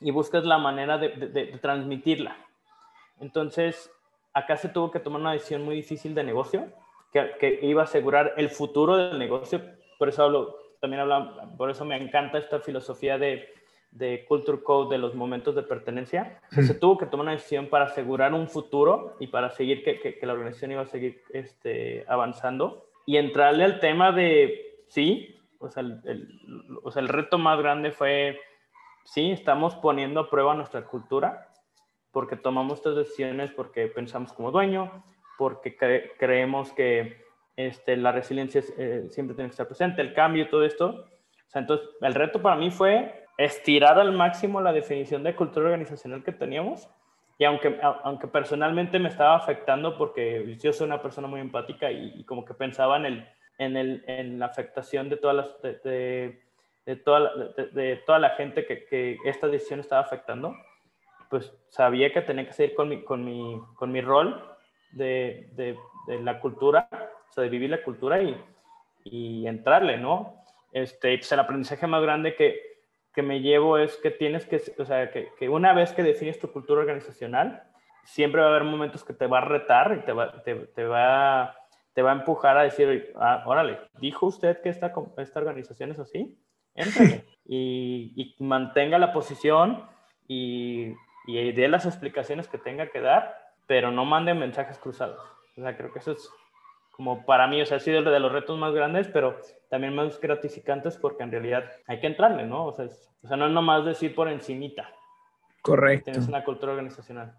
y, 0.01 0.11
buscas 0.11 0.45
la 0.45 0.59
manera 0.59 0.99
de, 0.99 1.59
transmitirla. 1.61 2.36
Entonces, 3.20 3.91
acá 4.32 4.57
se 4.57 4.68
tuvo 4.68 4.91
que 4.91 5.01
tomar 5.01 5.20
una 5.20 5.32
decisión 5.32 5.62
muy 5.64 5.76
difícil 5.76 6.14
de 6.14 6.24
negocio, 6.24 6.68
que, 7.12 7.59
iba 7.62 7.82
a 7.82 7.84
asegurar 7.84 8.34
el 8.36 8.51
futuro 8.51 8.97
del 8.97 9.18
negocio. 9.18 9.61
Por 9.99 10.09
eso 10.09 10.24
hablo, 10.24 10.57
también 10.81 11.01
hablo, 11.01 11.57
por 11.57 11.70
eso 11.70 11.85
me 11.85 11.97
encanta 11.97 12.39
esta 12.39 12.61
filosofía 12.61 13.18
de, 13.18 13.53
de 13.91 14.24
Culture 14.26 14.62
Code 14.62 14.95
de 14.95 14.99
los 14.99 15.14
momentos 15.14 15.55
de 15.55 15.62
pertenencia. 15.62 16.41
se 16.51 16.74
tuvo 16.74 16.99
que 16.99 17.07
tomar 17.07 17.24
una 17.24 17.33
decisión 17.33 17.68
para 17.68 17.87
asegurar 17.87 18.35
un 18.35 18.49
futuro 18.49 19.16
y 19.20 19.29
para 19.29 19.51
seguir 19.51 19.83
que, 19.83 19.99
que, 19.99 20.26
la 20.26 20.33
organización 20.35 20.72
iba 20.72 20.83
a 20.83 20.87
seguir 20.87 21.22
este, 21.31 22.05
avanzando. 22.09 22.87
Y 23.07 23.16
entrarle 23.16 23.64
al 23.64 23.81
tema 23.81 24.12
de, 24.12 24.83
sí, 24.89 25.37
o 25.59 25.68
sea, 25.70 25.83
el, 25.83 26.29
o 26.83 26.91
sea, 26.91 27.03
el 27.03 27.09
reto 27.09 27.39
más 27.39 27.59
grande 27.59 27.91
fue, 27.91 28.39
sí, 29.05 29.31
estamos 29.31 29.74
poniendo 29.76 30.20
a 30.20 30.31
prueba 30.31 30.55
nuestra 30.55 30.85
cultura, 30.85 31.49
porque 32.12 32.37
tomamos 32.37 32.79
estas 32.79 32.97
decisiones 32.97 33.51
porque 33.53 33.87
pensamos 33.87 34.33
como 34.33 34.51
dueño, 34.51 35.05
porque 35.39 35.76
creemos 36.18 36.72
que 36.72 37.28
este, 37.59 37.96
la 37.96 38.12
resiliencia 38.12 38.62
eh, 38.78 39.06
siempre 39.11 39.34
tiene 39.34 39.50
que 39.50 39.52
estar 39.52 39.66
presente, 39.66 40.00
el 40.00 40.14
cambio 40.14 40.44
y 40.44 40.48
todo 40.48 40.64
esto. 40.64 40.86
O 40.86 41.50
sea, 41.50 41.61
entonces, 41.61 41.86
el 42.00 42.14
reto 42.14 42.40
para 42.40 42.56
mí 42.56 42.70
fue 42.70 43.26
estirar 43.36 43.98
al 43.98 44.12
máximo 44.12 44.61
la 44.61 44.72
definición 44.72 45.22
de 45.22 45.36
cultura 45.36 45.66
organizacional 45.66 46.24
que 46.24 46.32
teníamos. 46.32 46.88
Y 47.38 47.44
aunque, 47.44 47.78
aunque 48.02 48.26
personalmente 48.26 48.98
me 48.98 49.09
estaba 49.09 49.36
afectando 49.36 49.96
porque 49.96 50.56
yo 50.61 50.72
soy 50.72 50.86
una 50.86 51.02
persona 51.02 51.28
muy 51.28 51.40
empática 51.40 51.90
y 51.90 52.24
como 52.24 52.44
que 52.44 52.54
pensaba 52.54 52.96
en 52.96 53.06
el, 53.06 53.28
en, 53.59 53.76
el, 53.76 54.04
en 54.06 54.38
la 54.38 54.46
afectación 54.46 55.09
de, 55.09 55.16
todas 55.16 55.36
las, 55.36 55.62
de, 55.62 56.40
de, 56.86 56.96
toda, 56.96 57.20
la, 57.20 57.30
de, 57.72 57.96
toda 58.06 58.18
la 58.18 58.30
gente 58.30 58.64
que, 58.64 58.86
que, 58.86 59.18
esta 59.24 59.48
decisión 59.48 59.80
estaba 59.80 60.00
afectando, 60.00 60.54
pues 61.28 61.52
sabía 61.68 62.12
que 62.12 62.22
tenía 62.22 62.46
que 62.46 62.52
seguir 62.52 62.74
con 62.74 62.88
mi, 62.88 63.04
con 63.04 63.24
mi, 63.24 63.61
con 63.74 63.92
mi 63.92 64.00
rol 64.00 64.42
de, 64.92 65.50
de, 65.52 65.76
la 66.22 66.40
cultura, 66.40 66.88
o 67.29 67.33
sea, 67.33 67.45
de 67.45 67.51
vivir 67.51 67.70
la 67.70 67.83
cultura 67.83 68.22
y, 68.22 68.37
y 69.05 69.47
entrarle, 69.47 69.97
¿no? 69.97 70.43
Este, 70.72 71.16
pues 71.16 71.33
el 71.33 71.41
aprendizaje 71.41 71.87
más 71.87 72.03
grande 72.03 72.35
que, 72.35 72.61
que 73.14 73.22
me 73.22 73.41
llevo 73.41 73.79
es 73.79 73.97
que 73.97 74.11
tienes 74.11 74.47
que, 74.47 74.61
o 74.79 74.85
sea, 74.85 75.11
que, 75.11 75.29
que, 75.39 75.49
una 75.49 75.72
vez 75.72 75.93
que 75.93 76.03
defines 76.03 76.39
tu 76.39 76.53
cultura 76.53 76.81
organizacional, 76.81 77.62
siempre 78.05 78.41
va 78.41 78.49
a 78.49 78.51
haber 78.51 78.64
momentos 78.64 79.05
que 79.05 79.12
te 79.12 79.26
va 79.26 79.39
a 79.39 79.45
retar 79.45 79.99
y 80.01 80.05
te 80.05 80.12
va, 80.12 80.43
te, 80.43 80.55
te 80.55 80.85
va 80.85 81.55
te 81.99 82.03
va 82.03 82.12
a 82.12 82.14
empujar 82.14 82.57
a 82.57 82.62
decir, 82.62 83.12
ah, 83.16 83.43
órale, 83.45 83.76
¿dijo 84.01 84.26
usted 84.26 84.62
que 84.62 84.68
esta, 84.68 84.93
esta 85.16 85.41
organización 85.41 85.91
es 85.91 85.99
así? 85.99 86.39
y, 87.45 88.12
y, 88.14 88.37
mantenga 88.39 89.01
la 89.01 89.12
posición 89.12 89.83
y, 90.29 90.95
y 91.26 91.51
dé 91.51 91.66
las 91.66 91.87
explicaciones 91.87 92.47
que 92.47 92.57
tenga 92.57 92.87
que 92.87 93.01
dar, 93.01 93.37
pero 93.66 93.91
no 93.91 94.05
mande 94.05 94.33
mensajes 94.33 94.79
cruzados. 94.79 95.20
O 95.57 95.61
sea, 95.61 95.76
creo 95.76 95.93
que 95.93 95.99
eso 95.99 96.12
es 96.12 96.31
como 96.99 97.24
para 97.24 97.46
mí, 97.46 97.62
o 97.62 97.64
sea, 97.64 97.76
ha 97.76 97.80
sido 97.80 98.03
de 98.03 98.18
los 98.18 98.32
retos 98.32 98.59
más 98.59 98.74
grandes, 98.74 99.07
pero 99.07 99.38
también 99.70 99.94
más 99.94 100.20
gratificantes 100.20 100.96
porque 100.96 101.22
en 101.22 101.30
realidad 101.30 101.62
hay 101.86 102.01
que 102.01 102.09
entrarle, 102.09 102.44
¿no? 102.44 102.66
O 102.66 102.72
sea, 102.72 102.86
o 103.22 103.28
sea 103.28 103.36
no 103.36 103.46
es 103.46 103.53
nomás 103.53 103.84
decir 103.84 104.16
por 104.16 104.28
encimita. 104.28 104.90
Correcto. 105.62 106.11
Tienes 106.11 106.28
una 106.28 106.42
cultura 106.42 106.72
organizacional. 106.72 107.36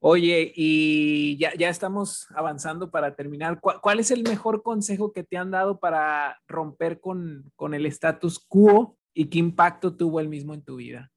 Oye, 0.00 0.50
y 0.56 1.36
ya, 1.36 1.52
ya 1.58 1.68
estamos 1.68 2.26
avanzando 2.34 2.90
para 2.90 3.14
terminar. 3.14 3.60
¿Cuál, 3.60 4.00
es 4.00 4.10
el 4.10 4.22
mejor 4.22 4.62
consejo 4.62 5.12
que 5.12 5.24
te 5.24 5.36
han 5.36 5.50
dado 5.50 5.78
para 5.78 6.40
romper 6.48 6.98
con, 6.98 7.52
con 7.54 7.74
el 7.74 7.84
status 7.84 8.42
quo 8.48 8.96
y 9.12 9.28
qué 9.28 9.38
impacto 9.38 9.94
tuvo 9.94 10.20
el 10.20 10.30
mismo 10.30 10.54
en 10.54 10.64
tu 10.64 10.76
vida? 10.76 11.10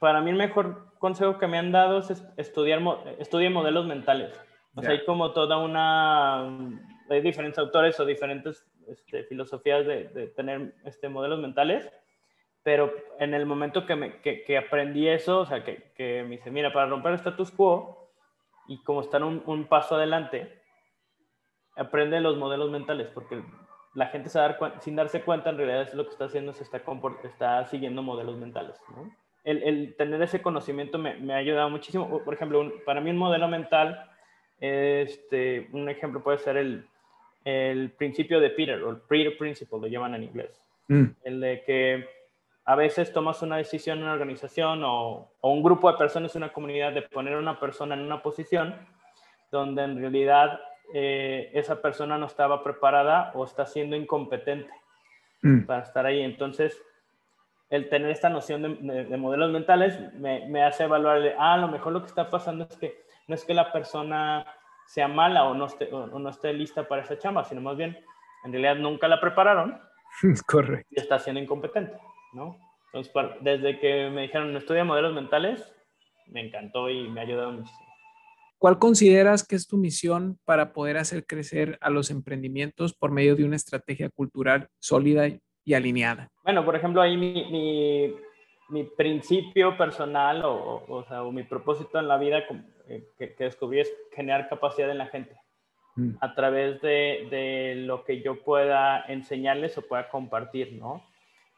Para 0.00 0.22
mí 0.22 0.30
el 0.30 0.36
mejor 0.36 0.94
consejo 0.98 1.38
que 1.38 1.48
me 1.48 1.58
han 1.58 1.70
dado 1.70 1.98
es 1.98 2.24
estudiar 2.38 2.80
estudiar 3.18 3.52
modelos 3.52 3.84
mentales. 3.86 4.32
O 4.74 4.80
sea, 4.80 4.92
hay 4.92 5.04
como 5.04 5.32
toda 5.32 5.58
una... 5.58 6.80
Hay 7.10 7.20
diferentes 7.20 7.58
autores 7.58 7.98
o 8.00 8.04
diferentes 8.04 8.66
este, 8.88 9.24
filosofías 9.24 9.86
de, 9.86 10.08
de, 10.08 10.28
tener 10.28 10.74
este, 10.84 11.08
modelos 11.08 11.40
mentales, 11.40 11.90
pero 12.62 12.92
en 13.18 13.34
el 13.34 13.46
momento 13.46 13.86
que, 13.86 13.96
me, 13.96 14.20
que, 14.20 14.44
que 14.44 14.56
aprendí 14.56 15.08
eso, 15.08 15.40
o 15.40 15.46
sea, 15.46 15.64
que, 15.64 15.92
que 15.94 16.22
me 16.22 16.36
dice, 16.36 16.50
mira, 16.50 16.72
para 16.72 16.86
romper 16.86 17.12
el 17.12 17.18
status 17.18 17.50
quo, 17.50 18.10
y 18.68 18.82
como 18.84 19.00
están 19.00 19.24
un, 19.24 19.42
un 19.46 19.66
paso 19.66 19.96
adelante, 19.96 20.60
aprende 21.76 22.20
los 22.20 22.36
modelos 22.36 22.70
mentales, 22.70 23.08
porque 23.08 23.42
la 23.94 24.06
gente 24.06 24.28
se 24.28 24.40
sin 24.80 24.96
darse 24.96 25.22
cuenta 25.22 25.50
en 25.50 25.58
realidad 25.58 25.82
es 25.82 25.94
lo 25.94 26.04
que 26.04 26.10
está 26.10 26.26
haciendo, 26.26 26.52
se 26.52 26.62
está, 26.62 26.82
está 27.24 27.64
siguiendo 27.66 28.02
modelos 28.02 28.36
mentales. 28.36 28.80
El, 29.44 29.62
el, 29.64 29.96
tener 29.96 30.22
ese 30.22 30.40
conocimiento 30.40 30.98
me, 30.98 31.14
me, 31.16 31.34
ha 31.34 31.38
ayudado 31.38 31.68
muchísimo. 31.68 32.22
Por 32.24 32.34
ejemplo, 32.34 32.72
para 32.86 33.00
mí 33.00 33.10
un 33.10 33.18
modelo 33.18 33.48
mental, 33.48 34.08
este, 34.60 35.68
un 35.72 35.88
ejemplo 35.88 36.22
puede 36.22 36.38
ser 36.38 36.56
el, 36.56 36.88
el 37.44 37.90
principio 37.92 38.40
de 38.40 38.50
Peter, 38.50 38.82
o 38.82 38.90
el 38.90 38.98
Peter 38.98 39.36
Principle, 39.36 39.80
lo 39.80 39.86
llaman 39.86 40.14
en 40.14 40.24
inglés. 40.24 40.62
Mm. 40.88 41.04
El 41.24 41.40
de 41.40 41.62
que 41.64 42.08
a 42.64 42.76
veces 42.76 43.12
tomas 43.12 43.42
una 43.42 43.56
decisión 43.56 43.98
en 43.98 44.04
una 44.04 44.12
organización 44.12 44.82
o, 44.84 45.32
un 45.40 45.62
grupo 45.62 45.90
de 45.90 45.98
personas, 45.98 46.34
una 46.36 46.52
comunidad, 46.52 46.92
de 46.92 47.02
poner 47.02 47.34
a 47.34 47.38
una 47.38 47.58
persona 47.58 47.94
en 47.94 48.02
una 48.02 48.22
posición 48.22 48.76
donde 49.50 49.82
en 49.82 49.98
realidad 49.98 50.60
eh, 50.94 51.50
esa 51.54 51.82
persona 51.82 52.18
no 52.18 52.26
estaba 52.26 52.62
preparada 52.62 53.32
o 53.34 53.44
está 53.44 53.66
siendo 53.66 53.96
incompetente 53.96 54.70
mm. 55.42 55.62
para 55.62 55.82
estar 55.82 56.06
ahí. 56.06 56.20
Entonces, 56.22 56.80
el 57.68 57.88
tener 57.88 58.10
esta 58.10 58.28
noción 58.28 58.62
de, 58.62 59.16
modelos 59.16 59.50
mentales 59.50 59.98
me, 60.14 60.62
hace 60.62 60.84
evaluar, 60.84 61.34
ah, 61.38 61.54
a 61.54 61.56
lo 61.56 61.68
mejor 61.68 61.92
lo 61.92 62.02
que 62.02 62.08
está 62.08 62.28
pasando 62.30 62.66
es 62.70 62.76
que 62.76 63.02
no 63.28 63.34
es 63.34 63.44
que 63.44 63.54
la 63.54 63.72
persona 63.72 64.44
sea 64.86 65.08
mala 65.08 65.44
o 65.44 65.54
no 65.54 65.66
esté, 65.66 65.92
o 65.92 66.18
no 66.18 66.28
esté 66.28 66.52
lista 66.52 66.86
para 66.86 67.02
esa 67.02 67.18
chamba, 67.18 67.44
sino 67.44 67.60
más 67.60 67.76
bien, 67.76 67.98
en 68.44 68.52
realidad 68.52 68.76
nunca 68.76 69.08
la 69.08 69.20
prepararon. 69.20 69.80
Correcto. 70.46 70.88
Y 70.90 71.00
está 71.00 71.18
siendo 71.18 71.40
incompetente, 71.40 71.96
¿no? 72.32 72.58
Entonces, 72.92 73.12
desde 73.40 73.78
que 73.78 74.10
me 74.10 74.22
dijeron, 74.22 74.54
estudia 74.56 74.84
modelos 74.84 75.14
mentales, 75.14 75.72
me 76.26 76.46
encantó 76.46 76.90
y 76.90 77.08
me 77.08 77.20
ha 77.20 77.24
ayudado 77.24 77.52
muchísimo. 77.52 77.92
¿Cuál 78.58 78.78
consideras 78.78 79.44
que 79.44 79.56
es 79.56 79.66
tu 79.66 79.76
misión 79.76 80.38
para 80.44 80.72
poder 80.72 80.96
hacer 80.96 81.26
crecer 81.26 81.78
a 81.80 81.90
los 81.90 82.10
emprendimientos 82.10 82.94
por 82.94 83.10
medio 83.10 83.34
de 83.34 83.44
una 83.44 83.56
estrategia 83.56 84.08
cultural 84.08 84.68
sólida 84.78 85.26
y 85.64 85.74
alineada? 85.74 86.28
Bueno, 86.44 86.64
por 86.64 86.76
ejemplo, 86.76 87.02
ahí 87.02 87.16
mi, 87.16 87.32
mi, 87.50 88.14
mi 88.68 88.84
principio 88.84 89.76
personal 89.76 90.44
o, 90.44 90.84
o, 90.88 91.04
sea, 91.04 91.24
o, 91.24 91.32
mi 91.32 91.42
propósito 91.42 91.98
en 91.98 92.08
la 92.08 92.16
vida 92.16 92.44
eh, 92.88 93.04
que, 93.18 93.34
que, 93.34 93.44
descubrí 93.44 93.80
es 93.80 93.92
generar 94.14 94.48
capacidad 94.48 94.90
en 94.90 94.98
la 94.98 95.06
gente 95.06 95.36
mm. 95.96 96.12
a 96.20 96.34
través 96.34 96.80
de, 96.80 97.26
de, 97.30 97.74
lo 97.76 98.04
que 98.04 98.22
yo 98.22 98.42
pueda 98.42 99.04
enseñarles 99.08 99.76
o 99.78 99.82
pueda 99.82 100.08
compartir, 100.08 100.72
¿no? 100.74 101.04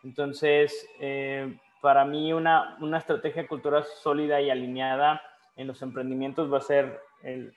Entonces, 0.02 0.88
eh, 1.00 1.56
para 1.80 2.04
mí 2.04 2.32
una, 2.32 2.76
una 2.80 2.98
estrategia 2.98 3.46
cultural 3.46 3.84
sólida 3.84 4.40
y 4.40 4.50
alineada 4.50 5.22
en 5.56 5.66
los 5.66 5.82
emprendimientos 5.82 6.52
va 6.52 6.58
a 6.58 6.62
ser 6.62 7.00
el, 7.22 7.54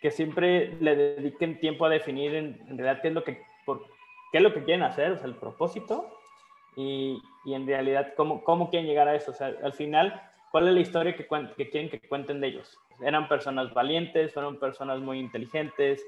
que 0.00 0.10
siempre 0.10 0.76
le 0.80 0.96
dediquen 0.96 1.60
tiempo 1.60 1.86
a 1.86 1.88
definir 1.88 2.34
en, 2.34 2.58
realidad 2.66 3.00
qué 3.00 3.08
es 3.08 3.14
lo 3.14 3.22
que, 3.22 3.42
por, 3.64 3.86
qué 4.32 4.38
es 4.38 4.42
lo 4.42 4.52
que 4.52 4.64
quieren 4.64 4.82
hacer, 4.82 5.12
o 5.12 5.16
sea, 5.16 5.26
el 5.26 5.36
propósito, 5.36 6.12
y, 6.76 7.22
y, 7.44 7.54
en 7.54 7.66
realidad 7.66 8.14
cómo, 8.16 8.42
cómo 8.44 8.70
quieren 8.70 8.88
llegar 8.88 9.08
a 9.08 9.14
eso. 9.14 9.30
O 9.30 9.34
sea, 9.34 9.52
al 9.62 9.72
final, 9.72 10.20
¿cuál 10.50 10.68
es 10.68 10.74
la 10.74 10.80
historia 10.80 11.16
que, 11.16 11.26
que 11.56 11.70
quieren 11.70 11.90
que 11.90 12.00
cuenten 12.08 12.40
de 12.40 12.48
ellos? 12.48 12.78
Eran 13.00 13.28
personas 13.28 13.72
valientes, 13.74 14.32
fueron 14.32 14.58
personas 14.58 15.00
muy 15.00 15.18
inteligentes, 15.18 16.04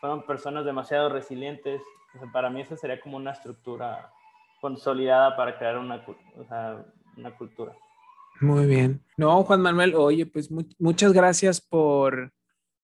fueron 0.00 0.24
personas 0.24 0.64
demasiado 0.64 1.08
resilientes. 1.08 1.80
O 2.14 2.18
sea, 2.18 2.32
para 2.32 2.50
mí 2.50 2.60
esa 2.60 2.76
sería 2.76 3.00
como 3.00 3.16
una 3.16 3.32
estructura 3.32 4.10
consolidada 4.60 5.36
para 5.36 5.58
crear 5.58 5.78
una, 5.78 6.04
o 6.36 6.44
sea, 6.44 6.84
una 7.16 7.36
cultura. 7.36 7.74
Muy 8.40 8.66
bien. 8.66 9.02
No, 9.16 9.42
Juan 9.44 9.62
Manuel, 9.62 9.94
oye, 9.94 10.26
pues 10.26 10.50
muchas 10.78 11.12
gracias 11.12 11.60
por, 11.60 12.32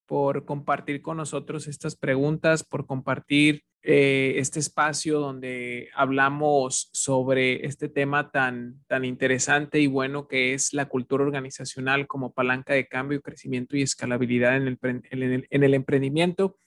por 0.06 0.44
compartir 0.44 1.02
con 1.02 1.18
nosotros 1.18 1.66
estas 1.68 1.96
preguntas, 1.96 2.64
por 2.64 2.86
compartir 2.86 3.62
eh, 3.82 4.34
este 4.36 4.60
espacio 4.60 5.18
donde 5.18 5.88
hablamos 5.94 6.88
sobre 6.92 7.66
este 7.66 7.88
tema 7.88 8.30
tan, 8.30 8.80
tan 8.86 9.04
interesante 9.04 9.80
y 9.80 9.88
bueno 9.88 10.28
que 10.28 10.54
es 10.54 10.72
la 10.72 10.86
cultura 10.86 11.24
organizacional 11.24 12.06
como 12.06 12.32
palanca 12.32 12.74
de 12.74 12.86
cambio, 12.86 13.20
crecimiento 13.20 13.76
y 13.76 13.82
escalabilidad 13.82 14.56
en 14.56 14.68
el, 14.68 14.78
en 14.82 15.22
el, 15.22 15.46
en 15.50 15.62
el 15.64 15.74
emprendimiento 15.74 16.58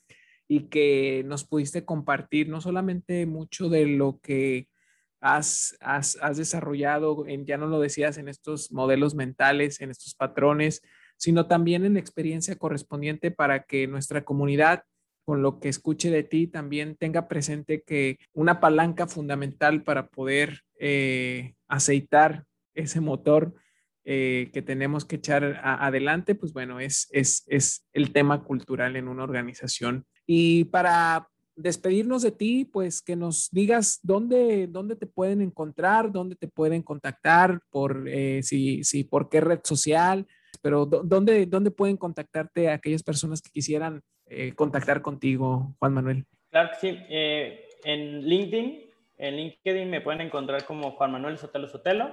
y 0.48 0.68
que 0.68 1.22
nos 1.26 1.44
pudiste 1.44 1.84
compartir 1.84 2.48
no 2.48 2.60
solamente 2.60 3.26
mucho 3.26 3.68
de 3.68 3.86
lo 3.86 4.20
que 4.20 4.68
has, 5.20 5.76
has, 5.80 6.18
has 6.20 6.36
desarrollado, 6.36 7.24
ya 7.44 7.56
no 7.56 7.66
lo 7.66 7.80
decías, 7.80 8.18
en 8.18 8.28
estos 8.28 8.72
modelos 8.72 9.14
mentales, 9.14 9.80
en 9.80 9.90
estos 9.90 10.14
patrones, 10.14 10.82
sino 11.16 11.46
también 11.46 11.84
en 11.84 11.94
la 11.94 12.00
experiencia 12.00 12.56
correspondiente 12.56 13.30
para 13.30 13.64
que 13.64 13.86
nuestra 13.86 14.24
comunidad, 14.24 14.84
con 15.26 15.42
lo 15.42 15.58
que 15.58 15.68
escuche 15.68 16.08
de 16.08 16.22
ti, 16.22 16.46
también 16.46 16.94
tenga 16.94 17.26
presente 17.26 17.82
que 17.82 18.18
una 18.32 18.60
palanca 18.60 19.08
fundamental 19.08 19.82
para 19.82 20.06
poder 20.06 20.60
eh, 20.78 21.54
aceitar 21.66 22.44
ese 22.74 23.00
motor 23.00 23.52
eh, 24.04 24.50
que 24.52 24.62
tenemos 24.62 25.04
que 25.04 25.16
echar 25.16 25.60
adelante, 25.64 26.36
pues 26.36 26.52
bueno, 26.52 26.78
es, 26.78 27.08
es, 27.10 27.42
es 27.48 27.84
el 27.92 28.12
tema 28.12 28.44
cultural 28.44 28.94
en 28.94 29.08
una 29.08 29.24
organización. 29.24 30.06
Y 30.26 30.66
para 30.66 31.28
despedirnos 31.56 32.22
de 32.22 32.30
ti, 32.30 32.64
pues 32.64 33.02
que 33.02 33.16
nos 33.16 33.48
digas 33.50 33.98
dónde, 34.04 34.68
dónde 34.68 34.94
te 34.94 35.06
pueden 35.06 35.40
encontrar, 35.40 36.12
dónde 36.12 36.36
te 36.36 36.46
pueden 36.46 36.82
contactar, 36.82 37.60
por 37.70 38.08
eh, 38.08 38.44
si, 38.44 38.84
si, 38.84 39.02
por 39.02 39.28
qué 39.28 39.40
red 39.40 39.58
social, 39.64 40.24
pero 40.62 40.86
dónde, 40.86 41.46
dónde 41.46 41.72
pueden 41.72 41.96
contactarte 41.96 42.70
aquellas 42.70 43.02
personas 43.02 43.42
que 43.42 43.50
quisieran 43.50 44.02
eh, 44.28 44.54
contactar 44.54 45.02
contigo, 45.02 45.74
Juan 45.78 45.94
Manuel. 45.94 46.24
Claro 46.50 46.70
que 46.70 46.76
sí. 46.76 46.98
Eh, 47.08 47.68
en 47.84 48.22
LinkedIn, 48.22 48.90
en 49.18 49.36
LinkedIn 49.36 49.90
me 49.90 50.00
pueden 50.00 50.20
encontrar 50.20 50.64
como 50.64 50.92
Juan 50.92 51.12
Manuel 51.12 51.38
Sotelo 51.38 51.68
Sotelo. 51.68 52.10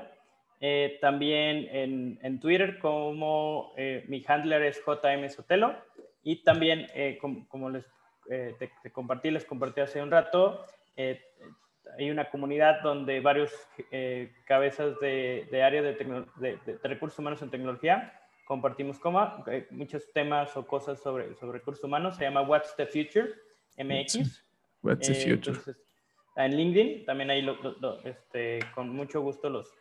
también 1.01 1.67
en, 1.71 2.19
en, 2.21 2.39
Twitter 2.39 2.79
como 2.79 3.73
mi 4.07 4.23
handler 4.27 4.63
es 4.63 4.81
JM 4.85 5.29
Sotelo. 5.29 5.75
Y 6.23 6.43
también, 6.43 6.87
como, 7.19 7.47
como 7.49 7.69
les 7.69 7.85
eh, 8.29 8.55
te, 8.57 8.91
compartí, 8.91 9.31
les 9.31 9.45
compartí 9.45 9.81
hace 9.81 10.01
un 10.01 10.11
rato, 10.11 10.65
eh, 10.95 11.21
hay 11.97 12.09
una 12.09 12.29
comunidad 12.29 12.81
donde 12.81 13.19
varios 13.19 13.51
eh, 13.91 14.31
cabezas 14.45 14.99
de, 14.99 15.47
de 15.51 15.63
área 15.63 15.81
de, 15.81 16.59
recursos 16.83 17.19
humanos 17.19 17.41
en 17.41 17.49
tecnología 17.49 18.13
compartimos 18.45 18.99
como, 18.99 19.43
muchos 19.71 20.11
temas 20.13 20.55
o 20.57 20.65
cosas 20.65 20.99
sobre, 21.01 21.35
sobre 21.35 21.59
recursos 21.59 21.83
humanos. 21.83 22.15
Se 22.15 22.23
llama 22.23 22.41
What's 22.41 22.75
the 22.75 22.85
Future 22.85 23.29
MX. 23.77 24.43
What's 24.81 25.07
the 25.07 25.15
Future. 25.15 25.59
en 26.35 26.57
LinkedIn 26.57 27.05
también 27.05 27.29
ahí 27.29 27.47
este, 28.03 28.59
con 28.73 28.89
mucho 28.89 29.21
gusto 29.21 29.49
los, 29.49 29.73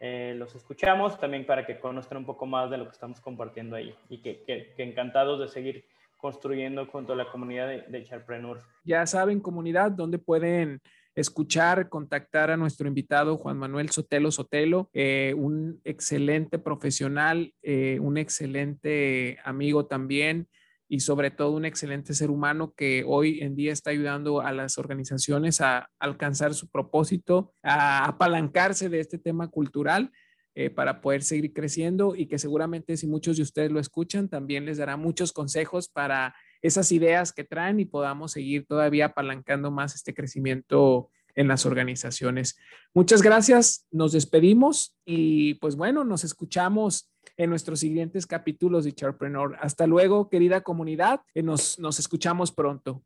los 0.00 0.54
escuchamos 0.54 1.18
también 1.18 1.46
para 1.46 1.66
que 1.66 1.78
conozcan 1.78 2.18
un 2.18 2.26
poco 2.26 2.46
más 2.46 2.70
de 2.70 2.78
lo 2.78 2.84
que 2.84 2.92
estamos 2.92 3.20
compartiendo 3.20 3.76
ahí 3.76 3.94
y 4.08 4.18
que, 4.18 4.42
que, 4.44 4.74
que 4.76 4.82
encantados 4.82 5.40
de 5.40 5.48
seguir 5.48 5.86
construyendo 6.18 6.86
junto 6.86 7.12
a 7.12 7.16
la 7.16 7.30
comunidad 7.30 7.68
de, 7.68 7.82
de 7.82 8.04
Charpreneur. 8.04 8.60
Ya 8.84 9.06
saben, 9.06 9.40
comunidad, 9.40 9.90
dónde 9.90 10.18
pueden 10.18 10.80
escuchar, 11.14 11.88
contactar 11.88 12.50
a 12.50 12.56
nuestro 12.56 12.88
invitado 12.88 13.36
Juan 13.38 13.58
Manuel 13.58 13.90
Sotelo 13.90 14.30
Sotelo, 14.30 14.90
eh, 14.92 15.34
un 15.36 15.80
excelente 15.84 16.58
profesional, 16.58 17.54
eh, 17.62 17.98
un 18.00 18.18
excelente 18.18 19.38
amigo 19.44 19.86
también 19.86 20.48
y 20.88 21.00
sobre 21.00 21.30
todo 21.30 21.52
un 21.52 21.64
excelente 21.64 22.14
ser 22.14 22.30
humano 22.30 22.74
que 22.76 23.04
hoy 23.06 23.40
en 23.40 23.56
día 23.56 23.72
está 23.72 23.90
ayudando 23.90 24.40
a 24.40 24.52
las 24.52 24.78
organizaciones 24.78 25.60
a 25.60 25.88
alcanzar 25.98 26.54
su 26.54 26.68
propósito, 26.68 27.54
a 27.62 28.06
apalancarse 28.06 28.88
de 28.88 29.00
este 29.00 29.18
tema 29.18 29.48
cultural 29.48 30.12
eh, 30.56 30.70
para 30.70 31.00
poder 31.00 31.22
seguir 31.22 31.52
creciendo 31.52 32.14
y 32.14 32.26
que 32.26 32.38
seguramente 32.38 32.96
si 32.96 33.06
muchos 33.06 33.36
de 33.36 33.42
ustedes 33.42 33.72
lo 33.72 33.80
escuchan, 33.80 34.28
también 34.28 34.66
les 34.66 34.78
dará 34.78 34.96
muchos 34.96 35.32
consejos 35.32 35.88
para 35.88 36.34
esas 36.64 36.90
ideas 36.92 37.30
que 37.34 37.44
traen 37.44 37.78
y 37.78 37.84
podamos 37.84 38.32
seguir 38.32 38.66
todavía 38.66 39.06
apalancando 39.06 39.70
más 39.70 39.94
este 39.94 40.14
crecimiento 40.14 41.10
en 41.34 41.46
las 41.46 41.66
organizaciones. 41.66 42.56
Muchas 42.94 43.20
gracias, 43.20 43.86
nos 43.90 44.12
despedimos 44.12 44.96
y 45.04 45.54
pues 45.54 45.76
bueno, 45.76 46.04
nos 46.04 46.24
escuchamos 46.24 47.10
en 47.36 47.50
nuestros 47.50 47.80
siguientes 47.80 48.26
capítulos 48.26 48.86
de 48.86 48.92
Charpreneur. 48.92 49.58
Hasta 49.60 49.86
luego, 49.86 50.30
querida 50.30 50.62
comunidad, 50.62 51.20
eh, 51.34 51.42
nos, 51.42 51.78
nos 51.78 51.98
escuchamos 51.98 52.50
pronto. 52.50 53.02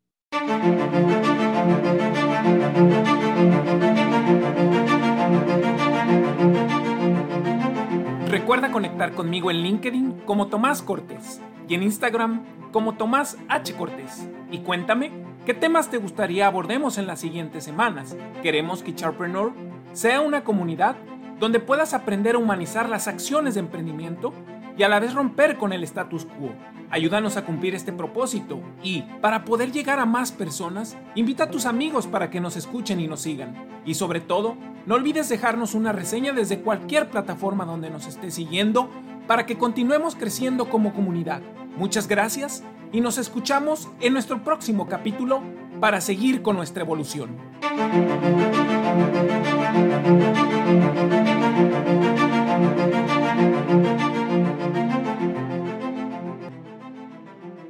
Recuerda 8.28 8.70
conectar 8.70 9.14
conmigo 9.14 9.50
en 9.50 9.56
LinkedIn 9.62 10.12
como 10.26 10.46
Tomás 10.46 10.80
Cortés 10.80 11.40
y 11.68 11.74
en 11.74 11.82
Instagram 11.82 12.44
como 12.72 12.94
Tomás 12.94 13.36
H. 13.48 13.74
Cortés. 13.74 14.28
Y 14.50 14.58
cuéntame 14.58 15.10
qué 15.46 15.54
temas 15.54 15.90
te 15.90 15.98
gustaría 15.98 16.46
abordemos 16.46 16.98
en 16.98 17.06
las 17.06 17.20
siguientes 17.20 17.64
semanas. 17.64 18.16
Queremos 18.42 18.82
que 18.82 18.94
Charpreneur 18.94 19.52
sea 19.92 20.20
una 20.20 20.44
comunidad 20.44 20.96
donde 21.38 21.60
puedas 21.60 21.94
aprender 21.94 22.34
a 22.34 22.38
humanizar 22.38 22.88
las 22.88 23.08
acciones 23.08 23.54
de 23.54 23.60
emprendimiento 23.60 24.32
y 24.76 24.82
a 24.82 24.88
la 24.88 25.00
vez 25.00 25.14
romper 25.14 25.56
con 25.56 25.72
el 25.72 25.82
status 25.84 26.24
quo. 26.24 26.52
Ayúdanos 26.90 27.36
a 27.36 27.44
cumplir 27.44 27.74
este 27.74 27.92
propósito 27.92 28.60
y, 28.82 29.02
para 29.20 29.44
poder 29.44 29.72
llegar 29.72 29.98
a 29.98 30.06
más 30.06 30.32
personas, 30.32 30.96
invita 31.14 31.44
a 31.44 31.50
tus 31.50 31.66
amigos 31.66 32.06
para 32.06 32.30
que 32.30 32.40
nos 32.40 32.56
escuchen 32.56 33.00
y 33.00 33.08
nos 33.08 33.20
sigan. 33.20 33.54
Y 33.84 33.94
sobre 33.94 34.20
todo, 34.20 34.56
no 34.86 34.94
olvides 34.94 35.28
dejarnos 35.28 35.74
una 35.74 35.92
reseña 35.92 36.32
desde 36.32 36.60
cualquier 36.60 37.10
plataforma 37.10 37.64
donde 37.64 37.90
nos 37.90 38.06
estés 38.06 38.34
siguiendo 38.34 38.88
para 39.28 39.46
que 39.46 39.56
continuemos 39.56 40.16
creciendo 40.16 40.68
como 40.68 40.92
comunidad. 40.92 41.42
Muchas 41.76 42.08
gracias 42.08 42.64
y 42.90 43.00
nos 43.00 43.18
escuchamos 43.18 43.88
en 44.00 44.14
nuestro 44.14 44.42
próximo 44.42 44.88
capítulo 44.88 45.42
para 45.78 46.00
seguir 46.00 46.42
con 46.42 46.56
nuestra 46.56 46.82
evolución. 46.82 47.36